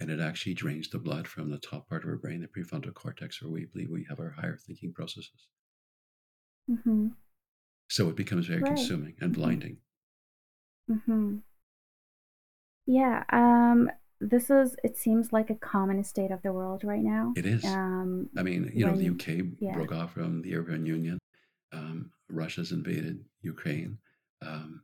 and 0.00 0.10
it 0.10 0.18
actually 0.18 0.52
drains 0.54 0.90
the 0.90 0.98
blood 0.98 1.28
from 1.28 1.50
the 1.50 1.58
top 1.58 1.88
part 1.88 2.02
of 2.02 2.10
our 2.10 2.16
brain, 2.16 2.40
the 2.40 2.48
prefrontal 2.48 2.92
cortex, 2.92 3.40
where 3.40 3.50
we 3.52 3.64
believe 3.64 3.88
we 3.88 4.02
have 4.08 4.18
our 4.18 4.30
higher 4.30 4.56
thinking 4.56 4.92
processes. 4.92 5.46
Mm-hmm. 6.68 7.10
So 7.88 8.08
it 8.08 8.16
becomes 8.16 8.48
very 8.48 8.60
Right. 8.60 8.74
consuming 8.74 9.14
and 9.20 9.30
Mhm. 9.30 9.36
blinding. 9.36 9.76
Mm-hmm. 10.90 11.36
Yeah. 12.86 13.24
Um. 13.30 13.90
This 14.20 14.50
is. 14.50 14.76
It 14.84 14.96
seems 14.96 15.32
like 15.32 15.50
a 15.50 15.54
common 15.54 16.02
state 16.04 16.30
of 16.30 16.42
the 16.42 16.52
world 16.52 16.82
right 16.84 17.02
now. 17.02 17.32
It 17.36 17.46
is. 17.46 17.64
Um. 17.64 18.28
I 18.36 18.42
mean, 18.42 18.70
you 18.74 18.86
know, 18.86 18.96
the 18.96 19.08
when- 19.10 19.14
UK 19.20 19.46
yeah. 19.60 19.72
broke 19.74 19.92
off 19.92 20.12
from 20.14 20.42
the 20.42 20.50
European 20.50 20.86
Union. 20.86 21.18
Um, 21.72 22.10
Russia's 22.28 22.72
invaded 22.72 23.24
Ukraine. 23.42 23.98
Um, 24.42 24.82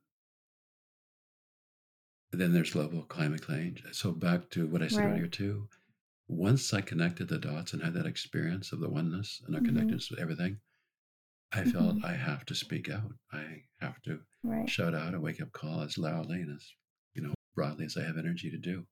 then 2.33 2.53
there's 2.53 2.73
global 2.73 3.03
climate 3.03 3.45
change. 3.47 3.83
So 3.93 4.13
back 4.13 4.51
to 4.51 4.67
what 4.67 4.83
I 4.83 4.89
said 4.89 5.05
Right. 5.05 5.13
earlier 5.13 5.27
too. 5.27 5.69
Once 6.29 6.73
I 6.73 6.81
connected 6.81 7.29
the 7.29 7.39
dots 7.39 7.73
and 7.73 7.83
had 7.83 7.95
that 7.95 8.07
experience 8.07 8.73
of 8.73 8.79
the 8.81 8.89
oneness 8.89 9.43
and 9.47 9.55
our 9.55 9.61
Mhm. 9.61 9.67
connectedness 9.67 10.11
with 10.11 10.21
everything, 10.21 10.61
I 11.53 11.65
felt 11.65 11.97
Mhm. 11.97 12.05
I 12.05 12.15
have 12.15 12.45
to 12.47 12.55
speak 12.55 12.89
out. 12.89 13.13
I 13.33 13.65
have 13.81 14.01
to 14.03 14.25
Right. 14.43 14.69
shout 14.69 14.95
out 14.95 15.15
a 15.15 15.21
wake 15.21 15.41
up 15.41 15.53
call 15.53 15.81
as 15.83 15.99
loudly 15.99 16.41
and 16.43 16.55
as 16.55 16.75
you 17.15 17.23
know 17.23 17.35
broadly 17.55 17.85
as 17.87 17.97
I 17.97 18.05
have 18.05 18.17
energy 18.17 18.51
to 18.51 18.59
do. 18.59 18.87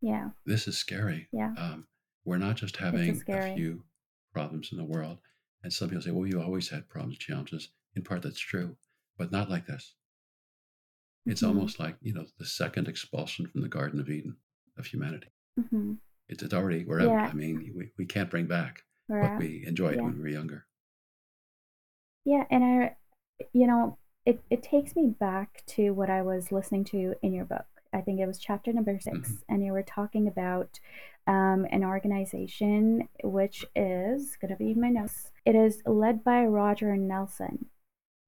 Yeah. 0.00 0.30
This 0.44 0.68
is 0.68 0.78
scary. 0.78 1.28
Yeah. 1.32 1.52
Um, 1.54 1.88
we're 2.24 2.38
not 2.38 2.56
just 2.56 2.76
having 2.76 3.20
a 3.28 3.54
few 3.56 3.84
problems 4.32 4.70
in 4.70 4.78
the 4.78 4.84
world. 4.84 5.20
And 5.64 5.72
some 5.72 5.88
people 5.88 6.02
say, 6.02 6.12
well, 6.12 6.26
you 6.26 6.40
always 6.40 6.68
had 6.68 6.88
problems, 6.88 7.18
challenges. 7.18 7.70
In 7.94 8.04
part, 8.04 8.22
that's 8.22 8.38
true, 8.38 8.78
but 9.16 9.32
not 9.32 9.50
like 9.50 9.66
this. 9.66 9.96
It's 11.26 11.42
Mhm. 11.42 11.48
almost 11.48 11.80
like, 11.80 11.96
you 12.00 12.14
know, 12.14 12.26
the 12.38 12.46
second 12.46 12.86
expulsion 12.86 13.48
from 13.48 13.62
the 13.62 13.68
Garden 13.68 13.98
of 13.98 14.08
Eden 14.08 14.36
of 14.76 14.86
humanity. 14.86 15.30
Mm-hmm. 15.58 15.94
It's, 16.28 16.42
it's 16.44 16.54
already, 16.54 16.84
we're 16.84 17.00
Yeah. 17.02 17.24
out. 17.24 17.30
I 17.30 17.32
mean, 17.34 17.74
we, 17.74 17.90
we 17.98 18.06
can't 18.06 18.30
bring 18.30 18.46
back 18.46 18.84
We're 19.08 19.20
what 19.22 19.30
out. 19.32 19.38
we 19.40 19.66
enjoyed 19.66 19.96
Yeah. 19.96 20.02
when 20.02 20.14
we 20.14 20.20
were 20.20 20.28
younger. 20.28 20.67
Yeah, 22.28 22.44
and 22.50 22.62
I, 22.62 22.96
you 23.54 23.66
know, 23.66 23.96
it, 24.26 24.42
it 24.50 24.62
takes 24.62 24.94
me 24.94 25.06
back 25.18 25.62
to 25.68 25.92
what 25.92 26.10
I 26.10 26.20
was 26.20 26.52
listening 26.52 26.84
to 26.92 27.14
in 27.22 27.32
your 27.32 27.46
book. 27.46 27.64
I 27.94 28.02
think 28.02 28.20
it 28.20 28.26
was 28.26 28.38
chapter 28.38 28.70
number 28.70 28.98
6 29.00 29.16
Mhm. 29.16 29.42
and 29.48 29.64
you 29.64 29.72
were 29.72 29.82
talking 29.82 30.28
about 30.28 30.78
um, 31.26 31.66
an 31.70 31.84
organization 31.84 33.08
which 33.24 33.64
is 33.74 34.36
going 34.36 34.50
to 34.50 34.58
be 34.58 34.74
my 34.74 34.90
notes. 34.90 35.30
It 35.46 35.54
is 35.54 35.82
led 35.86 36.22
by 36.22 36.44
Roger 36.44 36.94
Nelson, 36.98 37.70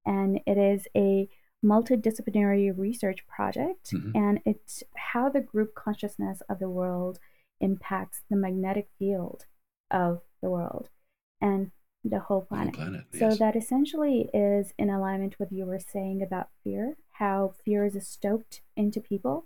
and 0.03 0.39
it 0.47 0.57
is 0.57 0.87
a 0.95 1.29
multidisciplinary 1.63 2.75
research 2.75 3.27
project, 3.27 3.91
Mhm. 3.91 4.15
and 4.15 4.41
it's 4.45 4.81
how 4.95 5.29
the 5.29 5.41
group 5.41 5.75
consciousness 5.75 6.41
of 6.49 6.57
the 6.57 6.69
world 6.71 7.19
impacts 7.59 8.23
the 8.31 8.35
magnetic 8.35 8.89
field 8.97 9.45
of 9.91 10.21
the 10.41 10.49
world 10.49 10.89
and 11.39 11.69
the 12.03 12.19
whole 12.19 12.41
The 12.41 12.55
whole 12.55 12.57
planet. 12.57 12.73
planet. 12.73 13.05
So 13.13 13.29
yes. 13.29 13.39
that 13.39 13.55
essentially 13.55 14.29
is 14.33 14.73
in 14.77 14.89
alignment 14.89 15.37
with 15.39 15.51
what 15.51 15.57
you 15.57 15.65
were 15.65 15.79
saying 15.79 16.21
about 16.21 16.49
fear, 16.63 16.97
how 17.11 17.53
fear 17.63 17.85
is 17.85 18.07
stoked 18.07 18.61
into 18.75 18.99
people. 18.99 19.45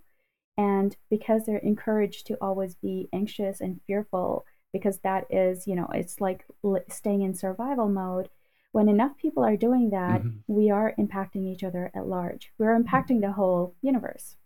And 0.58 0.96
because 1.10 1.46
they're 1.46 1.58
encouraged 1.58 2.28
to 2.28 2.36
always 2.40 2.76
be 2.76 3.10
anxious 3.12 3.60
and 3.60 3.82
fearful, 3.86 4.46
because 4.72 5.00
that 5.00 5.26
is, 5.30 5.68
you 5.68 5.76
know, 5.76 5.88
it's 5.94 6.22
like 6.22 6.46
staying 6.90 7.22
in 7.22 7.34
survival 7.34 7.90
mode. 7.90 8.30
When 8.72 8.88
enough 8.90 9.18
people 9.18 9.44
are 9.44 9.58
doing 9.58 9.90
that, 9.92 10.22
Mhm. 10.22 10.44
we 10.48 10.70
are 10.70 10.94
impacting 10.98 11.46
each 11.46 11.64
other 11.64 11.92
at 11.94 12.08
large. 12.08 12.54
We're 12.58 12.78
impacting 12.78 13.20
the 13.22 13.34
whole 13.34 13.76
universe 13.82 14.38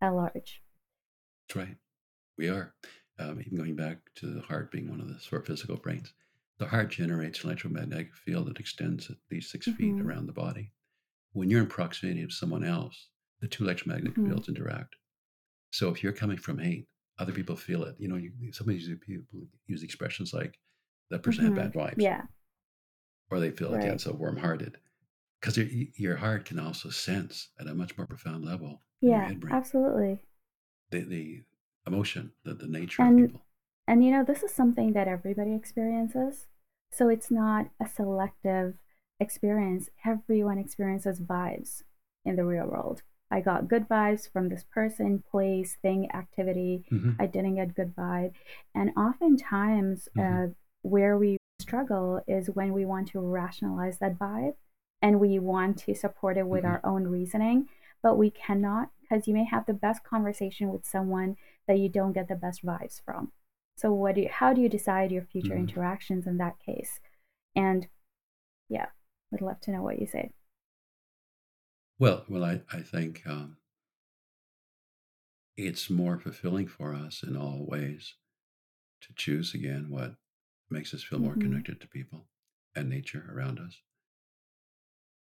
at 0.00 0.10
large. 0.10 0.62
That's 1.48 1.56
right. 1.56 1.76
We 2.36 2.48
are. 2.50 2.74
Um, 3.18 3.40
even 3.40 3.56
going 3.56 3.76
back 3.76 3.98
to 4.16 4.26
the 4.26 4.42
heart 4.42 4.70
being 4.70 4.90
one 4.90 5.00
of 5.00 5.08
the 5.08 5.18
sort 5.18 5.42
of 5.42 5.46
physical 5.46 5.76
brains, 5.76 6.12
the 6.58 6.66
heart 6.66 6.90
generates 6.90 7.42
an 7.42 7.50
electromagnetic 7.50 8.14
field 8.14 8.46
that 8.48 8.58
extends 8.60 9.10
at 9.10 9.16
least 9.30 9.50
6 9.50 9.66
feet 9.66 9.94
Mhm. 9.94 10.04
around 10.04 10.26
the 10.26 10.32
body. 10.32 10.72
When 11.32 11.50
you're 11.50 11.60
in 11.62 11.68
proximity 11.68 12.22
of 12.22 12.32
someone 12.32 12.64
else, 12.64 13.08
the 13.40 13.48
two 13.48 13.64
electromagnetic 13.64 14.16
Mhm. 14.16 14.28
fields 14.28 14.48
interact. 14.48 14.96
So 15.70 15.90
if 15.90 16.02
you're 16.02 16.12
coming 16.14 16.38
from 16.38 16.58
hate, 16.58 16.88
other 17.18 17.32
people 17.32 17.56
feel 17.56 17.84
it. 17.84 17.96
You 18.00 18.08
know, 18.08 18.16
you, 18.16 18.32
sometimes 18.52 18.88
you- 18.88 18.96
people 18.96 19.48
use 19.66 19.82
expressions 19.82 20.32
like 20.32 20.58
that 21.10 21.22
person 21.22 21.44
Mhm. 21.44 21.48
had 21.48 21.56
bad 21.56 21.72
vibes, 21.74 22.02
Yeah. 22.02 22.26
or 23.30 23.38
they 23.40 23.50
feel 23.50 23.68
like 23.70 23.80
Right. 23.80 23.86
yeah, 23.92 23.96
so 23.98 24.12
warm-hearted. 24.14 24.78
Because 25.40 25.56
your, 25.58 25.66
your 25.66 26.16
heart 26.16 26.46
can 26.46 26.58
also 26.58 26.88
sense 26.88 27.50
at 27.58 27.66
a 27.66 27.74
much 27.74 27.96
more 27.98 28.06
profound 28.06 28.44
level 28.44 28.82
Yeah, 29.00 29.34
absolutely. 29.50 30.20
the, 30.90 31.00
the 31.02 31.44
emotion, 31.86 32.32
the, 32.44 32.54
the 32.54 32.66
nature 32.66 33.02
And- 33.02 33.20
of 33.20 33.26
people. 33.32 33.45
And 33.86 34.04
you 34.04 34.10
know, 34.10 34.24
this 34.24 34.42
is 34.42 34.52
something 34.52 34.92
that 34.92 35.08
everybody 35.08 35.54
experiences. 35.54 36.46
So 36.90 37.08
it's 37.08 37.30
not 37.30 37.68
a 37.80 37.88
selective 37.88 38.74
experience. 39.20 39.90
Everyone 40.04 40.58
experiences 40.58 41.20
vibes 41.20 41.82
in 42.24 42.36
the 42.36 42.44
real 42.44 42.66
world. 42.66 43.02
I 43.30 43.40
got 43.40 43.68
good 43.68 43.88
vibes 43.88 44.30
from 44.30 44.48
this 44.48 44.64
person, 44.64 45.22
place, 45.30 45.76
thing, 45.82 46.10
activity. 46.12 46.84
Mhm. 46.90 47.16
I 47.18 47.26
didn't 47.26 47.56
get 47.56 47.74
good 47.74 47.94
vibe. 47.96 48.32
And 48.74 48.92
oftentimes, 48.96 50.08
Mhm. 50.16 50.50
uh, 50.50 50.54
where 50.82 51.18
we 51.18 51.36
struggle 51.60 52.20
is 52.26 52.50
when 52.50 52.72
we 52.72 52.84
want 52.84 53.08
to 53.08 53.20
rationalize 53.20 53.98
that 53.98 54.18
vibe 54.18 54.54
and 55.02 55.18
we 55.20 55.38
want 55.38 55.78
to 55.78 55.94
support 55.94 56.36
it 56.36 56.46
with 56.46 56.64
Mhm. 56.64 56.68
our 56.68 56.80
own 56.84 57.08
reasoning, 57.08 57.68
but 58.02 58.16
we 58.16 58.30
cannot 58.30 58.90
because 59.00 59.26
you 59.26 59.34
may 59.34 59.44
have 59.44 59.66
the 59.66 59.74
best 59.74 60.04
conversation 60.04 60.70
with 60.70 60.84
someone 60.84 61.36
that 61.66 61.78
you 61.78 61.88
don't 61.88 62.12
get 62.12 62.28
the 62.28 62.36
best 62.36 62.64
vibes 62.64 63.00
from. 63.02 63.32
So, 63.76 63.92
what 63.92 64.14
do 64.14 64.22
you, 64.22 64.28
how 64.30 64.52
do 64.52 64.60
you 64.60 64.68
decide 64.68 65.12
your 65.12 65.22
future 65.22 65.54
Mhm. 65.54 65.68
interactions 65.68 66.26
in 66.26 66.38
that 66.38 66.58
case? 66.58 67.00
And 67.54 67.88
yeah, 68.68 68.86
would 69.30 69.42
love 69.42 69.60
to 69.62 69.70
know 69.70 69.82
what 69.82 69.98
you 70.00 70.06
say. 70.06 70.32
Well, 71.98 72.24
well, 72.28 72.44
I, 72.44 72.62
I 72.72 72.82
think 72.82 73.26
um, 73.26 73.58
it's 75.56 75.88
more 75.90 76.18
fulfilling 76.18 76.66
for 76.68 76.94
us 76.94 77.22
in 77.22 77.36
all 77.36 77.66
ways 77.66 78.14
to 79.02 79.12
choose 79.14 79.54
again 79.54 79.90
what 79.90 80.16
makes 80.70 80.92
us 80.94 81.02
feel 81.02 81.18
more 81.18 81.36
Mhm. 81.36 81.42
connected 81.42 81.80
to 81.80 81.88
people 81.88 82.28
and 82.74 82.88
nature 82.90 83.30
around 83.32 83.58
us. 83.58 83.82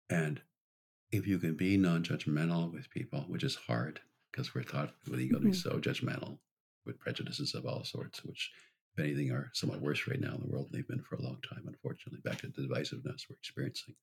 And 0.10 0.42
if 1.12 1.28
you 1.28 1.40
can 1.40 1.56
be 1.56 1.78
non-judgmental 1.78 2.72
with 2.74 2.90
people, 2.90 3.22
which 3.28 3.44
is 3.44 3.56
hard 3.56 4.02
because 4.32 4.54
we're 4.56 4.64
taught 4.64 4.94
with 5.10 5.20
ego 5.20 5.40
to 5.40 5.46
be 5.46 5.52
Mhm. 5.52 5.56
so 5.56 5.80
judgmental 5.80 6.40
with 6.86 7.00
prejudices 7.00 7.54
of 7.54 7.66
all 7.66 7.84
sorts, 7.84 8.24
which 8.24 8.52
if 8.94 9.04
anything 9.04 9.32
are 9.32 9.52
somewhat 9.54 9.82
worse 9.82 10.08
right 10.08 10.20
now 10.20 10.36
in 10.36 10.42
the 10.42 10.48
world 10.48 10.68
than 10.72 10.80
they've 10.80 10.88
been 10.88 11.02
for 11.04 11.16
a 11.16 11.22
long 11.22 11.40
time, 11.42 11.64
unfortunately, 11.68 12.20
back 12.24 12.40
to 12.42 12.48
the 12.48 12.62
divisiveness 12.68 13.30
we're 13.30 13.36
experiencing. 13.38 13.96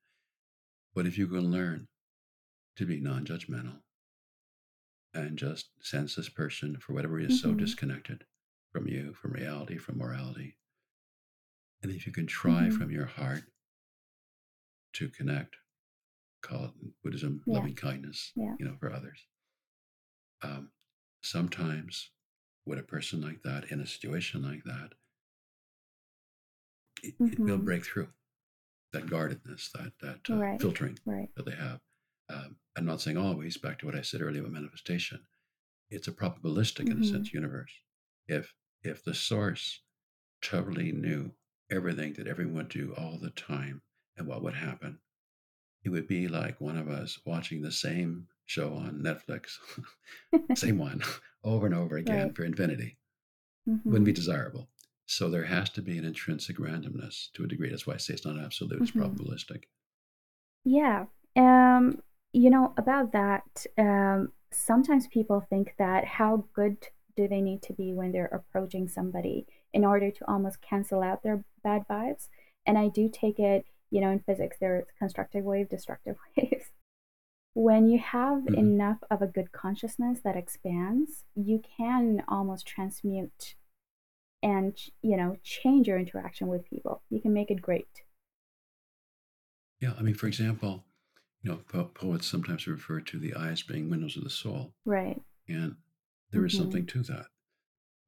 But 0.95 1.07
if 1.07 1.19
you 1.19 1.27
can 1.29 1.51
learn 1.51 1.89
to 2.77 2.87
be 2.87 3.01
non-judgmental 3.01 3.83
and 5.15 5.37
just 5.39 5.71
sense 5.83 6.15
this 6.15 6.29
person 6.29 6.79
for 6.79 6.93
whatever 6.95 7.19
is 7.19 7.41
so 7.41 7.53
Mhm. 7.53 7.59
disconnected 7.59 8.27
from 8.73 8.87
you, 8.89 9.15
from 9.15 9.33
reality, 9.33 9.77
from 9.79 9.99
morality. 9.99 10.57
And 11.83 11.93
if 11.93 12.07
you 12.07 12.13
can 12.13 12.27
try 12.27 12.69
Mhm. 12.69 12.79
from 12.79 12.91
your 12.91 13.07
heart 13.07 13.53
to 14.95 15.09
connect, 15.09 15.57
call 16.41 16.67
it 16.67 17.03
Buddhism 17.03 17.43
Yeah. 17.47 17.55
loving 17.55 17.75
kindness, 17.75 18.33
Yeah. 18.35 18.57
you 18.59 18.65
know, 18.67 18.77
for 18.79 18.93
others. 18.93 19.27
Um, 20.43 20.73
sometimes 21.23 22.11
with 22.69 22.79
a 22.79 22.83
person 22.85 23.21
like 23.21 23.43
that, 23.43 23.73
in 23.73 23.81
a 23.81 23.87
situation 23.87 24.43
like 24.43 24.65
that, 24.65 24.95
it, 27.03 27.15
it 27.33 27.41
will 27.45 27.59
break 27.59 27.85
through 27.85 28.09
that 28.93 29.09
guardedness, 29.09 29.71
that 29.75 29.93
that 30.01 30.31
uh, 30.31 30.35
Right. 30.37 30.61
filtering 30.61 30.99
Right. 31.07 31.29
that 31.37 31.47
they 31.47 31.57
have. 31.57 31.81
Um, 32.31 32.57
I'm 32.77 32.87
not 32.87 33.01
saying 33.01 33.17
always, 33.17 33.57
back 33.57 33.79
to 33.81 33.87
what 33.87 33.95
I 33.97 34.03
said 34.03 34.21
earlier 34.23 34.43
about 34.43 34.53
manifestation. 34.53 35.27
It's 35.91 36.09
a 36.09 36.13
probabilistic, 36.13 36.91
in 36.91 36.99
a 36.99 37.01
Mhm. 37.01 37.05
sense, 37.05 37.33
universe. 37.35 37.73
If 38.29 38.55
if 38.83 39.05
the 39.05 39.15
source 39.15 39.83
totally 40.43 40.93
knew 40.93 41.33
everything 41.71 42.15
that 42.15 42.29
everyone 42.29 42.55
would 42.57 42.69
do 42.69 42.95
all 42.97 43.19
the 43.19 43.31
time 43.31 43.83
and 44.17 44.27
what 44.27 44.43
would 44.43 44.55
happen, 44.55 45.01
it 45.85 45.91
would 45.91 46.09
be 46.09 46.29
like 46.29 46.61
one 46.61 46.77
of 46.79 46.89
us 46.89 47.21
watching 47.27 47.63
the 47.63 47.73
same 47.73 48.29
show 48.49 48.73
on 48.75 49.03
Netflix, 49.03 49.59
same 50.57 50.79
one, 50.79 51.03
over 51.45 51.67
and 51.67 51.75
over 51.75 51.97
again 51.99 52.29
Right. 52.29 52.37
for 52.37 52.45
infinity. 52.45 52.97
Wouldn't 53.67 54.05
be 54.07 54.13
Mhm. 54.13 54.17
desirable. 54.17 54.69
So 55.07 55.29
there 55.31 55.45
has 55.45 55.69
to 55.71 55.83
be 55.83 55.99
an 55.99 56.05
intrinsic 56.07 56.57
randomness 56.57 57.31
to 57.35 57.45
a 57.45 57.47
degree. 57.47 57.69
That's 57.71 57.87
why 57.87 57.95
I 57.95 57.99
say 57.99 58.15
it's 58.15 58.25
not 58.27 58.39
absolute, 58.43 58.81
it's 58.83 58.91
Mhm. 58.91 59.03
probabilistic. 59.03 59.65
Yeah. 60.65 61.07
Um, 61.37 62.03
you 62.33 62.51
know, 62.51 62.73
about 62.79 63.13
that, 63.13 63.67
um, 63.77 64.33
sometimes 64.51 65.07
people 65.09 65.41
think 65.41 65.75
that 65.79 66.05
how 66.07 66.49
good 66.55 66.89
do 67.17 67.29
they 67.29 67.41
need 67.43 67.63
to 67.63 67.73
be 67.75 67.93
when 67.93 68.13
they're 68.13 68.27
approaching 68.27 68.89
somebody 68.89 69.47
in 69.75 69.85
order 69.85 70.11
to 70.11 70.31
almost 70.31 70.63
cancel 70.63 71.03
out 71.03 71.23
their 71.23 71.45
bad 71.63 71.83
vibes? 71.89 72.29
And 72.67 72.79
I 72.79 72.89
do 72.89 73.09
take 73.11 73.39
it, 73.39 73.67
you 73.91 74.01
know, 74.01 74.11
in 74.11 74.21
physics, 74.21 74.57
there's 74.59 74.87
constructive 74.99 75.45
wave, 75.45 75.69
destructive 75.69 76.17
waves. 76.37 76.71
When 77.61 77.89
you 77.89 77.99
have 77.99 78.45
Mhm. 78.45 78.57
enough 78.57 79.03
of 79.11 79.21
a 79.21 79.27
good 79.27 79.51
consciousness 79.51 80.21
that 80.21 80.37
expands, 80.37 81.25
you 81.35 81.61
can 81.77 82.23
almost 82.29 82.67
transmute 82.69 83.57
and 84.45 84.79
you 85.03 85.17
know 85.17 85.37
change 85.43 85.89
your 85.89 85.99
interaction 85.99 86.47
with 86.47 86.65
people. 86.65 87.03
You 87.11 87.21
can 87.21 87.33
make 87.33 87.51
it 87.51 87.61
great. 87.61 88.05
Yeah, 89.81 89.95
I 89.99 90.03
mean, 90.03 90.15
for 90.15 90.29
example, 90.29 90.85
you 91.43 91.51
know, 91.51 91.59
po- 91.69 91.87
poets 91.87 92.27
sometimes 92.27 92.67
refer 92.69 93.01
to 93.01 93.19
the 93.19 93.35
eyes 93.35 93.63
being 93.63 93.91
windows 93.91 94.17
of 94.17 94.23
the 94.25 94.31
soul, 94.31 94.75
Right. 94.85 95.21
and 95.49 95.77
there 96.31 96.45
is 96.45 96.55
Mhm. 96.55 96.59
something 96.59 96.87
to 96.87 97.03
that. 97.05 97.27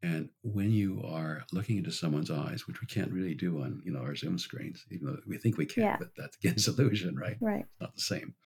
And 0.02 0.30
when 0.42 0.70
you 0.70 1.02
are 1.02 1.44
looking 1.52 1.76
into 1.76 1.90
someone's 1.92 2.30
eyes, 2.30 2.66
which 2.68 2.80
we 2.80 2.86
can't 2.86 3.10
really 3.12 3.34
do 3.34 3.62
on 3.62 3.82
you 3.84 3.90
know 3.90 4.00
our 4.00 4.14
Zoom 4.14 4.38
screens, 4.38 4.86
even 4.90 5.06
though 5.06 5.20
we 5.26 5.38
think 5.38 5.56
we 5.56 5.66
can, 5.66 5.82
Yeah. 5.82 5.96
but 5.98 6.14
that's 6.14 6.36
again 6.36 6.54
illusion, 6.68 7.16
right? 7.16 7.36
Right. 7.40 7.64
It's 7.66 7.80
not 7.80 7.94
the 7.94 8.00
same. 8.00 8.36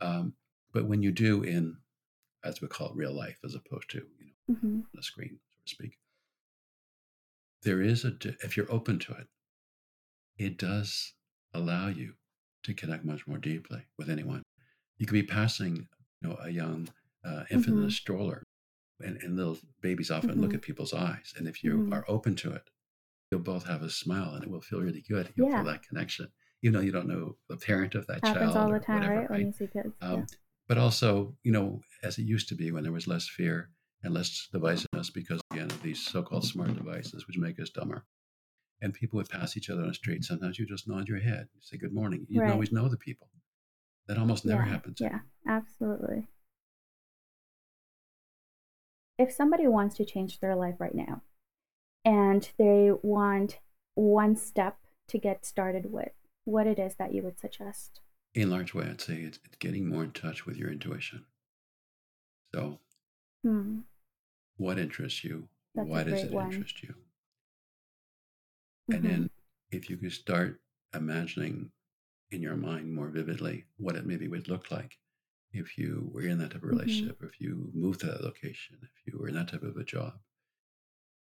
Um, 0.00 0.34
but 0.74 0.86
when 0.86 1.02
you 1.02 1.12
do 1.12 1.42
in, 1.42 1.78
as 2.44 2.60
we 2.60 2.68
call 2.68 2.90
it, 2.90 2.96
real 2.96 3.14
life, 3.14 3.38
as 3.44 3.54
opposed 3.54 3.88
to 3.90 3.98
you 3.98 4.26
know 4.26 4.32
hmm 4.48 4.80
on 4.94 4.98
a 5.00 5.02
screen, 5.02 5.38
so 5.50 5.56
to 5.64 5.70
speak, 5.74 5.98
there 7.62 7.80
is 7.80 8.04
a 8.04 8.12
if 8.42 8.56
you're 8.56 8.70
open 8.70 8.98
to 8.98 9.12
it, 9.14 9.28
it 10.38 10.58
does 10.58 11.14
allow 11.54 11.88
you 11.88 12.14
to 12.64 12.74
connect 12.74 13.04
much 13.04 13.26
more 13.26 13.38
deeply 13.38 13.86
with 13.98 14.10
anyone. 14.10 14.42
You 14.98 15.06
could 15.06 15.14
be 15.14 15.22
passing, 15.22 15.88
you 16.20 16.28
know, 16.28 16.36
a 16.42 16.50
young 16.50 16.88
uh, 17.24 17.44
infant 17.50 17.76
in 17.78 17.84
a 17.84 17.86
Mhm. 17.86 17.90
stroller, 17.90 18.42
and, 19.00 19.16
and 19.22 19.36
little 19.36 19.58
babies 19.80 20.10
often 20.10 20.40
look 20.40 20.52
Mhm. 20.52 20.54
at 20.54 20.62
people's 20.62 20.94
eyes, 20.94 21.34
and 21.36 21.48
if 21.48 21.62
you 21.64 21.78
Mhm. 21.78 21.92
are 21.92 22.04
open 22.08 22.34
to 22.36 22.52
it, 22.52 22.70
you'll 23.30 23.40
both 23.40 23.66
have 23.66 23.82
a 23.82 23.90
smile, 23.90 24.34
and 24.34 24.44
it 24.44 24.50
will 24.50 24.60
feel 24.62 24.80
really 24.80 25.02
good. 25.02 25.32
You'll 25.36 25.48
Yeah. 25.48 25.56
feel 25.56 25.64
that 25.66 25.82
connection, 25.86 26.32
even 26.62 26.74
though 26.74 26.84
you 26.84 26.92
don't 26.92 27.08
know 27.08 27.36
the 27.48 27.56
parent 27.56 27.94
of 27.94 28.06
that 28.08 28.22
Happens 28.22 28.54
child 28.56 28.56
all 28.56 28.72
the 28.72 28.80
time, 28.80 28.96
whatever, 28.96 29.20
right? 29.20 29.30
When 29.30 29.46
you 29.46 29.52
see 29.52 29.66
kids. 29.66 29.94
um, 30.00 30.20
yeah. 30.20 30.24
But 30.68 30.78
also, 30.78 31.36
you 31.42 31.52
know, 31.52 31.80
as 32.02 32.18
it 32.18 32.22
used 32.22 32.48
to 32.48 32.54
be 32.54 32.70
when 32.70 32.82
there 32.82 32.92
was 32.92 33.06
less 33.06 33.28
fear 33.28 33.70
and 34.02 34.14
less 34.14 34.48
divisiveness 34.52 35.12
because, 35.12 35.40
again, 35.52 35.70
of 35.70 35.82
these 35.82 36.04
so 36.04 36.22
called 36.22 36.44
smart 36.44 36.74
devices, 36.76 37.26
which 37.26 37.38
make 37.38 37.58
us 37.60 37.70
dumber. 37.70 38.04
And 38.82 38.92
people 38.92 39.16
would 39.16 39.28
pass 39.28 39.56
each 39.56 39.70
other 39.70 39.82
on 39.82 39.88
the 39.88 39.94
street. 39.94 40.24
Sometimes 40.24 40.58
you 40.58 40.66
just 40.66 40.88
nod 40.88 41.08
your 41.08 41.20
head, 41.20 41.48
you 41.54 41.60
say 41.62 41.76
good 41.78 41.94
morning. 41.94 42.26
You 42.28 42.42
Right. 42.42 42.50
always 42.50 42.72
know 42.72 42.88
the 42.88 42.96
people. 42.98 43.28
That 44.06 44.18
almost 44.18 44.44
never 44.44 44.62
yeah. 44.62 44.68
happens. 44.68 45.00
Yeah. 45.00 45.20
Absolutely. 45.46 46.28
If 49.18 49.32
somebody 49.32 49.66
wants 49.68 49.96
to 49.96 50.04
change 50.04 50.40
their 50.40 50.56
life 50.56 50.74
right 50.78 50.94
now, 50.94 51.22
and 52.04 52.50
they 52.58 52.90
want 53.02 53.60
one 53.94 54.36
step 54.36 54.78
to 55.08 55.18
get 55.18 55.46
started 55.46 55.90
with, 55.90 56.12
what 56.44 56.66
it 56.66 56.78
is 56.78 56.96
that 56.96 57.14
you 57.14 57.22
would 57.22 57.38
suggest? 57.38 58.00
In 58.34 58.50
large 58.50 58.74
way, 58.74 58.86
I'd 58.86 59.00
say 59.00 59.22
it's, 59.22 59.38
it's 59.44 59.56
getting 59.56 59.88
more 59.88 60.04
in 60.04 60.12
touch 60.12 60.44
with 60.44 60.56
your 60.56 60.70
intuition. 60.70 61.24
So, 62.54 62.80
Hmm. 63.44 63.80
what 64.56 64.78
interests 64.78 65.22
you? 65.22 65.48
That's 65.74 65.88
Why 65.88 66.02
does 66.04 66.24
it 66.24 66.32
one. 66.32 66.44
interest 66.44 66.82
you? 66.82 66.94
And 68.90 69.04
Mhm. 69.04 69.04
then, 69.04 69.30
if 69.70 69.90
you 69.90 69.96
could 69.98 70.12
start 70.12 70.62
imagining 70.94 71.70
in 72.30 72.42
your 72.42 72.56
mind 72.56 72.94
more 72.94 73.08
vividly 73.10 73.66
what 73.76 73.96
it 73.96 74.06
maybe 74.06 74.28
would 74.28 74.48
look 74.48 74.70
like 74.70 74.98
if 75.52 75.78
you 75.78 76.10
were 76.12 76.22
in 76.22 76.38
that 76.38 76.52
type 76.52 76.62
of 76.62 76.68
Mhm. 76.70 76.70
relationship, 76.70 77.22
if 77.22 77.40
you 77.40 77.70
moved 77.74 78.00
to 78.00 78.06
that 78.06 78.24
location, 78.24 78.78
if 78.82 79.06
you 79.12 79.18
were 79.18 79.28
in 79.28 79.34
that 79.34 79.48
type 79.48 79.62
of 79.62 79.76
a 79.76 79.84
job. 79.84 80.20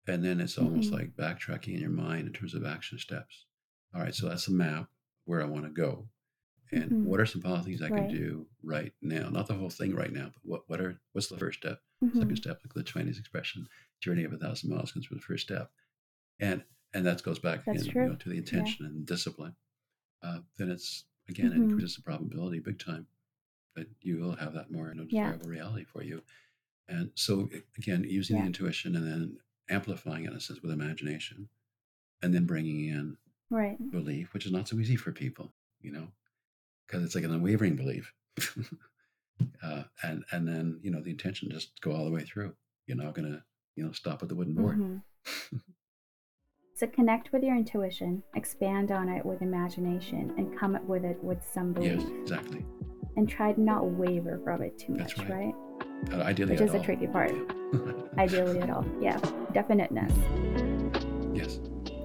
And 0.07 0.23
then 0.23 0.39
it's 0.39 0.57
almost 0.57 0.91
Mhm. 0.91 0.93
like 0.93 1.15
backtracking 1.15 1.75
in 1.75 1.81
your 1.81 1.89
mind 1.91 2.27
in 2.27 2.33
terms 2.33 2.53
of 2.55 2.65
action 2.65 2.97
steps. 2.97 3.45
All 3.93 4.01
right, 4.01 4.15
so 4.15 4.27
that's 4.29 4.47
a 4.47 4.51
map 4.51 4.89
where 5.25 5.41
I 5.41 5.45
want 5.45 5.65
to 5.65 5.71
go. 5.71 6.09
And 6.71 6.91
Mhm. 6.91 7.03
what 7.05 7.19
are 7.19 7.25
some 7.25 7.41
things 7.41 7.81
I 7.81 7.89
Right. 7.89 8.09
can 8.09 8.17
do 8.17 8.47
right 8.63 8.93
now? 9.01 9.29
Not 9.29 9.47
the 9.47 9.53
whole 9.53 9.69
thing 9.69 9.95
right 9.95 10.11
now, 10.11 10.31
but 10.33 10.41
what, 10.43 10.69
what 10.69 10.81
are 10.81 10.99
what's 11.13 11.27
the 11.27 11.37
first 11.37 11.59
step? 11.59 11.81
Second 12.13 12.35
Mhm. 12.35 12.37
step, 12.37 12.59
like 12.63 12.73
the 12.73 12.83
Chinese 12.83 13.19
expression, 13.19 13.67
journey 14.01 14.23
of 14.23 14.33
a 14.33 14.37
thousand 14.37 14.69
miles 14.69 14.91
comes 14.91 15.09
with 15.09 15.19
the 15.19 15.25
first 15.25 15.43
step. 15.43 15.71
And 16.39 16.63
and 16.93 17.05
that 17.05 17.23
goes 17.23 17.39
back 17.39 17.67
again, 17.67 17.85
you 17.85 17.93
know, 18.09 18.15
to 18.15 18.29
the 18.29 18.35
Yeah. 18.35 18.39
intention 18.41 18.85
and 18.85 19.05
discipline. 19.05 19.55
Uh, 20.21 20.41
then 20.57 20.69
it's 20.71 21.05
again 21.29 21.51
it 21.53 21.57
Mhm. 21.57 21.63
increases 21.63 21.95
the 21.95 22.01
probability 22.01 22.59
big 22.59 22.79
time 22.79 23.07
that 23.75 23.87
you 24.01 24.17
will 24.17 24.35
have 24.35 24.53
that 24.53 24.71
more 24.71 24.93
know, 24.93 25.05
Yeah. 25.05 25.25
desirable 25.31 25.49
reality 25.49 25.85
for 25.85 26.03
you. 26.03 26.23
And 26.87 27.11
so 27.15 27.49
again, 27.77 28.03
using 28.03 28.35
Yeah. 28.37 28.41
the 28.43 28.47
intuition 28.47 28.95
and 28.95 29.05
then 29.05 29.39
amplifying 29.69 30.23
it 30.25 30.31
in 30.31 30.37
a 30.37 30.39
sense 30.39 30.61
with 30.61 30.71
imagination, 30.71 31.49
and 32.21 32.33
then 32.33 32.45
bringing 32.45 32.85
in 32.85 33.17
Right. 33.49 33.77
belief, 33.91 34.33
which 34.33 34.45
is 34.45 34.51
not 34.51 34.67
so 34.67 34.79
easy 34.79 34.95
for 34.95 35.11
people, 35.11 35.53
you 35.81 35.91
know, 35.91 36.11
because 36.87 37.03
it's 37.03 37.15
like 37.15 37.23
an 37.23 37.33
unwavering 37.33 37.75
belief. 37.75 38.13
uh, 39.63 39.83
and 40.03 40.23
and 40.31 40.47
then 40.47 40.79
you 40.81 40.91
know 40.91 41.01
the 41.01 41.11
intention 41.11 41.49
just 41.51 41.79
go 41.81 41.91
all 41.91 42.05
the 42.05 42.11
way 42.11 42.21
through. 42.21 42.53
You're 42.85 42.97
not 42.97 43.13
gonna 43.13 43.43
you 43.75 43.83
know 43.85 43.91
stop 43.91 44.23
at 44.23 44.29
the 44.29 44.35
wooden 44.35 44.55
board. 44.55 44.77
Mhm. 44.77 45.01
So 46.77 46.85
connect 46.85 47.33
with 47.33 47.41
your 47.41 47.55
intuition, 47.55 48.21
expand 48.35 48.91
on 48.91 49.09
it 49.09 49.25
with 49.25 49.41
imagination, 49.41 50.31
and 50.37 50.55
come 50.59 50.75
up 50.75 50.83
with 50.83 51.03
it 51.05 51.17
with 51.23 51.43
some 51.43 51.73
belief. 51.73 51.99
Yes, 51.99 52.09
exactly. 52.21 52.63
And 53.15 53.27
try 53.27 53.51
to 53.51 53.59
not 53.59 53.83
waver 53.83 54.39
from 54.43 54.61
it 54.61 54.77
too 54.77 54.93
much, 54.93 55.17
right. 55.17 55.29
right? 55.29 55.55
Uh, 56.11 56.21
ideally, 56.21 56.51
Which 56.51 56.61
at 56.61 56.67
is 56.67 56.71
the 56.73 56.77
all. 56.77 56.83
tricky 56.83 57.07
part. 57.07 57.31
Ideally 58.19 58.59
at 58.59 58.69
all. 58.69 58.85
Yeah. 59.01 59.17
Definiteness. 59.53 60.76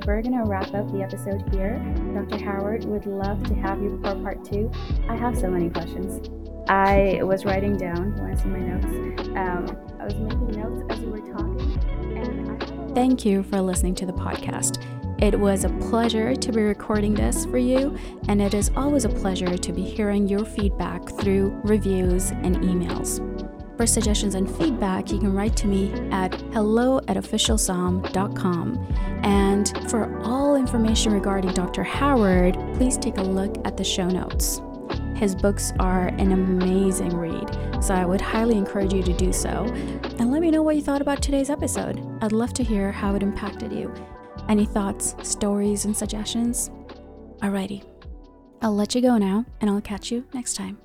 We're 0.05 0.21
going 0.21 0.37
to 0.37 0.45
wrap 0.45 0.75
up 0.75 0.91
the 0.91 1.01
episode 1.01 1.49
here. 1.55 1.79
Dr. 2.13 2.45
Howard 2.45 2.85
would 2.87 3.07
love 3.07 3.41
to 3.45 3.55
have 3.55 3.81
you 3.81 4.01
for 4.03 4.17
part 4.17 4.45
two. 4.45 4.69
I 5.09 5.15
have 5.15 5.39
so 5.39 5.49
many 5.49 5.71
questions. 5.71 6.29
I 6.69 7.21
was 7.23 7.45
writing 7.45 7.77
down, 7.77 8.17
you 8.17 8.23
want 8.23 8.37
to 8.37 8.43
see 8.43 8.49
my 8.49 8.59
notes? 8.59 9.29
Um, 9.37 9.77
I 10.01 10.05
was 10.05 10.15
making 10.17 10.61
notes 10.61 10.83
as 10.91 11.01
you 11.01 11.11
were 11.11 11.21
talking. 11.21 11.79
And 12.17 12.63
I 12.63 12.95
Thank 12.95 13.25
you 13.25 13.45
for 13.45 13.61
listening 13.61 13.95
to 13.97 14.07
the 14.07 14.13
podcast. 14.13 14.83
It 15.23 15.39
was 15.39 15.63
a 15.63 15.69
pleasure 15.69 16.35
to 16.35 16.53
be 16.53 16.63
recording 16.63 17.15
this 17.15 17.45
for 17.45 17.59
you, 17.59 17.97
and 18.27 18.43
it 18.43 18.55
is 18.55 18.73
always 18.75 19.05
a 19.05 19.09
pleasure 19.09 19.57
to 19.57 19.73
be 19.73 19.83
hearing 19.83 20.27
your 20.27 20.45
feedback 20.45 21.09
through 21.21 21.61
reviews 21.63 22.33
and 22.33 22.57
emails. 22.57 23.21
For 23.77 23.87
suggestions 23.87 24.35
and 24.35 24.51
feedback, 24.57 25.11
you 25.11 25.19
can 25.19 25.33
write 25.33 25.57
to 25.57 25.67
me 25.67 25.93
at 26.11 26.35
hello 26.53 26.99
at 27.09 27.17
officialsom.com. 27.17 28.95
And 29.23 29.91
for 29.91 30.21
all 30.23 30.57
information 30.57 31.13
regarding 31.13 31.53
Dr. 31.53 31.83
Howard, 31.83 32.55
please 32.75 32.97
take 32.99 33.19
a 33.19 33.23
look 33.23 33.57
at 33.67 33.77
the 33.77 33.85
show 33.85 34.09
notes. 34.09 34.61
His 35.17 35.35
books 35.35 35.73
are 35.79 36.09
an 36.09 36.33
amazing 36.33 37.17
read, 37.17 37.57
so 37.83 37.95
I 37.95 38.05
would 38.05 38.21
highly 38.21 38.57
encourage 38.57 38.93
you 38.93 39.03
to 39.05 39.13
do 39.13 39.33
so. 39.33 39.65
And 40.19 40.33
let 40.33 40.43
me 40.43 40.51
know 40.51 40.63
what 40.63 40.77
you 40.77 40.83
thought 40.83 41.01
about 41.01 41.23
today's 41.23 41.49
episode. 41.49 42.05
I'd 42.21 42.33
love 42.33 42.53
to 42.55 42.65
hear 42.65 42.91
how 42.91 43.15
it 43.15 43.23
impacted 43.23 43.73
you. 43.73 43.95
Any 44.49 44.67
thoughts, 44.67 45.15
stories, 45.23 45.85
and 45.85 45.97
suggestions? 45.97 46.71
Alrighty. 47.39 47.85
I'll 48.61 48.75
let 48.75 48.95
you 48.95 49.01
go 49.01 49.17
now, 49.17 49.45
and 49.61 49.71
I'll 49.71 49.81
catch 49.81 50.11
you 50.11 50.25
next 50.33 50.55
time. 50.55 50.82